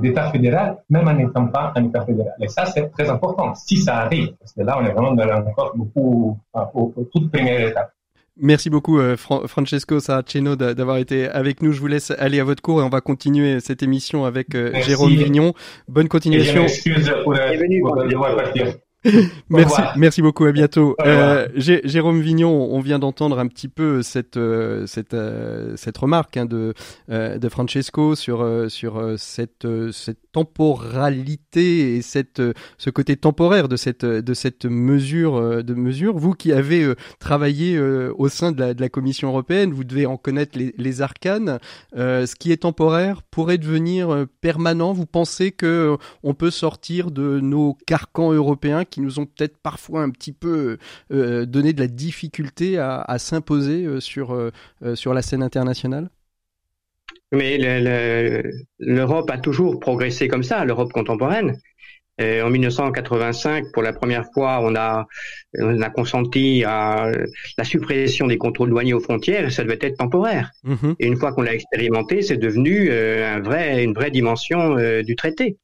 d'État 0.00 0.30
fédéral, 0.30 0.82
même 0.90 1.06
en 1.06 1.14
n'étant 1.14 1.46
pas 1.46 1.72
un 1.76 1.84
État 1.84 2.04
fédéral. 2.04 2.34
Et 2.40 2.48
ça, 2.48 2.66
c'est 2.66 2.90
très 2.90 3.08
important, 3.08 3.54
si 3.54 3.78
ça 3.78 3.98
arrive, 3.98 4.34
parce 4.38 4.52
que 4.52 4.62
là, 4.62 4.78
on 4.80 4.84
est 4.84 4.92
vraiment 4.92 5.14
dans 5.14 5.46
encore 5.46 5.72
beaucoup, 5.76 6.36
au, 6.52 6.92
au, 6.96 7.04
toute 7.12 7.30
première 7.30 7.68
étape. 7.68 7.92
Merci 8.38 8.70
beaucoup 8.70 8.98
euh, 8.98 9.16
Francesco 9.16 10.00
Saraceno 10.00 10.56
d'avoir 10.56 10.96
été 10.96 11.28
avec 11.28 11.62
nous. 11.62 11.72
Je 11.72 11.80
vous 11.80 11.86
laisse 11.86 12.10
aller 12.12 12.40
à 12.40 12.44
votre 12.44 12.62
cours 12.62 12.80
et 12.80 12.84
on 12.84 12.88
va 12.88 13.02
continuer 13.02 13.60
cette 13.60 13.82
émission 13.82 14.24
avec 14.24 14.54
euh, 14.54 14.72
Jérôme 14.82 15.14
Vignon. 15.14 15.52
Bonne 15.88 16.08
continuation. 16.08 16.64
Et 16.66 16.68
merci, 19.48 19.80
merci 19.96 20.22
beaucoup, 20.22 20.44
à 20.44 20.52
bientôt. 20.52 20.96
Euh, 21.04 21.48
Jérôme 21.56 22.20
Vignon, 22.20 22.68
on 22.70 22.80
vient 22.80 22.98
d'entendre 22.98 23.38
un 23.38 23.46
petit 23.46 23.68
peu 23.68 24.02
cette 24.02 24.36
euh, 24.36 24.86
cette 24.86 25.14
euh, 25.14 25.74
cette 25.76 25.98
remarque 25.98 26.36
hein, 26.36 26.44
de 26.44 26.74
euh, 27.10 27.38
de 27.38 27.48
Francesco 27.48 28.14
sur 28.14 28.46
sur 28.68 29.14
cette 29.18 29.66
cette 29.92 30.30
temporalité 30.32 31.96
et 31.96 32.02
cette 32.02 32.40
ce 32.78 32.90
côté 32.90 33.16
temporaire 33.16 33.68
de 33.68 33.76
cette 33.76 34.04
de 34.04 34.34
cette 34.34 34.66
mesure 34.66 35.64
de 35.64 35.74
mesure. 35.74 36.16
Vous 36.16 36.32
qui 36.32 36.52
avez 36.52 36.92
travaillé 37.18 37.78
au 37.80 38.28
sein 38.28 38.52
de 38.52 38.60
la, 38.60 38.74
de 38.74 38.80
la 38.80 38.88
Commission 38.88 39.28
européenne, 39.28 39.72
vous 39.72 39.84
devez 39.84 40.06
en 40.06 40.16
connaître 40.16 40.58
les, 40.58 40.74
les 40.76 41.02
arcanes. 41.02 41.58
ce 41.94 42.34
qui 42.36 42.52
est 42.52 42.58
temporaire 42.58 43.22
pourrait 43.22 43.58
devenir 43.58 44.26
permanent. 44.40 44.92
Vous 44.92 45.06
pensez 45.06 45.50
que 45.52 45.96
on 46.22 46.34
peut 46.34 46.50
sortir 46.50 47.10
de 47.10 47.40
nos 47.40 47.76
carcans 47.86 48.32
européens 48.32 48.84
qui 48.92 49.00
nous 49.00 49.18
ont 49.18 49.26
peut-être 49.26 49.56
parfois 49.56 50.02
un 50.02 50.10
petit 50.10 50.32
peu 50.32 50.78
euh, 51.12 51.46
donné 51.46 51.72
de 51.72 51.80
la 51.80 51.88
difficulté 51.88 52.78
à, 52.78 53.16
s'imposer 53.18 53.84
euh, 53.84 54.00
sur, 54.00 54.34
euh, 54.34 54.50
sur 54.94 55.14
la 55.14 55.22
scène 55.22 55.42
internationale? 55.42 56.10
Mais 57.32 57.56
l'Europe 58.78 59.30
a 59.30 59.38
toujours 59.38 59.80
progressé 59.80 60.28
comme 60.28 60.42
ça, 60.42 60.64
l'Europe 60.66 60.92
contemporaine. 60.92 61.56
en 62.20 62.50
1985, 62.50 63.72
pour 63.72 63.82
la 63.82 63.94
première 63.94 64.26
fois, 64.34 64.60
on 64.62 64.76
a, 64.76 65.06
on 65.58 65.80
a 65.80 65.88
consenti 65.88 66.62
à 66.64 67.10
la 67.56 67.64
suppression 67.64 68.26
des 68.26 68.36
contrôles 68.36 68.68
douaniers 68.68 68.92
aux 68.92 69.00
frontières 69.00 69.46
et 69.46 69.50
ça 69.50 69.64
devait 69.64 69.78
être 69.80 69.96
temporaire. 69.96 70.50
Mm-hmm. 70.66 70.94
Et 70.98 71.06
une 71.06 71.16
fois 71.16 71.32
qu'on 71.32 71.40
l'a 71.40 71.54
expérimenté, 71.54 72.20
c'est 72.20 72.36
devenu 72.36 72.92
un 72.92 73.40
vrai, 73.40 73.82
une 73.82 73.94
vraie 73.94 74.10
dimension 74.10 74.76
du 75.02 75.16
traité. 75.16 75.56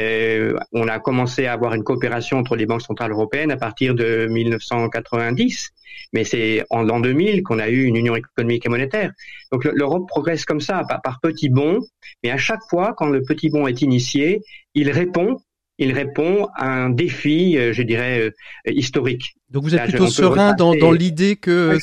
Euh, 0.00 0.56
on 0.72 0.88
a 0.88 0.98
commencé 0.98 1.46
à 1.46 1.52
avoir 1.52 1.74
une 1.74 1.84
coopération 1.84 2.38
entre 2.38 2.56
les 2.56 2.66
banques 2.66 2.82
centrales 2.82 3.12
européennes 3.12 3.52
à 3.52 3.56
partir 3.56 3.94
de 3.94 4.26
1990, 4.26 5.70
mais 6.12 6.24
c'est 6.24 6.64
en 6.70 6.82
l'an 6.82 7.00
2000 7.00 7.42
qu'on 7.42 7.58
a 7.58 7.68
eu 7.68 7.84
une 7.84 7.96
union 7.96 8.16
économique 8.16 8.66
et 8.66 8.68
monétaire. 8.68 9.12
Donc 9.52 9.64
l'Europe 9.64 10.08
progresse 10.08 10.44
comme 10.44 10.60
ça, 10.60 10.82
par, 10.88 11.00
par 11.02 11.20
petits 11.20 11.48
bons, 11.48 11.80
mais 12.22 12.30
à 12.30 12.38
chaque 12.38 12.62
fois, 12.68 12.94
quand 12.96 13.08
le 13.08 13.22
petit 13.22 13.50
bond 13.50 13.66
est 13.66 13.82
initié, 13.82 14.42
il 14.74 14.90
répond 14.90 15.38
il 15.78 15.92
répond 15.92 16.48
à 16.54 16.68
un 16.68 16.90
défi, 16.90 17.58
euh, 17.58 17.72
je 17.72 17.82
dirais, 17.82 18.20
euh, 18.20 18.30
historique. 18.70 19.34
Donc 19.50 19.64
vous 19.64 19.74
êtes 19.74 19.88
plutôt 19.88 20.06
serein 20.06 20.54
dans, 20.54 20.74
dans 20.74 20.92
l'idée 20.92 21.36
que... 21.36 21.78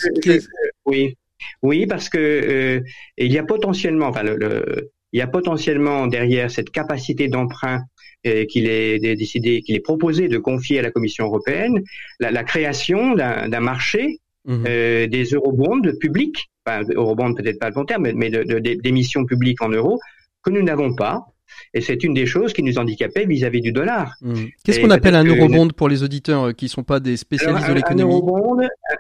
oui, 0.86 1.18
oui, 1.62 1.86
parce 1.88 2.10
que 2.10 2.18
euh, 2.18 2.82
il 3.18 3.32
y 3.32 3.38
a 3.38 3.44
potentiellement, 3.44 4.08
enfin, 4.08 4.24
le, 4.24 4.92
il 5.14 5.20
y 5.20 5.22
a 5.22 5.28
potentiellement 5.28 6.08
derrière 6.08 6.50
cette 6.50 6.70
capacité 6.70 7.28
d'emprunt 7.28 7.84
qu'il 8.24 8.70
est 8.70 9.00
décidé, 9.16 9.62
qu'il 9.62 9.76
est 9.76 9.82
proposé 9.82 10.28
de 10.28 10.38
confier 10.38 10.80
à 10.80 10.82
la 10.82 10.92
Commission 10.92 11.26
européenne, 11.26 11.82
la, 12.20 12.32
la 12.32 12.44
création 12.44 13.16
d'un 13.16 13.60
marché 13.60 14.20
mmh. 14.46 14.64
euh, 14.68 15.08
des 15.08 15.24
eurobonds 15.26 15.82
publics, 16.00 16.50
enfin, 16.66 16.84
eurobonds 16.96 17.34
peut-être 17.34 17.60
pas 17.60 17.70
le 17.70 17.76
bon 17.76 17.86
terme, 17.86 18.12
mais, 18.14 18.30
d'émissions 18.30 19.26
publiques 19.26 19.62
en 19.62 19.70
euros 19.70 20.00
que 20.44 20.50
nous 20.50 20.62
n'avons 20.62 20.96
pas. 20.96 21.26
Et 21.74 21.82
c'est 21.82 22.04
une 22.06 22.14
des 22.14 22.26
choses 22.26 22.54
qui 22.54 22.64
nous 22.64 22.78
handicapait 22.78 23.26
vis-à-vis 23.26 23.60
du 23.60 23.74
dollar. 23.74 24.14
Mmh. 24.22 24.36
Qu'est-ce 24.64 24.80
qu'on 24.80 24.90
appelle 24.90 25.16
un 25.16 25.26
eurobond 25.26 25.68
pour 25.68 25.90
les 25.90 26.02
auditeurs 26.02 26.44
euh, 26.44 26.52
qui 26.54 26.66
ne 26.66 26.70
sont 26.70 26.84
pas 26.84 27.00
des 27.00 27.18
spécialistes 27.18 27.68
de 27.68 27.74
l'économie? 27.74 28.22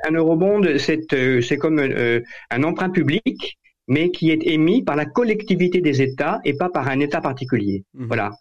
Un 0.07 0.13
eurobond, 0.13 0.61
c'est 0.78 1.57
comme 1.57 1.80
un 1.80 2.63
emprunt 2.63 2.89
public 2.89 3.57
mais 3.88 4.09
qui 4.09 4.32
est 4.32 4.47
émis 4.47 4.84
par 4.84 4.95
la 4.95 5.05
collectivité 5.05 5.82
des 5.82 6.01
États 6.01 6.39
et 6.45 6.53
pas 6.53 6.69
par 6.69 6.88
un 6.88 6.99
État 6.99 7.19
particulier. 7.19 7.84
Mhm. 7.93 8.07
Voilà. 8.07 8.32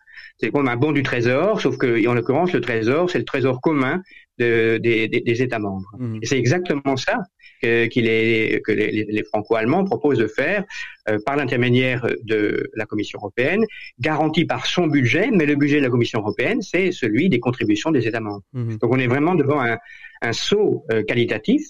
C'est 0.40 0.50
comme 0.50 0.68
un 0.68 0.76
bon 0.76 0.92
du 0.92 1.02
Trésor, 1.02 1.60
sauf 1.60 1.76
que, 1.76 2.06
en 2.08 2.14
l'occurrence, 2.14 2.52
le 2.52 2.60
Trésor, 2.60 3.10
c'est 3.10 3.18
le 3.18 3.24
Trésor 3.24 3.60
commun 3.60 4.02
de, 4.38 4.78
des, 4.78 5.06
des, 5.08 5.42
États 5.42 5.58
membres. 5.58 5.90
Et 6.22 6.26
c'est 6.26 6.38
exactement 6.38 6.96
ça 6.96 7.18
que, 7.62 7.84
est, 7.84 8.62
que 8.64 8.72
les, 8.72 9.04
les 9.04 9.24
Franco-Allemands 9.24 9.84
proposent 9.84 10.18
de 10.18 10.26
faire 10.26 10.64
euh, 11.10 11.18
par 11.26 11.36
l'intermédiaire 11.36 12.06
de 12.22 12.70
la 12.74 12.86
Commission 12.86 13.18
européenne, 13.18 13.64
garanti 13.98 14.46
par 14.46 14.66
son 14.66 14.86
budget, 14.86 15.30
mais 15.30 15.44
le 15.44 15.56
budget 15.56 15.78
de 15.78 15.84
la 15.84 15.90
Commission 15.90 16.20
européenne, 16.20 16.62
c'est 16.62 16.90
celui 16.90 17.28
des 17.28 17.38
contributions 17.38 17.90
des 17.90 18.06
États 18.08 18.20
membres. 18.20 18.42
Mhm. 18.54 18.78
Donc 18.78 18.92
on 18.92 18.98
est 18.98 19.08
vraiment 19.08 19.34
devant 19.34 19.60
un, 19.60 19.76
un 20.22 20.32
saut 20.32 20.84
euh, 20.90 21.02
qualitatif 21.02 21.62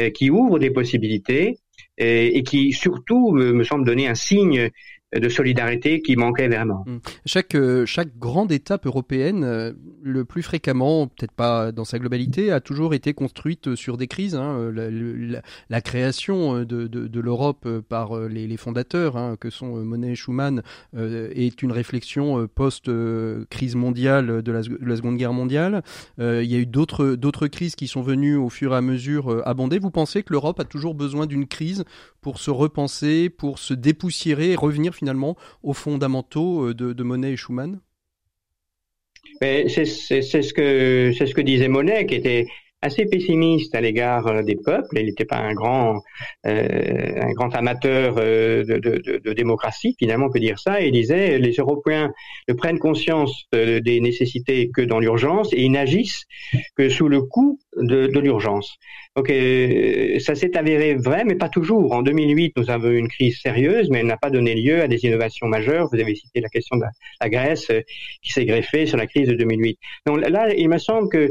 euh, 0.00 0.10
qui 0.10 0.30
ouvre 0.30 0.58
des 0.58 0.70
possibilités 0.70 1.58
et, 1.98 2.42
qui 2.42 2.72
surtout 2.72 3.32
me, 3.32 3.62
semble 3.64 3.84
donner 3.84 4.08
un 4.08 4.14
signe 4.14 4.70
de 5.20 5.28
solidarité 5.28 6.00
qui 6.00 6.16
manquait 6.16 6.48
vraiment. 6.48 6.84
Mmh. 6.86 6.98
Chaque, 7.26 7.54
euh, 7.54 7.84
chaque 7.84 8.16
grande 8.18 8.50
étape 8.50 8.86
européenne, 8.86 9.44
euh, 9.44 9.72
le 10.02 10.24
plus 10.24 10.42
fréquemment, 10.42 11.06
peut-être 11.06 11.32
pas 11.32 11.70
dans 11.70 11.84
sa 11.84 11.98
globalité, 11.98 12.50
a 12.50 12.60
toujours 12.60 12.94
été 12.94 13.12
construite 13.12 13.74
sur 13.74 13.96
des 13.96 14.06
crises. 14.06 14.34
Hein. 14.34 14.72
La, 15.68 15.80
création 15.80 16.64
de, 16.64 17.20
l'Europe 17.20 17.68
par 17.88 18.18
les, 18.20 18.56
fondateurs, 18.56 19.16
hein, 19.16 19.36
que 19.38 19.50
sont 19.50 19.76
Monet 19.84 20.12
et 20.12 20.14
Schuman, 20.14 20.62
euh, 20.96 21.30
est 21.34 21.62
une 21.62 21.72
réflexion 21.72 22.46
post-crise 22.54 23.74
mondiale 23.74 24.42
de 24.42 24.52
la, 24.52 24.62
de 24.62 24.78
la, 24.80 24.96
Seconde 24.96 25.16
Guerre 25.16 25.32
mondiale. 25.32 25.82
il 26.18 26.44
y 26.44 26.54
a 26.54 26.58
eu 26.58 26.66
d'autres, 26.66 27.14
d'autres 27.14 27.48
crises 27.48 27.74
qui 27.74 27.86
sont 27.86 28.02
venues 28.02 28.36
au 28.36 28.48
fur 28.48 28.72
et 28.72 28.76
à 28.76 28.80
mesure 28.80 29.42
abonder. 29.46 29.78
Vous 29.78 29.90
pensez 29.90 30.22
que 30.22 30.32
l'Europe 30.32 30.60
a 30.60 30.64
toujours 30.64 30.94
besoin 30.94 31.26
d'une 31.26 31.46
crise 31.46 31.84
pour 32.20 32.38
se 32.38 32.50
repenser, 32.50 33.28
pour 33.30 33.58
se 33.58 33.74
dépoussiérer 33.74 34.52
et 34.52 34.56
revenir 34.56 34.94
aux 35.62 35.72
fondamentaux 35.72 36.68
euh, 36.68 36.74
de, 36.74 37.02
Monet 37.02 37.32
et 37.32 37.36
Schumann? 37.36 37.80
Que 39.40 39.68
c'est 39.68 39.84
ce 39.86 41.34
que 41.34 41.40
disait 41.40 41.68
Monet, 41.68 42.06
qui 42.06 42.14
était 42.14 42.46
assez 42.82 43.06
pessimiste 43.06 43.74
à 43.74 43.80
l'égard 43.80 44.26
euh, 44.26 44.42
des 44.42 44.56
peuples. 44.56 44.98
Il 44.98 45.06
n'était 45.06 45.24
pas 45.24 45.38
un 45.38 45.54
grand, 45.54 46.02
euh, 46.46 47.20
un 47.20 47.32
grand 47.32 47.54
amateur 47.54 48.16
euh, 48.18 48.64
de, 48.64 48.78
de, 48.78 49.18
de, 49.24 49.32
démocratie, 49.32 49.94
finalement, 49.98 50.26
on 50.26 50.30
peut 50.30 50.40
dire 50.40 50.58
ça. 50.58 50.80
il 50.80 50.92
disait 50.92 51.38
les 51.38 51.52
Européens 51.52 52.12
ne 52.48 52.54
prennent 52.54 52.78
conscience 52.78 53.46
des 53.52 54.00
nécessités 54.00 54.70
que 54.74 54.82
dans 54.82 54.98
l'urgence 54.98 55.52
et 55.52 55.62
ils 55.62 55.70
n'agissent 55.70 56.24
que 56.76 56.88
sous 56.88 57.08
le 57.08 57.22
coup 57.22 57.60
de, 57.76 58.08
de 58.08 58.18
l'urgence. 58.18 58.76
Donc 59.14 59.28
ça 59.28 60.34
s'est 60.34 60.56
avéré 60.56 60.94
vrai, 60.94 61.24
mais 61.24 61.34
pas 61.34 61.48
toujours. 61.48 61.92
En 61.92 62.02
2008, 62.02 62.54
nous 62.56 62.70
avons 62.70 62.88
eu 62.88 62.96
une 62.96 63.08
crise 63.08 63.38
sérieuse, 63.40 63.90
mais 63.90 64.00
elle 64.00 64.06
n'a 64.06 64.16
pas 64.16 64.30
donné 64.30 64.54
lieu 64.54 64.82
à 64.82 64.88
des 64.88 65.04
innovations 65.04 65.46
majeures. 65.46 65.88
Vous 65.92 66.00
avez 66.00 66.14
cité 66.14 66.40
la 66.40 66.48
question 66.48 66.76
de 66.76 66.84
la 67.20 67.28
Grèce 67.28 67.70
qui 68.22 68.32
s'est 68.32 68.46
greffée 68.46 68.86
sur 68.86 68.96
la 68.96 69.06
crise 69.06 69.28
de 69.28 69.34
2008. 69.34 69.78
Donc 70.06 70.26
là, 70.28 70.52
il 70.54 70.68
me 70.68 70.78
semble 70.78 71.08
que 71.08 71.30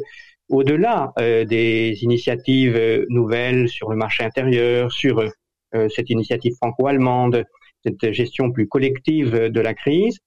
au-delà 0.51 1.13
euh, 1.19 1.45
des 1.45 2.03
initiatives 2.03 2.75
euh, 2.75 3.05
nouvelles 3.09 3.69
sur 3.69 3.89
le 3.89 3.95
marché 3.95 4.23
intérieur, 4.23 4.91
sur 4.91 5.19
euh, 5.19 5.89
cette 5.89 6.09
initiative 6.09 6.53
franco-allemande, 6.55 7.45
cette 7.83 8.11
gestion 8.11 8.51
plus 8.51 8.67
collective 8.67 9.31
de 9.33 9.61
la 9.61 9.73
crise, 9.73 10.19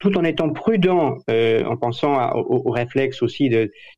tout 0.00 0.18
en 0.18 0.24
étant 0.24 0.50
prudent, 0.50 1.16
en 1.28 1.76
pensant 1.76 2.32
aux, 2.34 2.70
réflexes 2.70 3.22
aussi 3.22 3.50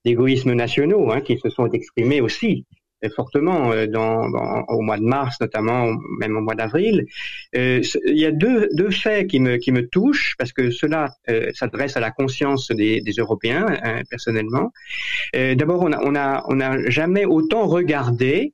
d'égoïsmes 0.05 0.53
nationaux, 0.53 1.11
hein, 1.11 1.21
qui 1.21 1.39
se 1.39 1.49
sont 1.49 1.69
exprimés 1.71 2.21
aussi 2.21 2.65
fortement 3.11 3.73
euh, 3.73 3.87
dans, 3.87 4.29
au 4.69 4.81
mois 4.81 4.99
de 4.99 5.05
mars, 5.05 5.41
notamment 5.41 5.93
même 6.19 6.37
au 6.37 6.41
mois 6.41 6.55
d'avril. 6.55 7.07
il 7.53 7.83
y 8.05 8.27
a 8.27 8.33
deux, 8.33 8.69
deux 8.73 8.91
faits 8.91 9.29
qui 9.29 9.41
me, 9.41 9.57
qui 9.57 9.73
me 9.73 9.89
touchent, 9.89 10.35
parce 10.39 10.53
que 10.53 10.71
cela 10.71 11.09
s'adresse 11.55 11.97
à 11.97 12.01
la 12.01 12.11
conscience 12.11 12.69
des, 12.71 13.01
des 13.01 13.13
Européens, 13.13 13.67
hein, 13.83 14.03
personnellement. 14.11 14.73
D'abord, 15.35 15.83
on 15.83 15.89
n'a 15.89 16.01
on 16.03 16.15
a, 16.15 16.45
on 16.49 16.61
a 16.61 16.91
jamais 16.91 17.25
autant 17.25 17.67
regardé 17.67 18.53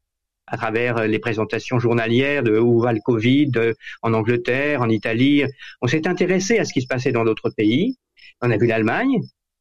à 0.51 0.57
travers 0.57 0.99
euh, 0.99 1.07
les 1.07 1.19
présentations 1.19 1.79
journalières 1.79 2.43
de 2.43 2.59
où 2.59 2.81
va 2.81 2.93
le 2.93 3.01
Covid 3.01 3.51
euh, 3.57 3.75
en 4.03 4.13
Angleterre, 4.15 4.83
en 4.83 4.89
Italie. 4.89 5.45
On 5.83 5.87
s'est 5.87 6.07
intéressé 6.07 6.59
à 6.59 6.65
ce 6.65 6.73
qui 6.73 6.83
se 6.83 6.87
passait 6.87 7.13
dans 7.13 7.25
d'autres 7.25 7.51
pays. 7.51 7.97
On 8.41 8.51
a 8.51 8.57
vu 8.57 8.67
l'Allemagne 8.67 9.21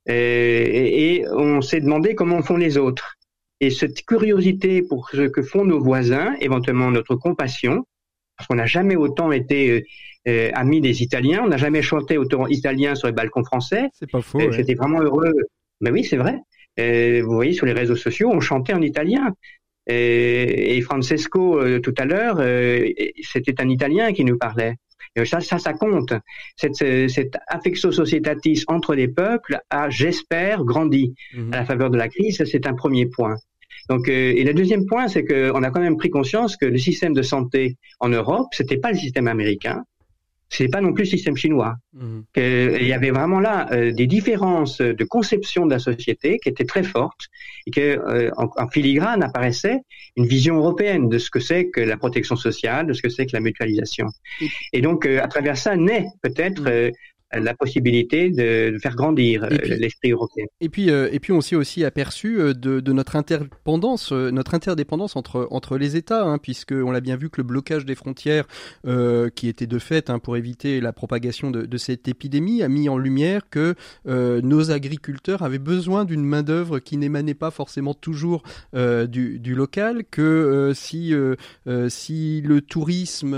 euh, 0.09 0.13
et, 0.13 1.15
et, 1.15 1.27
on 1.29 1.61
s'est 1.61 1.81
demandé 1.81 2.15
comment 2.15 2.41
font 2.41 2.57
les 2.57 2.77
autres. 2.77 3.16
Et 3.59 3.69
cette 3.69 4.05
curiosité 4.05 4.81
pour 4.81 5.09
ce 5.09 5.27
que 5.27 5.41
font 5.41 5.65
nos 5.65 5.79
voisins, 5.79 6.35
éventuellement 6.39 6.91
notre 6.91 7.15
compassion, 7.15 7.85
parce 8.37 8.47
qu'on 8.47 8.55
n'a 8.55 8.67
jamais 8.67 8.95
autant 8.95 9.31
été 9.31 9.85
euh, 10.27 10.51
amis 10.53 10.79
des 10.79 11.01
Italiens, 11.01 11.41
on 11.43 11.47
n'a 11.47 11.57
jamais 11.57 11.81
chanté 11.81 12.17
autant 12.17 12.47
italien 12.47 12.93
sur 12.95 13.07
les 13.07 13.13
balcons 13.13 13.43
français. 13.43 13.89
C'est 13.93 14.09
pas 14.09 14.21
faux. 14.21 14.51
C'était 14.51 14.75
vraiment 14.75 15.01
heureux. 15.01 15.33
Mais 15.81 15.89
oui, 15.89 16.03
c'est 16.03 16.17
vrai. 16.17 16.39
Euh, 16.79 17.21
vous 17.23 17.33
voyez 17.33 17.53
sur 17.53 17.65
les 17.65 17.73
réseaux 17.73 17.95
sociaux, 17.95 18.29
on 18.31 18.39
chantait 18.39 18.73
en 18.73 18.81
italien. 18.81 19.33
Et, 19.87 20.81
Francesco, 20.81 21.59
euh, 21.59 21.79
tout 21.79 21.93
à 21.97 22.05
l'heure, 22.05 22.37
euh, 22.39 22.89
c'était 23.21 23.61
un 23.61 23.69
Italien 23.69 24.11
qui 24.11 24.25
nous 24.25 24.37
parlait. 24.37 24.75
Ça, 25.25 25.39
ça, 25.39 25.57
ça 25.57 25.73
compte. 25.73 26.13
Cette, 26.55 26.75
cette 27.09 27.37
affectio 27.47 27.91
societatis 27.91 28.63
entre 28.67 28.95
les 28.95 29.07
peuples 29.07 29.59
a, 29.69 29.89
j'espère, 29.89 30.63
grandi 30.63 31.13
mhm. 31.33 31.53
à 31.53 31.57
la 31.57 31.65
faveur 31.65 31.89
de 31.89 31.97
la 31.97 32.07
crise. 32.07 32.43
C'est 32.45 32.67
un 32.67 32.73
premier 32.73 33.05
point. 33.05 33.35
Donc, 33.89 34.09
euh, 34.09 34.33
et 34.35 34.43
le 34.43 34.53
deuxième 34.53 34.85
point, 34.85 35.07
c'est 35.07 35.23
qu'on 35.23 35.63
a 35.63 35.71
quand 35.71 35.79
même 35.79 35.97
pris 35.97 36.09
conscience 36.09 36.57
que 36.57 36.65
le 36.65 36.77
système 36.77 37.13
de 37.13 37.21
santé 37.21 37.77
en 37.99 38.09
Europe, 38.09 38.47
c'était 38.51 38.77
pas 38.77 38.91
le 38.91 38.97
système 38.97 39.27
américain, 39.27 39.83
c'est 40.49 40.69
pas 40.69 40.81
non 40.81 40.93
plus 40.93 41.03
le 41.03 41.09
système 41.09 41.35
chinois. 41.35 41.75
Mmh. 41.93 42.19
Il 42.37 42.87
y 42.87 42.93
avait 42.93 43.11
vraiment 43.11 43.39
là 43.39 43.67
euh, 43.71 43.91
des 43.91 44.07
différences 44.07 44.79
de 44.79 45.03
conception 45.03 45.65
de 45.65 45.71
la 45.71 45.79
société 45.79 46.39
qui 46.39 46.49
étaient 46.49 46.65
très 46.65 46.83
fortes 46.83 47.27
et 47.65 47.71
que 47.71 47.81
euh, 47.81 48.31
en, 48.37 48.67
filigrane 48.69 49.23
apparaissait 49.23 49.79
une 50.15 50.25
vision 50.25 50.55
européenne 50.57 51.09
de 51.09 51.17
ce 51.17 51.29
que 51.29 51.39
c'est 51.39 51.69
que 51.69 51.81
la 51.81 51.97
protection 51.97 52.35
sociale, 52.35 52.87
de 52.87 52.93
ce 52.93 53.01
que 53.01 53.09
c'est 53.09 53.25
que 53.25 53.33
la 53.33 53.41
mutualisation. 53.41 54.07
Et 54.73 54.81
donc 54.81 55.05
euh, 55.05 55.21
à 55.21 55.27
travers 55.27 55.57
ça 55.57 55.75
naît 55.75 56.05
peut-être 56.21 56.61
mmh 56.61 56.91
la 57.33 57.53
possibilité 57.53 58.29
de, 58.29 58.77
faire 58.81 58.95
grandir 58.95 59.43
euh, 59.43 59.49
l'esprit 59.49 60.11
européen. 60.11 60.45
Et 60.61 60.69
puis, 60.69 60.89
euh, 60.89 61.09
et 61.11 61.19
puis 61.19 61.33
on 61.33 61.41
s'est 61.41 61.55
aussi 61.55 61.83
aperçu 61.83 62.39
euh, 62.39 62.53
de, 62.53 62.79
de, 62.79 62.93
notre 62.93 63.15
interdépendance, 63.15 64.11
notre 64.11 64.53
interdépendance 64.53 65.15
entre 65.15 65.47
entre 65.51 65.77
les 65.77 65.95
États, 65.97 66.23
hein, 66.23 66.37
puisque 66.37 66.71
on 66.71 66.91
l'a 66.91 67.01
bien 67.01 67.17
vu 67.17 67.29
que 67.29 67.37
le 67.37 67.43
blocage 67.43 67.85
des 67.85 67.95
frontières, 67.95 68.45
qui 69.35 69.47
était 69.47 69.67
de 69.67 69.79
fait 69.79 70.09
hein, 70.09 70.19
pour 70.19 70.37
éviter 70.37 70.79
la 70.79 70.93
propagation 70.93 71.51
de, 71.51 71.65
de, 71.65 71.77
cette 71.77 72.07
épidémie, 72.07 72.63
a 72.63 72.69
mis 72.69 72.89
en 72.89 72.97
lumière 72.97 73.49
que 73.49 73.75
nos 74.05 74.71
agriculteurs 74.71 75.41
avaient 75.41 75.59
besoin 75.59 76.05
d'une 76.05 76.23
main 76.23 76.43
d'œuvre 76.43 76.79
qui 76.79 76.97
n'émanait 76.97 77.33
pas 77.33 77.51
forcément 77.51 77.93
toujours 77.93 78.43
du, 78.73 79.39
du, 79.39 79.55
local, 79.55 80.03
que 80.09 80.71
si 80.75 81.13
si 81.89 82.41
le 82.41 82.61
tourisme 82.61 83.33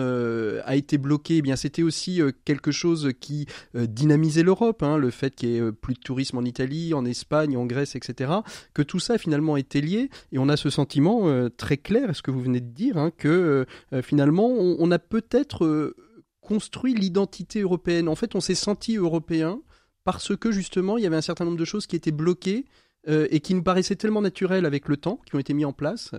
a 0.65 0.75
été 0.75 0.97
bloqué, 0.97 1.37
eh 1.37 1.41
bien 1.41 1.55
c'était 1.55 1.83
aussi 1.83 2.21
quelque 2.45 2.71
chose 2.71 3.11
qui 3.19 3.47
dynamiser 3.87 4.43
l'Europe, 4.43 4.83
hein, 4.83 4.97
le 4.97 5.09
fait 5.09 5.35
qu'il 5.35 5.49
y 5.49 5.55
ait 5.57 5.61
euh, 5.61 5.71
plus 5.71 5.93
de 5.93 5.99
tourisme 5.99 6.37
en 6.37 6.43
Italie, 6.43 6.93
en 6.93 7.05
Espagne, 7.05 7.57
en 7.57 7.65
Grèce, 7.65 7.95
etc., 7.95 8.31
que 8.73 8.81
tout 8.81 8.99
ça 8.99 9.17
finalement 9.17 9.57
été 9.57 9.81
lié, 9.81 10.09
et 10.31 10.39
on 10.39 10.49
a 10.49 10.57
ce 10.57 10.69
sentiment 10.69 11.27
euh, 11.27 11.49
très 11.49 11.77
clair, 11.77 12.15
ce 12.15 12.21
que 12.21 12.31
vous 12.31 12.41
venez 12.41 12.61
de 12.61 12.71
dire, 12.71 12.97
hein, 12.97 13.11
que 13.15 13.65
finalement 14.03 14.47
on, 14.47 14.91
a 14.91 14.99
peut-être 14.99 15.95
construit 16.41 16.93
l'identité 16.93 17.61
européenne. 17.61 18.07
En 18.07 18.15
fait, 18.15 18.35
on 18.35 18.41
s'est 18.41 18.55
senti 18.55 18.97
européen 18.97 19.61
parce 20.03 20.35
que 20.35 20.51
justement 20.51 20.97
il 20.97 21.03
y 21.03 21.07
avait 21.07 21.15
un 21.15 21.21
certain 21.21 21.45
nombre 21.45 21.57
de 21.57 21.65
choses 21.65 21.87
qui 21.87 21.95
étaient 21.95 22.11
bloquées 22.11 22.65
et 23.07 23.39
qui 23.39 23.53
nous 23.53 23.63
paraissaient 23.63 23.95
tellement 23.95 24.21
naturelles 24.21 24.65
avec 24.65 24.87
le 24.87 24.97
temps, 24.97 25.19
qui 25.25 25.35
ont 25.35 25.39
été 25.39 25.53
mis 25.53 25.65
en 25.65 25.73
place, 25.73 26.11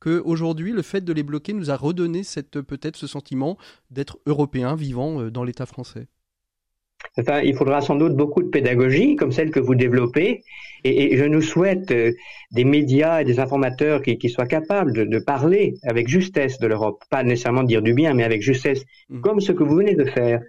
qu'aujourd'hui, 0.00 0.72
le 0.72 0.82
fait 0.82 1.02
de 1.02 1.12
les 1.12 1.22
bloquer 1.22 1.52
nous 1.52 1.70
a 1.70 1.76
redonné 1.76 2.22
peut-être 2.66 2.96
ce 2.96 3.06
sentiment 3.06 3.56
d'être 3.90 4.18
européen 4.26 4.74
vivant 4.74 5.30
dans 5.30 5.44
l'État 5.44 5.66
français 5.66 6.08
il 7.44 7.54
faudra 7.56 7.80
sans 7.80 7.96
doute 7.96 8.14
beaucoup 8.14 8.42
de 8.42 8.48
pédagogie 8.48 9.16
comme 9.16 9.32
celle 9.32 9.50
que 9.50 9.60
vous 9.60 9.74
développez, 9.74 10.42
et, 10.84 11.16
je 11.16 11.24
nous 11.24 11.42
souhaite 11.42 11.90
euh, 11.90 12.12
des 12.52 12.64
médias 12.64 13.20
et 13.22 13.24
des 13.24 13.40
informateurs 13.40 14.02
qui, 14.02 14.28
soient 14.28 14.46
capables 14.46 15.08
de, 15.08 15.18
parler 15.18 15.74
avec 15.82 16.08
justesse 16.08 16.58
de 16.58 16.66
l'Europe, 16.66 17.02
pas 17.10 17.22
nécessairement 17.22 17.64
dire 17.64 17.82
du 17.82 17.94
bien, 17.94 18.14
mais 18.14 18.24
avec 18.24 18.42
justesse, 18.42 18.84
mmh. 19.08 19.20
comme 19.20 19.40
ce 19.40 19.52
que 19.52 19.64
vous 19.64 19.74
venez 19.74 19.94
de 19.94 20.04
faire, 20.04 20.40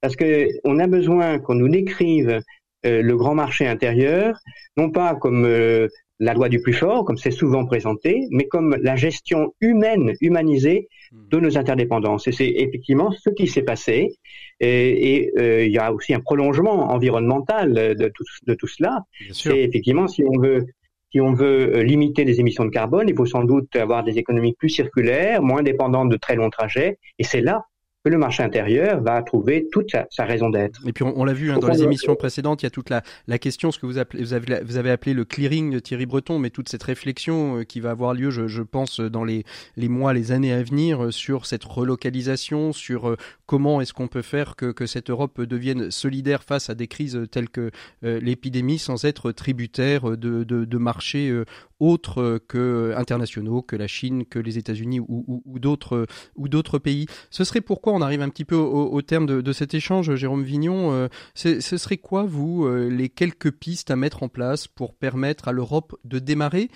parce 0.00 0.16
que 0.16 0.48
on 0.64 0.78
a 0.78 0.86
besoin 0.86 1.38
qu'on 1.38 1.54
nous 1.54 1.68
décrive 1.68 2.40
euh, 2.86 3.02
le 3.02 3.16
grand 3.16 3.34
marché 3.34 3.66
intérieur, 3.66 4.38
non 4.76 4.90
pas 4.90 5.14
comme 5.14 5.44
euh, 5.44 5.88
la 6.20 6.34
loi 6.34 6.48
du 6.48 6.60
plus 6.60 6.74
fort, 6.74 7.04
comme 7.04 7.16
c'est 7.16 7.30
souvent 7.30 7.64
présenté, 7.64 8.26
mais 8.30 8.46
comme 8.46 8.76
la 8.82 8.94
gestion 8.94 9.54
humaine, 9.60 10.12
humanisée 10.20 10.88
de 11.12 11.40
nos 11.40 11.58
interdépendances. 11.58 12.28
Et 12.28 12.32
c'est 12.32 12.48
effectivement 12.48 13.10
ce 13.10 13.30
qui 13.30 13.48
s'est 13.48 13.62
passé. 13.62 14.16
Et, 14.60 15.32
euh, 15.38 15.64
il 15.64 15.72
y 15.72 15.78
a 15.78 15.92
aussi 15.92 16.12
un 16.14 16.20
prolongement 16.20 16.92
environnemental 16.92 17.72
de 17.72 18.08
tout, 18.14 18.24
de 18.46 18.54
tout 18.54 18.68
cela. 18.68 19.04
C'est 19.32 19.60
effectivement, 19.60 20.06
si 20.06 20.22
on 20.24 20.38
veut 20.38 20.66
si 21.12 21.20
on 21.20 21.32
veut 21.32 21.76
euh, 21.76 21.82
limiter 21.82 22.24
les 22.24 22.38
émissions 22.38 22.64
de 22.64 22.70
carbone, 22.70 23.08
il 23.08 23.16
faut 23.16 23.26
sans 23.26 23.42
doute 23.42 23.74
avoir 23.74 24.04
des 24.04 24.18
économies 24.18 24.54
plus 24.54 24.68
circulaires, 24.68 25.42
moins 25.42 25.64
dépendantes 25.64 26.08
de 26.08 26.16
très 26.16 26.36
longs 26.36 26.50
trajets. 26.50 26.98
Et 27.18 27.24
c'est 27.24 27.40
là 27.40 27.64
que 28.04 28.08
le 28.08 28.16
marché 28.16 28.42
intérieur 28.42 29.02
va 29.02 29.22
trouver 29.22 29.68
toute 29.70 29.90
sa, 30.10 30.24
raison 30.24 30.48
d'être. 30.48 30.80
Et 30.86 30.92
puis 30.92 31.04
on, 31.04 31.24
l'a 31.24 31.32
vu 31.34 31.50
hein, 31.50 31.58
dans 31.58 31.68
les 31.68 31.82
émissions 31.82 32.16
précédentes, 32.16 32.62
il 32.62 32.66
y 32.66 32.68
a 32.68 32.70
toute 32.70 32.88
la, 32.88 33.02
la 33.26 33.38
question, 33.38 33.70
ce 33.72 33.78
que 33.78 33.84
vous, 33.84 33.98
appelez, 33.98 34.22
vous, 34.22 34.32
avez, 34.32 34.60
vous 34.62 34.76
avez 34.78 34.90
appelé 34.90 35.12
le 35.12 35.24
clearing 35.24 35.70
de 35.70 35.78
Thierry 35.78 36.06
Breton, 36.06 36.38
mais 36.38 36.50
toute 36.50 36.68
cette 36.70 36.82
réflexion 36.82 37.58
euh, 37.58 37.64
qui 37.64 37.80
va 37.80 37.90
avoir 37.90 38.14
lieu, 38.14 38.30
je, 38.30 38.46
je 38.46 38.62
pense, 38.62 39.00
dans 39.00 39.24
les, 39.24 39.44
les, 39.76 39.88
mois, 39.88 40.14
les 40.14 40.32
années 40.32 40.52
à 40.52 40.62
venir, 40.62 41.04
euh, 41.04 41.10
sur 41.10 41.44
cette 41.44 41.64
relocalisation, 41.64 42.72
sur 42.72 43.10
euh, 43.10 43.16
comment 43.44 43.82
est-ce 43.82 43.92
qu'on 43.92 44.08
peut 44.08 44.22
faire 44.22 44.56
que, 44.56 44.72
que, 44.72 44.86
cette 44.86 45.10
Europe 45.10 45.40
devienne 45.42 45.90
solidaire 45.90 46.42
face 46.42 46.70
à 46.70 46.74
des 46.74 46.88
crises 46.88 47.26
telles 47.30 47.48
que 47.48 47.70
l'épidémie, 48.02 48.78
sans 48.78 49.04
être 49.04 49.30
tributaire 49.30 50.16
de, 50.16 50.42
de, 50.42 50.64
de 50.64 50.78
marchés 50.78 51.32
autres 51.80 52.40
que 52.46 52.94
internationaux, 52.96 53.62
que 53.62 53.76
la 53.76 53.86
Chine, 53.86 54.24
que 54.26 54.38
les 54.38 54.58
États-Unis 54.58 55.00
ou, 55.00 55.42
d'autres 55.58 56.06
ou 56.36 56.48
d'autres 56.48 56.78
pays. 56.78 57.06
Ce 57.30 57.44
serait 57.44 57.60
pourquoi 57.60 57.92
on 57.92 58.02
arrive 58.02 58.22
un 58.22 58.28
petit 58.28 58.44
peu 58.44 58.56
au, 58.56 59.02
terme 59.02 59.26
de, 59.26 59.52
cet 59.52 59.74
échange, 59.74 60.14
Jérôme 60.14 60.44
Vignon. 60.44 60.92
Euh, 60.92 61.08
ce 61.34 61.60
serait 61.60 61.96
quoi, 61.96 62.24
vous, 62.24 62.66
euh, 62.66 62.88
les 62.88 63.08
quelques 63.08 63.50
pistes 63.50 63.90
à 63.90 63.96
mettre 63.96 64.22
en 64.22 64.28
place 64.28 64.68
pour 64.68 64.94
permettre 64.94 65.48
à 65.48 65.52
l'Europe 65.52 65.96
de 66.04 66.18
démarrer? 66.18 66.70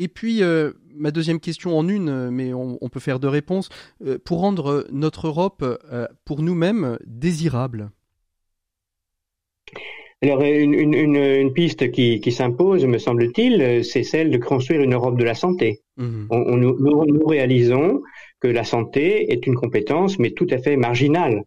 Et 0.00 0.08
puis, 0.08 0.42
euh, 0.42 0.72
ma 0.94 1.10
deuxième 1.10 1.40
question 1.40 1.76
en 1.76 1.88
une, 1.88 2.30
mais 2.30 2.54
on, 2.54 2.78
peut 2.88 3.00
faire 3.00 3.18
deux 3.18 3.28
réponses, 3.28 3.68
pour 4.24 4.40
rendre 4.40 4.86
notre 4.92 5.26
Europe, 5.26 5.64
pour 6.24 6.42
nous-mêmes, 6.42 6.98
désirable 7.04 7.90
alors, 10.20 10.42
une, 10.42 11.52
piste 11.52 11.92
qui, 11.92 12.32
s'impose, 12.32 12.84
me 12.84 12.98
semble-t-il, 12.98 13.84
c'est 13.84 14.02
celle 14.02 14.30
de 14.30 14.38
construire 14.38 14.82
une 14.82 14.94
Europe 14.94 15.16
de 15.16 15.24
la 15.24 15.34
santé. 15.34 15.80
Mmh. 15.96 16.26
On, 16.30 16.56
nous, 16.56 17.26
réalisons 17.26 18.02
que 18.40 18.48
la 18.48 18.64
santé 18.64 19.32
est 19.32 19.46
une 19.46 19.54
compétence, 19.54 20.18
mais 20.18 20.30
tout 20.32 20.46
à 20.50 20.58
fait 20.58 20.76
marginale 20.76 21.44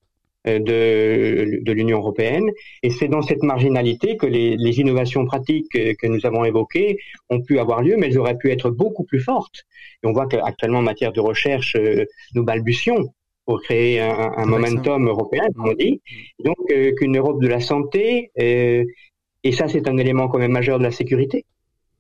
euh, 0.47 0.59
de, 0.59 1.71
l'Union 1.71 1.97
européenne. 1.97 2.49
Et 2.81 2.89
c'est 2.89 3.09
dans 3.09 3.21
cette 3.21 3.43
marginalité 3.43 4.15
que 4.15 4.25
les, 4.25 4.79
innovations 4.79 5.25
pratiques 5.25 5.69
que 5.71 6.07
nous 6.07 6.25
avons 6.25 6.45
évoquées 6.45 6.97
ont 7.29 7.41
pu 7.41 7.59
avoir 7.59 7.81
lieu, 7.81 7.95
mais 7.97 8.07
elles 8.07 8.17
auraient 8.19 8.37
pu 8.37 8.51
être 8.51 8.69
beaucoup 8.69 9.03
plus 9.03 9.19
fortes. 9.19 9.65
Et 10.01 10.07
on 10.07 10.13
voit 10.13 10.27
qu'actuellement, 10.27 10.79
en 10.79 10.83
matière 10.83 11.11
de 11.11 11.19
recherche, 11.19 11.75
euh, 11.75 12.05
nous 12.35 12.45
balbutions 12.45 13.13
pour 13.51 13.61
créer 13.61 13.99
un, 13.99 14.45
momentum 14.45 15.09
européen, 15.09 15.43
comme 15.53 15.67
on 15.71 15.73
dit. 15.73 15.99
Donc, 16.39 16.55
euh, 16.71 16.93
qu'une 16.95 17.17
Europe 17.17 17.41
de 17.41 17.49
la 17.49 17.59
santé, 17.59 18.31
et 18.37 19.51
ça, 19.51 19.67
c'est 19.67 19.89
un 19.89 19.97
élément 19.97 20.29
quand 20.29 20.37
même 20.39 20.53
majeur 20.53 20.79
de 20.79 20.83
la 20.83 20.91
sécurité 20.91 21.43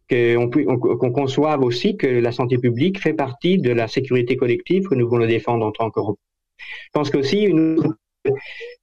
qu'on 0.09 1.11
conçoive 1.11 1.61
aussi 1.63 1.95
que 1.97 2.07
la 2.07 2.31
santé 2.31 2.57
publique 2.57 2.99
fait 2.99 3.13
partie 3.13 3.57
de 3.57 3.71
la 3.71 3.87
sécurité 3.87 4.35
collective 4.35 4.87
que 4.89 4.95
nous 4.95 5.07
voulons 5.07 5.25
défendre 5.25 5.65
en 5.65 5.71
tant 5.71 5.89
qu'Europe. 5.89 6.19
Je 6.57 6.89
pense 6.93 7.09
qu'aussi, 7.09 7.47
euh, 7.47 7.77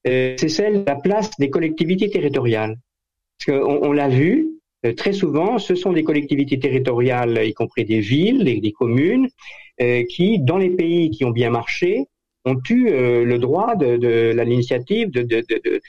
c'est 0.05 0.49
celle 0.49 0.81
de 0.81 0.85
la 0.87 0.97
place 0.97 1.31
des 1.39 1.51
collectivités 1.51 2.09
territoriales. 2.11 2.77
Parce 3.39 3.59
qu'on 3.59 3.87
on, 3.89 3.93
l'a 3.93 4.09
vu, 4.09 4.49
euh, 4.87 4.95
très 4.95 5.13
souvent, 5.13 5.59
ce 5.59 5.75
sont 5.75 5.93
des 5.93 6.03
collectivités 6.03 6.59
territoriales, 6.59 7.41
y 7.45 7.53
compris 7.53 7.85
des 7.85 8.01
villes, 8.01 8.45
des, 8.45 8.61
des 8.61 8.73
communes, 8.73 9.29
euh, 9.81 10.03
qui, 10.05 10.41
dans 10.41 10.59
les 10.59 10.71
pays 10.71 11.11
qui 11.11 11.25
ont 11.25 11.31
bien 11.31 11.51
marché, 11.51 12.07
ont 12.45 12.61
eu 12.71 12.91
le 12.91 13.39
droit 13.39 13.77
de, 13.77 13.97
de 13.97 14.43
l'initiative 14.43 15.11
de, 15.11 15.23
de, 15.23 15.81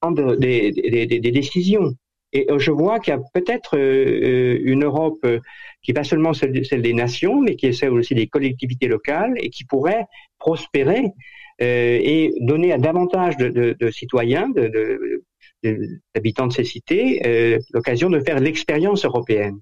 prendre 0.00 0.36
des, 0.36 0.70
des, 0.72 1.30
décisions. 1.30 1.92
Et 2.32 2.46
je 2.58 2.70
vois 2.70 3.00
qu'il 3.00 3.14
y 3.14 3.16
a 3.16 3.20
peut-être 3.32 3.78
une 3.78 4.84
Europe 4.84 5.26
qui 5.82 5.90
n'est 5.90 5.94
pas 5.94 6.04
seulement 6.04 6.34
celle, 6.34 6.52
des 6.52 6.92
nations, 6.92 7.40
mais 7.40 7.56
qui 7.56 7.66
est 7.66 7.72
celle 7.72 7.92
aussi 7.92 8.14
des 8.14 8.26
collectivités 8.26 8.88
locales 8.88 9.34
et 9.38 9.50
qui 9.50 9.64
pourrait 9.64 10.04
prospérer 10.38 11.06
et 11.58 12.34
donner 12.40 12.72
à 12.72 12.78
davantage 12.78 13.36
de, 13.36 13.90
citoyens, 13.90 14.50
d'habitants 16.14 16.46
de 16.48 16.52
ces 16.52 16.64
cités, 16.64 17.58
l'occasion 17.72 18.10
de 18.10 18.20
faire 18.20 18.40
l'expérience 18.40 19.04
européenne. 19.04 19.58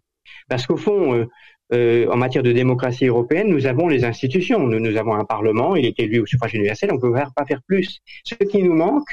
Parce 0.48 0.66
qu'au 0.66 0.76
fond, 0.76 1.26
euh, 1.72 2.06
en 2.10 2.16
matière 2.16 2.42
de 2.42 2.52
démocratie 2.52 3.06
européenne, 3.06 3.48
nous 3.48 3.66
avons 3.66 3.88
les 3.88 4.04
institutions. 4.04 4.66
Nous, 4.66 4.80
nous 4.80 4.96
avons 4.96 5.14
un 5.14 5.24
Parlement, 5.24 5.76
il 5.76 5.86
est 5.86 5.98
élu 5.98 6.20
au 6.20 6.26
suffrage 6.26 6.54
universel, 6.54 6.90
on 6.92 6.96
ne 6.96 7.00
peut 7.00 7.12
pas 7.12 7.46
faire 7.46 7.62
plus. 7.66 8.00
Ce 8.24 8.34
qui 8.34 8.62
nous 8.62 8.74
manque, 8.74 9.08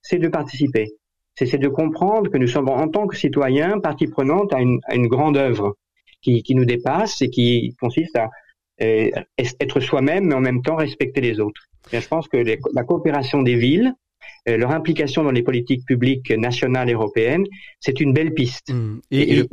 c'est 0.00 0.18
de 0.18 0.28
participer. 0.28 0.90
C'est 1.34 1.58
de 1.58 1.68
comprendre 1.68 2.30
que 2.30 2.38
nous 2.38 2.46
sommes 2.46 2.68
en 2.68 2.88
tant 2.88 3.06
que 3.06 3.16
citoyens 3.16 3.80
partie 3.80 4.06
prenante 4.06 4.52
à 4.52 4.60
une, 4.60 4.80
à 4.84 4.94
une 4.94 5.08
grande 5.08 5.36
œuvre 5.36 5.76
qui, 6.20 6.42
qui, 6.42 6.54
nous 6.54 6.64
dépasse 6.64 7.20
et 7.22 7.30
qui 7.30 7.74
consiste 7.80 8.16
à 8.16 8.30
euh, 8.80 9.10
être 9.38 9.80
soi-même, 9.80 10.26
mais 10.26 10.34
en 10.34 10.40
même 10.40 10.62
temps 10.62 10.76
respecter 10.76 11.20
les 11.20 11.40
autres. 11.40 11.62
Je 11.92 12.06
pense 12.06 12.28
que 12.28 12.36
la 12.74 12.84
coopération 12.84 13.42
des 13.42 13.56
villes, 13.56 13.92
leur 14.46 14.72
implication 14.72 15.22
dans 15.22 15.30
les 15.30 15.42
politiques 15.42 15.84
publiques 15.84 16.30
nationales 16.30 16.90
et 16.90 16.94
européennes, 16.94 17.46
c'est 17.78 18.00
une 18.00 18.12
belle 18.12 18.34
piste. 18.34 18.72
Mmh. 18.72 19.00
Et, 19.10 19.44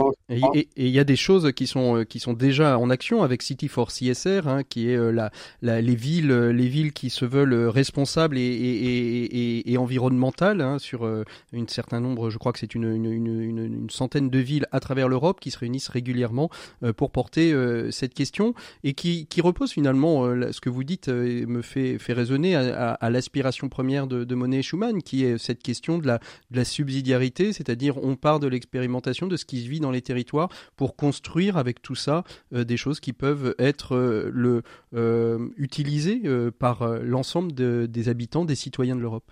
il 0.75 0.87
y 0.87 0.99
a 0.99 1.03
des 1.03 1.15
choses 1.15 1.51
qui 1.53 1.67
sont 1.67 1.97
euh, 1.97 2.03
qui 2.03 2.19
sont 2.19 2.33
déjà 2.33 2.77
en 2.79 2.89
action 2.89 3.21
avec 3.21 3.41
City 3.41 3.67
for 3.67 3.89
CSR, 3.91 4.47
hein, 4.47 4.63
qui 4.67 4.89
est 4.89 4.95
euh, 4.95 5.11
la, 5.11 5.31
la, 5.61 5.81
les 5.81 5.95
villes 5.95 6.31
les 6.31 6.67
villes 6.67 6.91
qui 6.91 7.09
se 7.09 7.25
veulent 7.25 7.67
responsables 7.67 8.37
et, 8.37 8.41
et, 8.41 9.71
et 9.71 9.77
environnementales 9.77 10.61
hein, 10.61 10.79
sur 10.79 11.07
une 11.53 11.67
certain 11.67 11.99
nombre, 11.99 12.29
je 12.29 12.37
crois 12.37 12.51
que 12.53 12.59
c'est 12.59 12.75
une, 12.75 12.83
une, 12.83 13.11
une, 13.11 13.59
une, 13.59 13.89
centaine 13.89 14.29
de 14.29 14.39
villes 14.39 14.65
à 14.71 14.79
travers 14.79 15.07
l'Europe 15.07 15.39
qui 15.39 15.51
se 15.51 15.59
réunissent 15.59 15.89
régulièrement 15.89 16.49
pour 16.97 17.11
porter 17.11 17.53
cette 17.91 18.13
question 18.13 18.53
et 18.83 18.93
qui, 18.93 19.27
qui 19.27 19.41
repose 19.41 19.71
finalement 19.71 20.23
ce 20.51 20.61
que 20.61 20.69
vous 20.69 20.83
dites 20.83 21.09
me 21.09 21.61
fait 21.61 21.97
fait 21.97 22.13
résonner 22.13 22.55
à, 22.55 22.91
à, 22.93 23.09
l'aspiration 23.09 23.69
première 23.69 24.07
de, 24.07 24.23
de 24.23 24.35
Monet 24.35 24.61
Schumann, 24.61 24.78
qui 25.03 25.25
est 25.25 25.37
cette 25.37 25.61
question 25.61 25.97
de 25.97 26.07
la, 26.07 26.65
subsidiarité, 26.65 27.53
c'est-à-dire 27.53 27.97
on 28.03 28.15
part 28.15 28.39
de 28.39 28.47
l'expérimentation, 28.47 29.27
de 29.27 29.37
ce 29.37 29.45
qui 29.45 29.63
se 29.63 29.69
vit 29.69 29.79
dans 29.79 29.91
les 29.91 30.01
territoires, 30.01 30.49
pour 30.75 30.95
construire 30.95 31.57
avec 31.57 31.81
tout 31.81 31.95
ça 31.95 32.23
euh, 32.53 32.63
des 32.63 32.77
choses 32.77 32.99
qui 32.99 33.13
peuvent 33.13 33.55
être 33.59 33.95
euh, 33.95 34.61
euh, 34.93 35.49
utilisées 35.57 36.21
par 36.59 36.87
l'ensemble 37.03 37.51
des 37.53 38.09
habitants, 38.09 38.45
des 38.45 38.55
citoyens 38.55 38.95
de 38.95 39.01
l'Europe. 39.01 39.31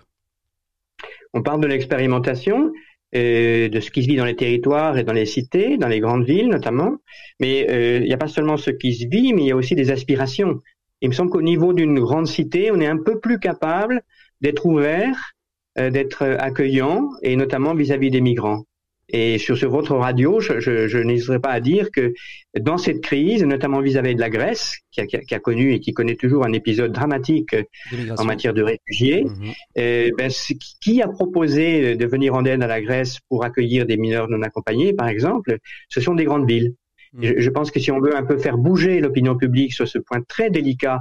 On 1.34 1.42
parle 1.42 1.60
de 1.60 1.66
l'expérimentation, 1.66 2.72
de 3.12 3.80
ce 3.80 3.90
qui 3.90 4.02
se 4.02 4.08
vit 4.08 4.16
dans 4.16 4.24
les 4.24 4.36
territoires 4.36 4.98
et 4.98 5.04
dans 5.04 5.12
les 5.12 5.26
cités, 5.26 5.78
dans 5.78 5.88
les 5.88 6.00
grandes 6.00 6.24
villes 6.24 6.48
notamment. 6.48 6.96
Mais 7.40 7.66
il 8.00 8.04
n'y 8.04 8.12
a 8.12 8.18
pas 8.18 8.28
seulement 8.28 8.56
ce 8.56 8.70
qui 8.70 8.94
se 8.94 9.06
vit, 9.06 9.32
mais 9.32 9.42
il 9.42 9.46
y 9.48 9.52
a 9.52 9.56
aussi 9.56 9.74
des 9.74 9.90
aspirations. 9.90 10.60
Il 11.00 11.10
me 11.10 11.14
semble 11.14 11.30
qu'au 11.30 11.42
niveau 11.42 11.72
d'une 11.72 12.00
grande 12.00 12.26
cité, 12.26 12.70
on 12.72 12.80
est 12.80 12.86
un 12.86 12.96
peu 12.96 13.20
plus 13.20 13.38
capable 13.38 14.02
d'être 14.40 14.66
ouvert, 14.66 15.34
d'être 15.78 16.24
accueillant, 16.24 17.10
et 17.22 17.36
notamment 17.36 17.74
vis-à-vis 17.74 18.10
des 18.10 18.20
migrants. 18.20 18.64
Et 19.10 19.38
sur 19.38 19.56
votre 19.70 19.96
radio, 19.96 20.38
je, 20.38 20.60
je, 20.60 20.86
je 20.86 20.98
n'hésiterai 20.98 21.38
pas 21.38 21.50
à 21.50 21.60
dire 21.60 21.90
que 21.90 22.12
dans 22.60 22.76
cette 22.76 23.00
crise, 23.00 23.42
notamment 23.42 23.80
vis-à-vis 23.80 24.14
de 24.14 24.20
la 24.20 24.28
Grèce, 24.28 24.76
qui 24.90 25.00
a, 25.00 25.06
qui 25.06 25.34
a, 25.34 25.38
connu 25.38 25.72
et 25.72 25.80
qui 25.80 25.94
connaît 25.94 26.14
toujours 26.14 26.44
un 26.44 26.52
épisode 26.52 26.92
dramatique 26.92 27.56
en 28.18 28.24
matière 28.24 28.52
de 28.52 28.62
réfugiés, 28.62 29.24
mhm. 29.24 29.52
euh, 29.78 30.10
ben, 30.18 30.30
qui 30.82 31.00
a 31.00 31.08
proposé 31.08 31.96
de 31.96 32.06
venir 32.06 32.34
en 32.34 32.44
aide 32.44 32.62
à 32.62 32.66
la 32.66 32.82
Grèce 32.82 33.18
pour 33.30 33.44
accueillir 33.44 33.86
des 33.86 33.96
mineurs 33.96 34.28
non 34.28 34.42
accompagnés, 34.42 34.92
par 34.92 35.08
exemple 35.08 35.56
Ce 35.88 36.02
sont 36.02 36.14
des 36.14 36.24
grandes 36.24 36.46
villes. 36.46 36.74
Mhm. 37.14 37.24
Je, 37.24 37.40
je 37.40 37.50
pense 37.50 37.70
que 37.70 37.80
si 37.80 37.90
on 37.90 38.00
veut 38.00 38.14
un 38.14 38.24
peu 38.24 38.36
faire 38.36 38.58
bouger 38.58 39.00
l'opinion 39.00 39.38
publique 39.38 39.72
sur 39.72 39.88
ce 39.88 39.98
point 39.98 40.20
très 40.28 40.50
délicat 40.50 41.00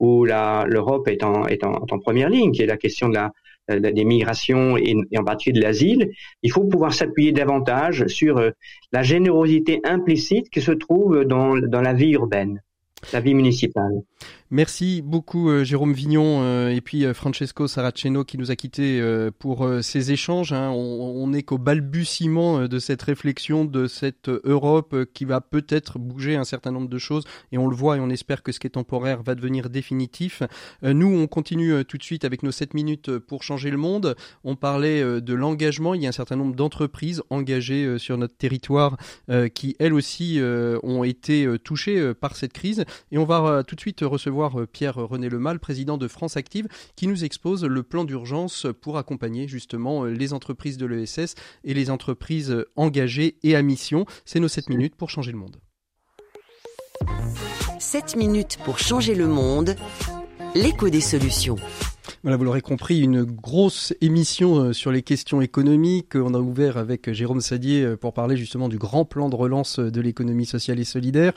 où 0.00 0.24
l'Europe 0.24 1.06
est, 1.06 1.22
en, 1.22 1.46
est 1.46 1.62
en, 1.62 1.86
première 2.00 2.28
ligne, 2.28 2.50
qui 2.50 2.62
est 2.62 2.66
la 2.66 2.76
question 2.76 3.08
de 3.08 3.14
la, 3.14 3.30
des 3.68 4.04
migrations 4.04 4.76
et, 4.76 4.96
en 5.16 5.24
particulier 5.24 5.60
de 5.60 5.64
l'asile, 5.64 6.10
il 6.42 6.50
faut 6.50 6.64
pouvoir 6.64 6.92
s'appuyer 6.92 7.32
davantage 7.32 8.06
sur 8.06 8.38
euh, 8.38 8.50
la 8.92 9.02
générosité 9.02 9.80
implicite 9.84 10.50
qui 10.50 10.60
se 10.60 10.72
trouve 10.72 11.24
dans, 11.24 11.56
dans 11.56 11.80
la 11.80 11.92
vie 11.92 12.10
urbaine, 12.10 12.60
la 13.12 13.20
vie 13.20 13.34
municipale. 13.34 14.02
Merci 14.54 15.00
beaucoup 15.00 15.48
euh, 15.48 15.64
Jérôme 15.64 15.94
Vignon 15.94 16.42
euh, 16.42 16.68
et 16.68 16.82
puis 16.82 17.06
euh, 17.06 17.14
Francesco 17.14 17.66
Saraceno 17.66 18.22
qui 18.22 18.36
nous 18.36 18.50
a 18.50 18.54
quittés 18.54 19.00
pour 19.38 19.66
ces 19.80 20.12
échanges. 20.12 20.52
Hein. 20.52 20.68
On 20.70 21.26
n'est 21.28 21.42
qu'au 21.42 21.56
balbutiement 21.56 22.68
de 22.68 22.78
cette 22.78 23.00
réflexion, 23.00 23.64
de 23.64 23.86
cette 23.86 24.28
Europe 24.28 24.94
qui 25.14 25.24
va 25.24 25.40
peut-être 25.40 25.98
bouger 25.98 26.36
un 26.36 26.44
certain 26.44 26.70
nombre 26.70 26.90
de 26.90 26.98
choses 26.98 27.24
et 27.50 27.56
on 27.56 27.66
le 27.66 27.74
voit 27.74 27.96
et 27.96 28.00
on 28.00 28.10
espère 28.10 28.42
que 28.42 28.52
ce 28.52 28.60
qui 28.60 28.66
est 28.66 28.70
temporaire 28.70 29.22
va 29.22 29.34
devenir 29.34 29.70
définitif. 29.70 30.42
Nous, 30.82 31.06
on 31.06 31.26
continue 31.26 31.84
tout 31.84 31.96
de 31.96 32.02
suite 32.02 32.24
avec 32.24 32.42
nos 32.42 32.52
7 32.52 32.74
minutes 32.74 33.18
pour 33.18 33.42
changer 33.42 33.70
le 33.70 33.78
monde. 33.78 34.16
On 34.44 34.56
parlait 34.56 35.20
de 35.20 35.34
l'engagement. 35.34 35.94
Il 35.94 36.02
y 36.02 36.06
a 36.06 36.10
un 36.10 36.12
certain 36.12 36.36
nombre 36.36 36.54
d'entreprises 36.54 37.22
engagées 37.30 37.98
sur 37.98 38.18
notre 38.18 38.36
territoire 38.36 38.96
qui, 39.54 39.76
elles 39.78 39.94
aussi, 39.94 40.40
ont 40.82 41.04
été 41.04 41.46
touchées 41.64 42.12
par 42.14 42.36
cette 42.36 42.52
crise 42.52 42.84
et 43.10 43.18
on 43.18 43.24
va 43.24 43.62
tout 43.64 43.76
de 43.76 43.80
suite 43.80 44.00
recevoir 44.02 44.41
euh, 44.42 44.66
Pierre-René 44.66 45.28
Lemal, 45.28 45.58
président 45.58 45.98
de 45.98 46.08
France 46.08 46.36
Active, 46.36 46.68
qui 46.96 47.06
nous 47.06 47.24
expose 47.24 47.64
le 47.64 47.82
plan 47.82 48.04
d'urgence 48.04 48.66
pour 48.80 48.98
accompagner 48.98 49.48
justement 49.48 50.04
euh, 50.04 50.10
les 50.10 50.32
entreprises 50.32 50.78
de 50.78 50.86
l'ESS 50.86 51.34
et 51.64 51.74
les 51.74 51.90
entreprises 51.90 52.64
engagées 52.76 53.36
et 53.42 53.56
à 53.56 53.62
mission. 53.62 54.06
C'est 54.24 54.40
nos 54.40 54.48
7 54.48 54.68
minutes 54.68 54.96
pour 54.96 55.10
changer 55.10 55.32
le 55.32 55.38
monde. 55.38 55.56
7 57.78 58.16
minutes 58.16 58.58
pour 58.64 58.78
changer 58.78 59.14
le 59.14 59.26
monde, 59.26 59.76
l'écho 60.54 60.88
des 60.88 61.00
solutions. 61.00 61.56
Voilà, 62.22 62.36
vous 62.36 62.44
l'aurez 62.44 62.60
compris, 62.60 63.00
une 63.00 63.22
grosse 63.22 63.94
émission 64.00 64.56
euh, 64.56 64.72
sur 64.72 64.92
les 64.92 65.02
questions 65.02 65.40
économiques. 65.40 66.14
On 66.14 66.34
a 66.34 66.38
ouvert 66.38 66.76
avec 66.76 67.08
euh, 67.08 67.12
Jérôme 67.12 67.40
Sadier 67.40 67.82
euh, 67.82 67.96
pour 67.96 68.12
parler 68.12 68.36
justement 68.36 68.68
du 68.68 68.78
grand 68.78 69.04
plan 69.04 69.28
de 69.28 69.36
relance 69.36 69.78
de 69.78 70.00
l'économie 70.00 70.46
sociale 70.46 70.80
et 70.80 70.84
solidaire. 70.84 71.32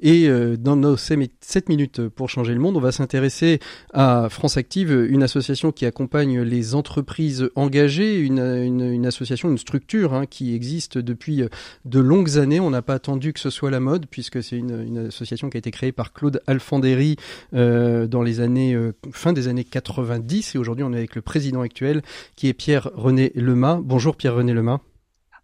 Et 0.00 0.28
dans 0.58 0.76
nos 0.76 0.96
7 0.96 1.68
minutes 1.68 2.08
pour 2.08 2.28
changer 2.28 2.54
le 2.54 2.60
monde, 2.60 2.76
on 2.76 2.80
va 2.80 2.92
s'intéresser 2.92 3.60
à 3.92 4.28
France 4.30 4.56
Active, 4.56 4.92
une 5.08 5.22
association 5.22 5.72
qui 5.72 5.86
accompagne 5.86 6.40
les 6.40 6.74
entreprises 6.74 7.48
engagées, 7.54 8.18
une, 8.18 9.06
association, 9.06 9.50
une 9.50 9.58
structure 9.58 10.14
hein, 10.14 10.26
qui 10.26 10.54
existe 10.54 10.98
depuis 10.98 11.42
de 11.84 12.00
longues 12.00 12.38
années. 12.38 12.60
On 12.60 12.70
n'a 12.70 12.82
pas 12.82 12.94
attendu 12.94 13.32
que 13.32 13.40
ce 13.40 13.50
soit 13.50 13.70
la 13.70 13.80
mode, 13.80 14.06
puisque 14.06 14.42
c'est 14.42 14.56
une, 14.56 15.06
association 15.08 15.50
qui 15.50 15.56
a 15.56 15.60
été 15.60 15.70
créée 15.70 15.92
par 15.92 16.12
Claude 16.12 16.40
Alfandéry 16.46 17.16
euh, 17.54 18.06
dans 18.06 18.22
les 18.22 18.40
années 18.40 18.76
fin 19.12 19.32
des 19.32 19.48
années 19.48 19.64
90 20.10 20.54
et 20.54 20.58
aujourd'hui 20.58 20.84
on 20.84 20.92
est 20.92 20.96
avec 20.96 21.14
le 21.14 21.22
président 21.22 21.60
actuel 21.60 22.02
qui 22.34 22.48
est 22.48 22.52
Pierre-René 22.52 23.32
Lema. 23.34 23.80
Bonjour 23.82 24.16
Pierre-René 24.16 24.52
Lema. 24.52 24.80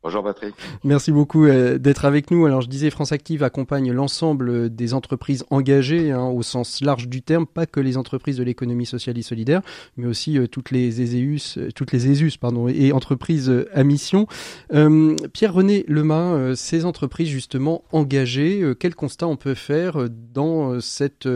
Bonjour 0.07 0.23
Patrick. 0.23 0.55
Merci 0.85 1.11
beaucoup 1.11 1.47
euh, 1.47 1.79
d'être 1.79 2.05
avec 2.05 2.31
nous. 2.31 2.47
Alors 2.47 2.61
je 2.61 2.69
disais, 2.69 2.91
France 2.91 3.11
Active 3.11 3.43
accompagne 3.43 3.91
l'ensemble 3.91 4.73
des 4.73 4.95
entreprises 4.95 5.45
engagées 5.51 6.13
hein, 6.13 6.27
au 6.27 6.45
sens 6.45 6.81
large 6.81 7.09
du 7.09 7.23
terme, 7.23 7.45
pas 7.45 7.67
que 7.67 7.81
les 7.81 7.97
entreprises 7.97 8.37
de 8.37 8.45
l'économie 8.45 8.87
sociale 8.87 9.19
et 9.19 9.23
solidaire, 9.23 9.63
mais 9.97 10.07
aussi 10.07 10.39
euh, 10.39 10.47
toutes 10.47 10.71
les 10.71 11.03
ESEUS, 11.03 11.59
euh, 11.59 11.71
toutes 11.75 11.91
les 11.91 12.09
ESUS 12.09 12.37
pardon, 12.37 12.69
et 12.69 12.93
entreprises 12.93 13.53
à 13.75 13.83
mission. 13.83 14.29
Pierre-René 14.71 15.85
Lemain, 15.89 16.55
ces 16.55 16.85
entreprises 16.85 17.29
justement 17.29 17.83
engagées, 17.91 18.63
quel 18.79 18.95
constat 18.95 19.27
on 19.27 19.37
peut 19.37 19.55
faire 19.55 20.09
dans 20.33 20.81
cette 20.81 21.29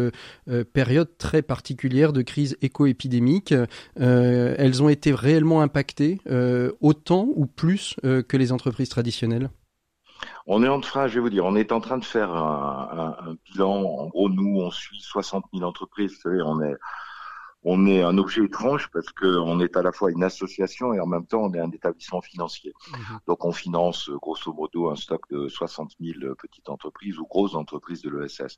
période 0.73 1.09
très 1.19 1.43
particulière 1.43 2.13
de 2.13 2.23
crise 2.23 2.57
éco-épidémique? 2.63 3.53
Elles 3.97 4.83
ont 4.83 4.89
été 4.89 5.13
réellement 5.13 5.61
impactées 5.61 6.19
autant 6.81 7.29
ou 7.35 7.47
plus 7.47 7.97
que 8.03 8.37
les 8.37 8.53
entreprises 8.53 8.60
on 10.47 10.63
est 10.63 10.69
en 10.69 10.81
train, 10.81 11.07
je 11.07 11.15
vais 11.15 11.21
vous 11.21 11.31
dire, 11.31 11.45
on 11.45 11.57
est 11.57 11.73
en 11.73 11.81
train 11.81 11.99
de 11.99 12.05
faire 12.05 12.35
un, 12.35 13.37
bilan. 13.45 13.85
En 13.85 14.07
gros, 14.09 14.29
nous, 14.29 14.61
on 14.61 14.71
suit 14.71 15.01
60 15.01 15.45
000 15.53 15.65
entreprises. 15.65 16.13
Vous 16.15 16.21
savez, 16.21 16.43
on 16.43 16.61
est, 16.63 16.75
on 17.63 17.87
est 17.87 18.03
un 18.03 18.17
objet 18.17 18.45
étrange 18.45 18.89
parce 18.93 19.11
qu'on 19.13 19.61
est 19.61 19.77
à 19.77 19.83
la 19.83 19.93
fois 19.93 20.11
une 20.11 20.25
association 20.25 20.95
et 20.95 21.01
en 21.01 21.07
même 21.07 21.27
temps 21.27 21.43
on 21.43 21.53
est 21.53 21.61
un 21.61 21.71
établissement 21.71 22.23
financier. 22.23 22.73
Mhm. 22.91 23.19
Donc 23.27 23.45
on 23.45 23.53
finance 23.53 24.09
grosso 24.11 24.53
modo 24.53 24.89
un 24.89 24.97
stock 24.97 25.23
de 25.31 25.47
60 25.47 25.93
000 26.01 26.35
petites 26.37 26.69
entreprises 26.71 27.19
ou 27.19 27.27
grosses 27.27 27.55
entreprises 27.55 28.01
de 28.03 28.11
l'ESS. 28.11 28.57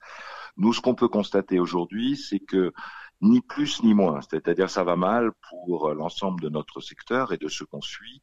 Nous, 0.56 0.72
ce 0.72 0.80
qu'on 0.80 0.94
peut 0.94 1.08
constater 1.08 1.58
aujourd'hui, 1.58 2.16
c'est 2.16 2.40
que 2.40 2.72
ni 3.20 3.40
plus 3.40 3.82
ni 3.82 3.94
moins, 3.94 4.20
c'est-à-dire 4.22 4.70
ça 4.70 4.84
va 4.84 4.96
mal 4.96 5.32
pour 5.50 5.92
l'ensemble 5.94 6.40
de 6.40 6.48
notre 6.48 6.80
secteur 6.80 7.32
et 7.32 7.38
de 7.38 7.48
ce 7.48 7.64
qu'on 7.64 7.80
suit. 7.80 8.22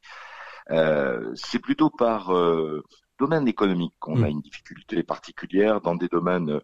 Euh, 0.70 1.32
c'est 1.34 1.58
plutôt 1.58 1.90
par 1.90 2.34
euh, 2.34 2.84
domaine 3.18 3.48
économique 3.48 3.94
qu'on 3.98 4.22
a 4.22 4.26
mm. 4.26 4.30
une 4.30 4.40
difficulté 4.40 5.02
particulière 5.02 5.80
dans 5.80 5.94
des 5.94 6.08
domaines 6.08 6.50
euh, 6.50 6.60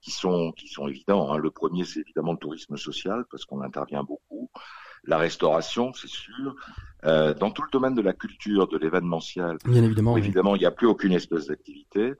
qui 0.00 0.10
sont 0.10 0.52
qui 0.52 0.68
sont 0.68 0.88
évidents. 0.88 1.32
Hein. 1.32 1.38
Le 1.38 1.50
premier, 1.50 1.84
c'est 1.84 2.00
évidemment 2.00 2.32
le 2.32 2.38
tourisme 2.38 2.76
social 2.76 3.24
parce 3.30 3.44
qu'on 3.44 3.62
intervient 3.62 4.04
beaucoup. 4.04 4.50
La 5.04 5.18
restauration, 5.18 5.92
c'est 5.92 6.08
sûr. 6.08 6.54
Euh, 7.04 7.32
dans 7.34 7.50
tout 7.50 7.62
le 7.62 7.70
domaine 7.70 7.94
de 7.94 8.02
la 8.02 8.12
culture, 8.12 8.66
de 8.66 8.76
l'événementiel, 8.76 9.56
Bien 9.64 9.84
évidemment. 9.84 10.14
oui. 10.14 10.20
évidemment, 10.20 10.56
il 10.56 10.60
n'y 10.60 10.66
a 10.66 10.70
plus 10.70 10.86
aucune 10.86 11.12
espèce 11.12 11.46
d'activité. 11.46 12.14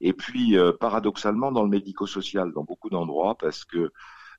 Et 0.00 0.12
puis, 0.12 0.56
euh, 0.56 0.72
paradoxalement, 0.72 1.50
dans 1.50 1.64
le 1.64 1.68
médico-social, 1.68 2.52
dans 2.52 2.64
beaucoup 2.64 2.90
d'endroits, 2.90 3.36
parce 3.38 3.64
que 3.64 3.90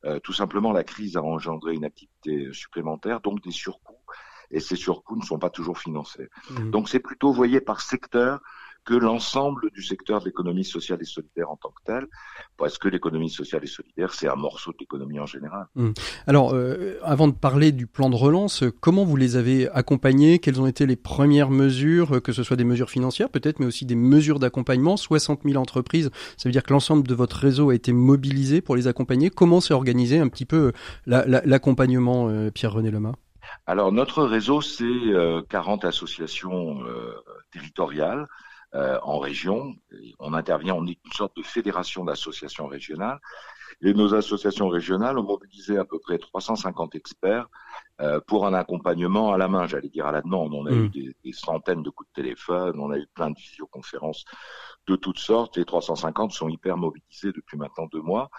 euh, 0.06 0.20
tout 0.20 0.34
simplement, 0.34 0.72
la 0.72 0.84
crise 0.84 1.18
a 1.18 1.22
engendré 1.22 1.74
une 1.76 1.86
activité 1.86 2.50
supplémentaire, 2.54 3.20
donc 3.22 3.44
des 3.44 3.52
surcoûts. 3.52 4.00
Et 4.52 4.60
ces 4.60 4.76
surcoûts 4.76 5.16
ne 5.18 5.24
sont 5.24 5.40
pas 5.40 5.50
toujours 5.50 5.78
financés. 5.80 6.28
Mhm. 6.52 6.72
Donc, 6.72 6.90
c'est 6.90 7.00
plutôt, 7.00 7.30
vous 7.30 7.36
voyez, 7.36 7.62
par 7.62 7.82
secteur 7.82 8.40
que 8.84 8.96
l'ensemble 8.96 9.70
du 9.76 9.84
secteur 9.84 10.22
de 10.22 10.26
l'économie 10.26 10.66
sociale 10.66 10.98
et 11.02 11.06
solidaire 11.06 11.52
en 11.52 11.56
tant 11.56 11.70
que 11.70 11.84
tel, 11.86 12.08
parce 12.58 12.80
que 12.80 12.88
l'économie 12.88 13.30
sociale 13.30 13.64
et 13.64 13.68
solidaire, 13.68 14.12
c'est 14.12 14.28
un 14.28 14.36
morceau 14.36 14.72
de 14.72 14.78
l'économie 14.80 15.20
en 15.20 15.28
général. 15.28 15.68
Alors, 16.26 16.56
euh, 16.56 16.98
avant 17.04 17.28
de 17.28 17.34
parler 17.34 17.72
du 17.72 17.86
plan 17.86 18.10
de 18.10 18.16
relance, 18.16 18.64
comment 18.80 19.06
vous 19.06 19.18
les 19.18 19.36
avez 19.36 19.70
accompagnés? 19.70 20.40
Quelles 20.40 20.60
ont 20.60 20.66
été 20.66 20.88
les 20.88 20.96
premières 20.96 21.52
mesures, 21.52 22.24
que 22.24 22.32
ce 22.32 22.42
soit 22.42 22.58
des 22.58 22.64
mesures 22.64 22.90
financières 22.90 23.30
peut-être, 23.30 23.60
mais 23.60 23.68
aussi 23.68 23.86
des 23.86 23.94
mesures 23.96 24.40
d'accompagnement? 24.40 24.98
60 24.98 25.42
000 25.46 25.62
entreprises, 25.62 26.10
ça 26.36 26.50
veut 26.50 26.54
dire 26.54 26.64
que 26.64 26.74
l'ensemble 26.74 27.08
de 27.08 27.14
votre 27.14 27.36
réseau 27.38 27.70
a 27.70 27.76
été 27.76 27.94
mobilisé 27.94 28.62
pour 28.62 28.76
les 28.76 28.88
accompagner. 28.88 29.30
Comment 29.30 29.62
s'est 29.62 29.76
organisé 29.76 30.18
un 30.18 30.28
petit 30.28 30.46
peu 30.46 30.58
euh, 30.58 30.72
la- 31.06 31.28
la- 31.28 31.44
l'accompagnement, 31.46 32.30
euh, 32.30 32.50
Pierre-René 32.50 32.90
Lema 32.90 33.12
Alors, 33.66 33.92
notre 33.92 34.24
réseau, 34.24 34.62
c'est 34.62 34.84
euh, 34.84 35.42
40 35.50 35.86
associations 35.86 36.84
euh, 36.86 37.16
territoriales 37.52 38.28
euh, 38.74 38.98
en 39.04 39.20
région. 39.20 39.76
On 40.20 40.34
intervient, 40.34 40.76
on 40.76 40.88
est 40.88 40.98
une 41.04 41.12
sorte 41.12 41.36
de 41.36 41.44
fédération 41.44 42.06
d'associations 42.06 42.68
régionales. 42.68 43.20
Et 43.82 43.94
nos 43.94 44.14
associations 44.14 44.70
régionales 44.70 45.18
ont 45.18 45.24
mobilisé 45.24 45.78
à 45.78 45.86
peu 45.86 46.00
près 46.00 46.18
350 46.18 46.96
experts 46.96 47.48
euh, 48.00 48.20
pour 48.26 48.46
un 48.46 48.54
accompagnement 48.54 49.34
à 49.34 49.38
la 49.38 49.48
main, 49.48 49.68
j'allais 49.68 49.90
dire 49.90 50.06
à 50.06 50.12
la 50.12 50.22
demande. 50.22 50.54
On 50.54 50.66
a 50.68 50.72
eu 50.72 50.90
des, 50.90 51.16
des 51.24 51.34
centaines 51.34 51.84
de 51.84 51.90
coups 51.90 52.10
de 52.16 52.22
téléphone, 52.22 52.80
on 52.80 52.92
a 52.92 52.98
eu 52.98 53.08
plein 53.14 53.32
de 53.32 53.38
visioconférences 53.38 54.24
de 54.88 54.96
toutes 54.96 55.20
sortes. 55.20 55.58
Les 55.58 55.66
350 55.66 56.32
sont 56.32 56.48
hyper 56.48 56.78
mobilisés 56.78 57.32
depuis 57.34 57.58
maintenant 57.58 57.88
deux 57.92 58.02
mois. 58.02 58.30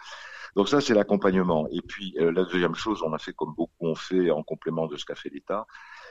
Donc 0.54 0.68
ça, 0.68 0.80
c'est 0.80 0.94
l'accompagnement. 0.94 1.66
Et 1.70 1.80
puis 1.80 2.14
euh, 2.18 2.30
la 2.32 2.44
deuxième 2.44 2.74
chose, 2.74 3.02
on 3.02 3.12
a 3.12 3.18
fait 3.18 3.32
comme 3.32 3.54
beaucoup 3.54 3.86
ont 3.86 3.94
fait 3.94 4.30
en 4.30 4.42
complément 4.42 4.86
de 4.86 4.96
ce 4.96 5.04
qu'a 5.04 5.14
fait 5.14 5.30
l'État, 5.30 5.66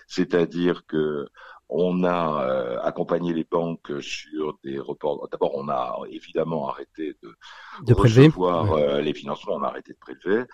c'est-à-dire 0.07 0.85
que 0.87 1.27
on 1.73 2.03
a 2.03 2.43
euh, 2.43 2.81
accompagné 2.81 3.33
les 3.33 3.45
banques 3.45 3.91
sur 4.01 4.57
des 4.61 4.77
reports. 4.77 5.29
D'abord, 5.31 5.55
on 5.55 5.69
a 5.69 5.95
évidemment 6.09 6.67
arrêté 6.67 7.15
de, 7.23 7.33
De 7.85 7.93
prélever 7.93 8.27
recevoir 8.27 8.73
euh, 8.73 8.99
les 8.99 9.13
financements, 9.13 9.53
on 9.55 9.63
a 9.63 9.67
arrêté 9.67 9.93
de 9.93 9.97
prélever, 9.97 10.45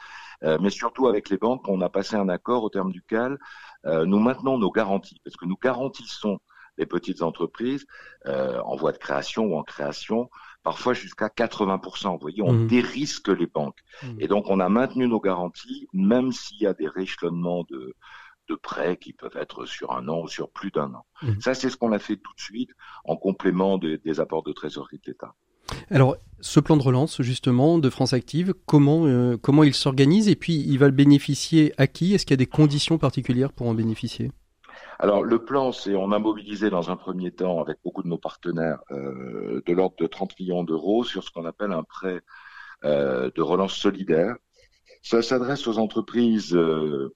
Euh, 0.43 0.57
mais 0.61 0.69
surtout 0.69 1.07
avec 1.07 1.29
les 1.29 1.37
banques, 1.37 1.67
on 1.67 1.81
a 1.81 1.89
passé 1.89 2.15
un 2.15 2.29
accord 2.29 2.63
au 2.63 2.69
terme 2.69 2.91
duquel 2.91 3.37
euh, 3.85 4.05
nous 4.05 4.19
maintenons 4.19 4.59
nos 4.59 4.69
garanties, 4.69 5.19
parce 5.23 5.35
que 5.35 5.45
nous 5.45 5.57
garantissons 5.57 6.37
les 6.77 6.85
petites 6.85 7.23
entreprises 7.23 7.85
euh, 8.27 8.59
en 8.61 8.75
voie 8.75 8.91
de 8.91 8.99
création 8.99 9.45
ou 9.45 9.57
en 9.57 9.63
création, 9.63 10.29
parfois 10.67 10.93
jusqu'à 10.93 11.29
80%. 11.29 12.11
Vous 12.15 12.19
voyez, 12.19 12.41
on 12.41 12.51
Mhm. 12.51 12.67
dérisque 12.67 13.29
les 13.29 13.47
banques. 13.47 13.79
Mhm. 14.03 14.17
Et 14.19 14.27
donc, 14.27 14.49
on 14.49 14.59
a 14.59 14.67
maintenu 14.67 15.07
nos 15.07 15.21
garanties, 15.21 15.87
même 15.93 16.33
s'il 16.33 16.59
y 16.61 16.65
a 16.67 16.73
des 16.73 16.89
rééchelonnements 16.89 17.63
de, 17.71 17.93
de 18.49 18.55
prêts 18.55 18.97
qui 18.97 19.13
peuvent 19.13 19.37
être 19.37 19.65
sur 19.65 19.93
un 19.93 20.09
an 20.09 20.23
ou 20.23 20.27
sur 20.27 20.49
plus 20.49 20.71
d'un 20.71 20.91
an. 20.93 21.05
Mhm. 21.23 21.39
Ça, 21.39 21.53
c'est 21.53 21.69
ce 21.69 21.77
qu'on 21.77 21.93
a 21.93 21.99
fait 21.99 22.17
tout 22.17 22.33
de 22.35 22.41
suite 22.41 22.71
en 23.05 23.15
complément 23.15 23.77
des- 23.77 23.97
des 23.97 24.19
apports 24.19 24.43
de 24.43 24.51
trésorerie 24.51 24.97
de 24.97 25.09
l'État. 25.11 25.33
Alors, 25.89 26.17
ce 26.41 26.59
plan 26.59 26.75
de 26.75 26.83
relance, 26.83 27.21
justement, 27.21 27.77
de 27.77 27.89
France 27.89 28.11
Active, 28.11 28.53
comment, 28.65 29.05
euh, 29.05 29.37
comment 29.37 29.63
il 29.63 29.73
s'organise 29.73 30.27
et 30.27 30.35
puis 30.35 30.55
il 30.67 30.77
va 30.79 30.87
le 30.87 30.91
bénéficier 30.93 31.73
à 31.77 31.87
qui? 31.87 32.13
Est-ce 32.13 32.25
qu'il 32.25 32.33
y 32.33 32.39
a 32.41 32.43
des 32.45 32.45
conditions 32.45 32.97
particulières 32.97 33.53
pour 33.53 33.67
en 33.67 33.73
bénéficier? 33.73 34.31
Alors 34.99 35.23
le 35.23 35.43
plan, 35.43 35.71
c'est 35.71 35.95
on 35.95 36.11
a 36.11 36.19
mobilisé 36.19 36.69
dans 36.69 36.89
un 36.89 36.95
premier 36.95 37.31
temps 37.31 37.61
avec 37.61 37.77
beaucoup 37.83 38.01
de 38.01 38.07
nos 38.07 38.17
partenaires 38.17 38.79
euh, 38.91 39.61
de 39.65 39.73
l'ordre 39.73 39.95
de 39.97 40.07
30 40.07 40.39
millions 40.39 40.63
d'euros 40.63 41.03
sur 41.03 41.23
ce 41.23 41.29
qu'on 41.29 41.45
appelle 41.45 41.71
un 41.71 41.83
prêt 41.83 42.21
euh, 42.83 43.29
de 43.35 43.41
relance 43.41 43.75
solidaire. 43.75 44.35
Ça 45.03 45.21
s'adresse 45.21 45.67
aux 45.67 45.77
entreprises 45.77 46.55
euh, 46.55 47.13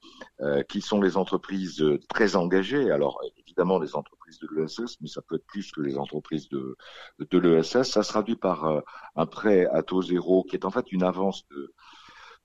qui 0.68 0.80
sont 0.80 1.00
les 1.00 1.16
entreprises 1.16 1.84
très 2.08 2.36
engagées. 2.36 2.92
Alors 2.92 3.20
évidemment 3.36 3.80
les 3.80 3.96
entreprises 3.96 4.38
de 4.38 4.48
l'ESS, 4.54 4.98
mais 5.00 5.08
ça 5.08 5.20
peut 5.20 5.34
être 5.34 5.46
plus 5.46 5.72
que 5.72 5.80
les 5.80 5.98
entreprises 5.98 6.48
de, 6.48 6.76
de 7.18 7.38
l'ESS. 7.38 7.82
Ça 7.82 8.02
se 8.04 8.08
traduit 8.10 8.36
par 8.36 8.82
un 9.16 9.26
prêt 9.26 9.66
à 9.66 9.82
taux 9.82 10.02
zéro 10.02 10.44
qui 10.44 10.54
est 10.54 10.64
en 10.64 10.70
fait 10.70 10.92
une 10.92 11.02
avance 11.02 11.48
de, 11.48 11.74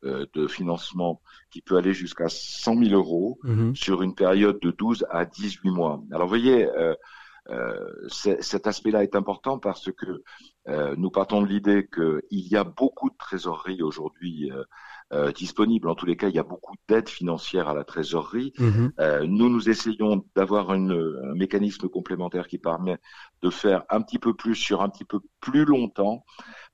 de 0.04 0.48
financement 0.48 1.22
qui 1.50 1.62
peut 1.62 1.78
aller 1.78 1.94
jusqu'à 1.94 2.30
100 2.30 2.76
000 2.84 2.94
euros 2.94 3.40
Mhm. 3.44 3.76
sur 3.76 4.02
une 4.04 4.16
période 4.16 4.60
de 4.60 4.72
12 4.72 5.06
à 5.10 5.26
18 5.26 5.72
mois. 5.72 6.02
Alors 6.12 6.28
vous 6.28 6.30
voyez, 6.30 6.66
euh, 6.68 6.94
euh, 7.50 8.08
cet 8.10 8.68
aspect-là 8.68 9.04
est 9.04 9.16
important 9.16 9.58
parce 9.58 9.92
que 9.92 10.24
euh, 10.68 10.96
nous 10.98 11.10
partons 11.10 11.42
de 11.42 11.48
l'idée 11.48 11.88
qu'il 11.94 12.22
y 12.48 12.56
a 12.58 12.64
beaucoup 12.64 13.10
de 13.10 13.16
trésorerie 13.18 13.82
aujourd'hui 13.82 14.52
euh, 15.14 15.32
disponible. 15.32 15.90
En 15.90 15.96
tous 15.96 16.06
les 16.06 16.18
cas, 16.18 16.28
il 16.28 16.36
y 16.36 16.40
a 16.40 16.44
beaucoup 16.44 16.76
d'aide 16.90 17.08
financière 17.08 17.70
à 17.70 17.74
la 17.74 17.86
trésorerie. 17.86 18.52
Mhm. 18.60 18.92
Euh, 19.00 19.26
nous, 19.26 19.50
nous 19.50 19.70
essayons 19.70 20.26
d'avoir 20.36 20.72
un 20.72 21.34
mécanisme 21.34 21.88
complémentaire 21.88 22.48
qui 22.48 22.58
permet 22.58 22.98
de 23.42 23.50
faire 23.50 23.84
un 23.90 24.02
petit 24.02 24.20
peu 24.20 24.34
plus 24.34 24.56
sur 24.56 24.82
un 24.82 24.90
petit 24.90 25.06
peu 25.06 25.20
plus 25.40 25.64
longtemps, 25.64 26.26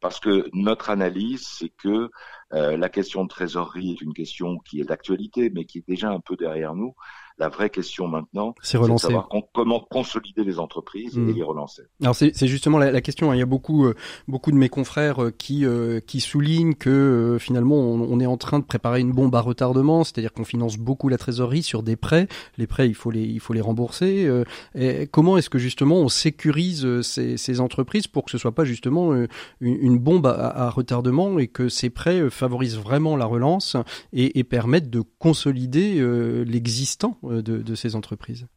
parce 0.01 0.19
que 0.19 0.49
notre 0.53 0.89
analyse, 0.89 1.45
c'est 1.45 1.69
que 1.69 2.09
euh, 2.53 2.75
la 2.75 2.89
question 2.89 3.23
de 3.23 3.29
trésorerie 3.29 3.91
est 3.91 4.01
une 4.01 4.13
question 4.13 4.57
qui 4.59 4.81
est 4.81 4.85
d'actualité, 4.85 5.51
mais 5.53 5.65
qui 5.65 5.79
est 5.79 5.87
déjà 5.87 6.09
un 6.09 6.19
peu 6.19 6.35
derrière 6.35 6.73
nous. 6.73 6.95
La 7.39 7.49
vraie 7.49 7.69
question 7.69 8.07
maintenant, 8.07 8.53
C'est 8.61 8.77
de 8.79 8.97
savoir 8.97 9.27
con- 9.27 9.43
comment 9.53 9.79
consolider 9.79 10.43
les 10.43 10.59
entreprises 10.59 11.17
Mm. 11.17 11.29
et 11.29 11.33
les 11.33 11.43
relancer. 11.43 11.83
Alors 12.01 12.15
c'est 12.15 12.47
justement 12.47 12.77
la, 12.77 12.91
la 12.91 13.01
question. 13.01 13.31
hein. 13.31 13.35
Il 13.35 13.39
y 13.39 13.41
a 13.41 13.45
beaucoup, 13.47 13.85
euh, 13.85 13.95
beaucoup 14.27 14.51
de 14.51 14.55
mes 14.57 14.69
confrères 14.69 15.23
euh, 15.23 15.31
qui, 15.31 15.65
euh, 15.65 15.99
qui 15.99 16.19
soulignent 16.21 16.75
que 16.75 17.37
finalement 17.39 17.75
on, 17.77 18.01
on 18.01 18.19
est 18.19 18.25
en 18.25 18.37
train 18.37 18.59
de 18.59 18.63
préparer 18.63 18.99
une 19.01 19.11
bombe 19.11 19.35
à 19.35 19.41
retardement, 19.41 20.03
c'est-à-dire 20.03 20.31
qu'on 20.33 20.43
finance 20.45 20.77
beaucoup 20.77 21.09
la 21.09 21.17
trésorerie 21.17 21.63
sur 21.63 21.81
des 21.83 21.95
prêts. 21.95 22.27
Les 22.57 22.67
prêts, 22.67 22.87
il 22.87 22.93
faut 22.95 23.11
les, 23.11 23.23
il 23.23 23.39
faut 23.39 23.53
les 23.53 23.61
rembourser. 23.61 24.29
et 24.75 25.07
comment 25.07 25.37
est-ce 25.37 25.49
que 25.49 25.57
justement 25.59 25.95
on 25.97 26.09
sécurise 26.09 27.01
ces, 27.01 27.37
ces 27.37 27.59
entreprises 27.59 28.07
pour 28.07 28.23
que 28.25 28.31
ce 28.31 28.37
soit 28.37 28.53
pas 28.53 28.63
justement 28.65 29.13
une, 29.13 29.27
une 29.59 29.97
bombe 29.97 30.27
à, 30.27 30.49
à 30.65 30.69
retardement 30.69 31.39
et 31.39 31.47
que 31.47 31.69
ces 31.69 31.89
prêts 31.89 32.29
favorisent 32.29 32.77
vraiment 32.77 33.17
la 33.17 33.25
relance 33.25 33.75
et, 34.13 34.37
et 34.39 34.43
permettent 34.43 34.89
de 34.89 35.01
consolider 35.19 35.99
l'existant? 36.45 37.17
De, 37.23 37.57
de 37.57 37.75
ces 37.75 37.95
entreprises. 37.95 38.47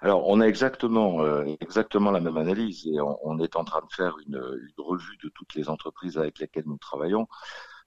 Alors, 0.00 0.28
on 0.28 0.40
a 0.40 0.46
exactement, 0.46 1.22
euh, 1.22 1.44
exactement 1.60 2.10
la 2.10 2.20
même 2.20 2.36
analyse 2.36 2.88
et 2.88 3.00
on, 3.00 3.18
on 3.22 3.38
est 3.38 3.54
en 3.54 3.64
train 3.64 3.80
de 3.80 3.92
faire 3.94 4.16
une, 4.26 4.34
une 4.34 4.84
revue 4.84 5.16
de 5.22 5.30
toutes 5.32 5.54
les 5.54 5.68
entreprises 5.68 6.18
avec 6.18 6.40
lesquelles 6.40 6.66
nous 6.66 6.78
travaillons. 6.78 7.28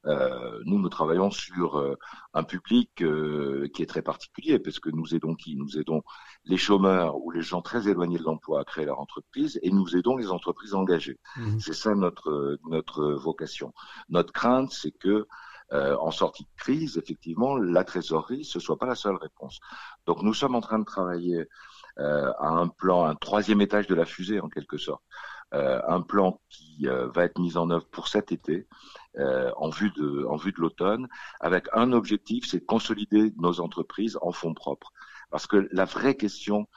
Euh, 0.06 0.60
nous, 0.66 0.80
nous 0.80 0.90
travaillons 0.90 1.32
sur 1.32 1.78
euh, 1.78 1.98
un 2.34 2.44
public 2.44 3.02
euh, 3.02 3.68
qui 3.74 3.82
est 3.82 3.88
très 3.88 4.04
particulier 4.04 4.60
parce 4.60 4.80
que 4.80 4.90
nous 4.90 5.16
aidons 5.16 5.36
qui? 5.36 5.56
Nous 5.56 5.78
aidons 5.78 6.04
les 6.46 6.58
chômeurs 6.58 7.18
ou 7.18 7.32
les 7.32 7.42
gens 7.42 7.62
très 7.62 7.88
éloignés 7.88 8.20
de 8.20 8.24
l'emploi 8.24 8.62
à 8.62 8.64
créer 8.64 8.86
leur 8.86 9.00
entreprise 9.00 9.60
et 9.64 9.72
nous 9.72 9.96
aidons 9.98 10.16
les 10.16 10.30
entreprises 10.30 10.76
engagées. 10.76 11.20
Mhm. 11.38 11.60
C'est 11.60 11.74
ça 11.74 11.96
notre 11.96 12.60
notre 12.70 13.14
vocation. 13.14 13.74
Notre 14.10 14.32
crainte, 14.32 14.72
c'est 14.72 14.92
que 14.92 15.28
euh, 15.74 15.98
en 15.98 16.12
sortie 16.12 16.44
de 16.44 16.50
crise, 16.58 16.98
effectivement, 16.98 17.58
la 17.58 17.84
trésorerie 17.84 18.46
ce 18.46 18.60
soit 18.60 18.78
pas 18.78 18.86
la 18.86 18.96
seule 18.96 19.16
réponse. 19.16 19.60
Donc, 20.06 20.22
nous 20.22 20.34
sommes 20.34 20.56
en 20.56 20.62
train 20.62 20.80
de 20.80 20.86
travailler 20.86 21.46
euh, 22.00 22.32
à 22.40 22.50
un 22.50 22.68
plan, 22.68 23.06
un 23.06 23.16
troisième 23.16 23.62
étage 23.62 23.88
de 23.88 23.96
la 23.96 24.06
fusée 24.06 24.40
en 24.40 24.50
quelque 24.50 24.78
sorte, 24.78 25.04
euh, 25.54 25.80
un 25.88 26.02
plan 26.02 26.42
qui 26.50 26.88
euh, 26.88 27.08
va 27.08 27.24
être 27.24 27.40
mis 27.40 27.56
en 27.56 27.70
œuvre 27.70 27.88
pour 27.88 28.08
cet 28.08 28.32
été, 28.32 28.68
euh, 29.18 29.52
en 29.58 29.70
vue 29.70 29.92
de 29.92 30.26
en 30.26 30.36
vue 30.36 30.52
de 30.52 30.60
l'automne, 30.60 31.08
avec 31.40 31.68
un 31.74 31.94
objectif, 31.94 32.46
c'est 32.48 32.60
de 32.60 32.66
consolider 32.66 33.32
nos 33.38 33.60
entreprises 33.62 34.18
en 34.22 34.32
fonds 34.32 34.54
propres. 34.54 34.92
Parce 35.30 35.48
que 35.48 35.68
la 35.72 35.86
vraie 35.86 36.16
question 36.16 36.68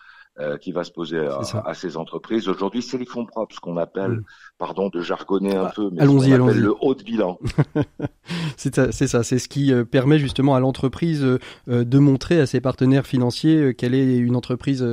euh, 0.40 0.56
qui 0.58 0.72
va 0.72 0.84
se 0.84 0.92
poser 0.92 1.18
à, 1.64 1.74
ces 1.74 1.96
entreprises 1.96 2.48
aujourd'hui, 2.48 2.82
c'est 2.82 2.98
les 2.98 3.06
fonds 3.06 3.26
propres, 3.26 3.54
ce 3.54 3.60
qu'on 3.60 3.76
appelle, 3.76 4.12
Mm. 4.12 4.24
pardon 4.58 4.88
de 4.88 5.00
jargonner 5.00 5.56
un 5.56 5.66
Ah, 5.66 5.72
peu, 5.74 5.90
mais 5.92 6.02
allons-y, 6.02 6.30
ce 6.30 6.36
qu'on 6.36 6.46
appelle 6.48 6.58
allons-y. 6.58 6.60
le 6.60 6.74
haut 6.80 6.94
de 6.94 7.02
bilan. 7.02 7.38
C'est 8.56 8.74
ça, 8.74 8.92
c'est 8.92 9.06
ça, 9.06 9.22
c'est 9.22 9.38
ce 9.38 9.48
qui 9.48 9.72
euh, 9.72 9.84
permet 9.84 10.18
justement 10.18 10.54
à 10.54 10.60
l'entreprise 10.60 11.24
euh, 11.24 11.38
de 11.66 11.98
montrer 11.98 12.40
à 12.40 12.46
ses 12.46 12.60
partenaires 12.60 13.06
financiers 13.06 13.72
qu'elle 13.74 13.94
est 13.94 14.16
une 14.18 14.36
entreprise 14.36 14.84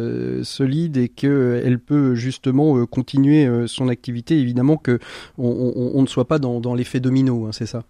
solide 0.43 0.97
et 0.97 1.09
qu'elle 1.09 1.79
peut 1.79 2.15
justement 2.15 2.85
continuer 2.85 3.67
son 3.67 3.89
activité. 3.89 4.39
Évidemment 4.39 4.77
que 4.77 4.99
on, 5.37 5.47
on- 5.75 5.91
on 5.97 6.01
ne 6.01 6.07
soit 6.07 6.25
pas 6.27 6.39
dans, 6.39 6.59
dans 6.61 6.75
l'effet 6.75 6.99
domino, 6.99 7.45
hein, 7.45 7.51
c'est 7.51 7.65
ça. 7.65 7.83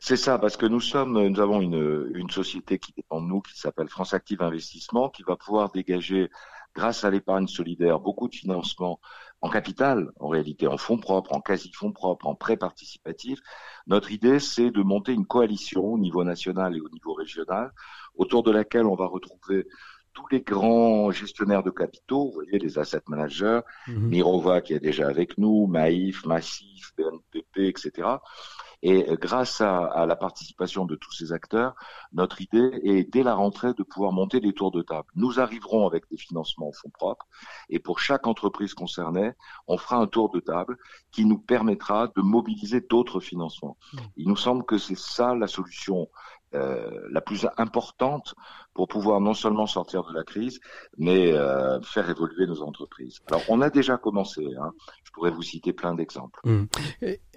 C'est 0.00 0.16
ça, 0.16 0.38
parce 0.38 0.56
que 0.56 0.66
nous 0.66 0.80
sommes, 0.80 1.26
nous 1.26 1.40
avons 1.40 1.60
une, 1.62 2.10
une 2.14 2.30
société 2.30 2.78
qui 2.78 2.92
dépend 2.96 3.20
de 3.22 3.26
nous, 3.26 3.40
qui 3.40 3.58
s'appelle 3.58 3.88
France 3.88 4.12
Active 4.14 4.42
Investissement, 4.42 5.08
qui 5.08 5.22
va 5.26 5.36
pouvoir 5.36 5.72
dégager, 5.72 6.28
grâce 6.76 7.04
à 7.04 7.10
l'épargne 7.10 7.48
solidaire, 7.48 7.98
beaucoup 7.98 8.28
de 8.28 8.34
financement 8.34 9.00
en 9.40 9.48
capital, 9.48 10.10
en 10.20 10.28
réalité, 10.28 10.66
en 10.66 10.76
fonds 10.76 10.98
propres, 10.98 11.32
en 11.32 11.40
quasi-fonds 11.40 11.92
propres, 11.92 12.26
en 12.26 12.34
prêts 12.34 12.58
participatifs. 12.58 13.40
Notre 13.86 14.12
idée, 14.12 14.38
c'est 14.38 14.70
de 14.70 14.82
monter 14.82 15.12
une 15.12 15.26
coalition 15.26 15.84
au 15.84 15.98
niveau 15.98 16.22
national 16.22 16.76
et 16.76 16.80
au 16.80 16.88
niveau 16.90 17.14
régional, 17.14 17.72
autour 18.14 18.42
de 18.42 18.50
laquelle 18.50 18.84
on 18.84 18.94
va 18.94 19.06
retrouver 19.06 19.66
tous 20.12 20.26
les 20.30 20.40
grands 20.40 21.10
gestionnaires 21.10 21.62
de 21.62 21.70
capitaux, 21.70 22.26
vous 22.26 22.32
voyez, 22.32 22.58
les 22.58 22.78
asset 22.78 23.02
managers, 23.06 23.60
mhm. 23.86 24.08
Mirova 24.08 24.60
qui 24.60 24.72
est 24.72 24.80
déjà 24.80 25.08
avec 25.08 25.36
nous, 25.38 25.66
Maïf, 25.66 26.24
Massif, 26.24 26.92
BNPP, 26.96 27.58
etc. 27.58 28.08
Et 28.88 29.04
grâce 29.20 29.60
à, 29.60 30.06
la 30.06 30.14
participation 30.14 30.84
de 30.84 30.94
tous 30.94 31.10
ces 31.10 31.32
acteurs, 31.32 31.74
notre 32.12 32.40
idée 32.40 32.70
est 32.84 33.02
dès 33.02 33.24
la 33.24 33.34
rentrée 33.34 33.74
de 33.74 33.82
pouvoir 33.82 34.12
monter 34.12 34.38
des 34.38 34.52
tours 34.52 34.70
de 34.70 34.80
table. 34.80 35.08
Nous 35.16 35.40
arriverons 35.40 35.88
avec 35.88 36.08
des 36.08 36.16
financements 36.16 36.68
en 36.68 36.72
fonds 36.72 36.90
propres 36.90 37.26
et 37.68 37.80
pour 37.80 37.98
chaque 37.98 38.28
entreprise 38.28 38.74
concernée, 38.74 39.32
on 39.66 39.76
fera 39.76 39.96
un 39.96 40.06
tour 40.06 40.30
de 40.30 40.38
table 40.38 40.78
qui 41.10 41.24
nous 41.24 41.36
permettra 41.36 42.06
de 42.14 42.22
mobiliser 42.22 42.80
d'autres 42.80 43.18
financements. 43.18 43.76
Mmh. 43.92 43.98
Il 44.18 44.28
nous 44.28 44.36
semble 44.36 44.64
que 44.64 44.78
c'est 44.78 44.96
ça 44.96 45.34
la 45.34 45.48
solution 45.48 46.08
euh, 46.56 47.08
la 47.10 47.20
plus 47.20 47.46
importante 47.56 48.34
pour 48.74 48.88
pouvoir 48.88 49.20
non 49.20 49.32
seulement 49.32 49.66
sortir 49.66 50.04
de 50.04 50.14
la 50.14 50.22
crise, 50.22 50.60
mais 50.98 51.32
euh, 51.32 51.80
faire 51.82 52.10
évoluer 52.10 52.46
nos 52.46 52.62
entreprises. 52.62 53.20
Alors, 53.28 53.42
on 53.48 53.62
a 53.62 53.70
déjà 53.70 53.96
commencé. 53.96 54.44
Hein. 54.60 54.72
Je 55.04 55.12
pourrais 55.12 55.30
vous 55.30 55.42
citer 55.42 55.72
plein 55.72 55.94
d'exemples. 55.94 56.38
Mmh. 56.44 56.64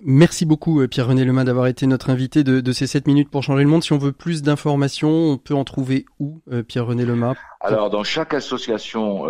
Merci 0.03 0.45
beaucoup, 0.45 0.81
euh, 0.81 0.87
Pierre-René 0.87 1.23
Lemain, 1.23 1.45
d'avoir 1.45 1.67
été 1.67 1.87
notre 1.87 2.09
invité 2.09 2.43
de, 2.43 2.59
de, 2.59 2.71
ces 2.71 2.87
7 2.87 3.07
minutes 3.07 3.29
pour 3.29 3.43
changer 3.43 3.63
le 3.63 3.69
monde. 3.69 3.83
Si 3.83 3.93
on 3.93 3.97
veut 3.97 4.11
plus 4.11 4.41
d'informations, 4.41 5.09
on 5.09 5.37
peut 5.37 5.55
en 5.55 5.63
trouver 5.63 6.05
où, 6.19 6.41
Pierre-René 6.67 7.05
Lemain? 7.05 7.35
Alors, 7.61 7.89
dans 7.89 8.03
chaque 8.03 8.33
association 8.33 9.25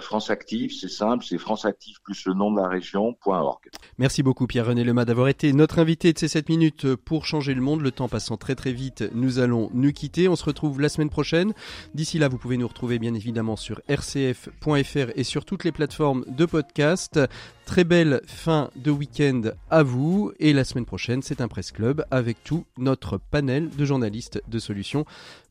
France 0.00 0.30
Active, 0.30 0.72
c'est 0.72 0.88
simple, 0.88 1.24
c'est 1.24 1.38
France 1.38 1.64
Active 1.64 1.96
plus 2.04 2.26
le 2.26 2.34
nom 2.34 2.52
de 2.52 2.60
la 2.60 2.68
région.org. 2.68 3.70
Merci 3.98 4.22
beaucoup, 4.22 4.46
Pierre-René 4.46 4.84
Lemain, 4.84 5.04
d'avoir 5.04 5.28
été 5.28 5.52
notre 5.52 5.78
invité 5.78 6.12
de 6.12 6.18
ces 6.18 6.28
7 6.28 6.48
minutes 6.48 6.94
pour 6.94 7.26
changer 7.26 7.54
le 7.54 7.60
monde. 7.60 7.82
Le 7.82 7.90
temps 7.90 8.08
passant 8.08 8.36
très 8.36 8.54
très 8.54 8.72
vite, 8.72 9.04
allons 9.38 9.70
nous 9.72 9.92
quitter. 9.92 10.28
On 10.28 10.36
se 10.36 10.44
retrouve 10.44 10.80
la 10.80 10.88
semaine 10.88 11.10
prochaine. 11.10 11.52
D'ici 11.94 12.18
là, 12.18 12.28
vous 12.28 12.38
pouvez 12.38 12.56
nous 12.56 12.68
retrouver 12.68 12.98
bien 12.98 13.14
évidemment 13.14 13.56
sur 13.56 13.80
rcf.fr 13.88 15.10
et 15.14 15.24
sur 15.24 15.44
toutes 15.44 15.64
les 15.64 15.72
plateformes 15.72 16.24
de 16.28 16.46
podcast. 16.46 17.20
Très 17.64 17.84
belle 17.84 18.20
fin 18.26 18.70
de 18.76 18.90
week-end 18.90 19.42
à 19.70 19.82
vous. 19.82 20.32
Et 20.40 20.52
la 20.52 20.64
semaine 20.64 20.86
prochaine, 20.86 21.22
c'est 21.22 21.40
un 21.40 21.48
Presse 21.48 21.72
Club 21.72 22.04
avec 22.10 22.42
tout 22.44 22.64
notre 22.78 23.18
panel 23.18 23.70
de 23.70 23.84
journalistes 23.84 24.42
de 24.48 24.58
solutions. 24.58 25.04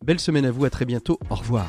Belle 0.03 0.19
semaine 0.19 0.45
à 0.45 0.51
vous, 0.51 0.65
à 0.65 0.69
très 0.69 0.85
bientôt. 0.85 1.19
Au 1.29 1.35
revoir. 1.35 1.67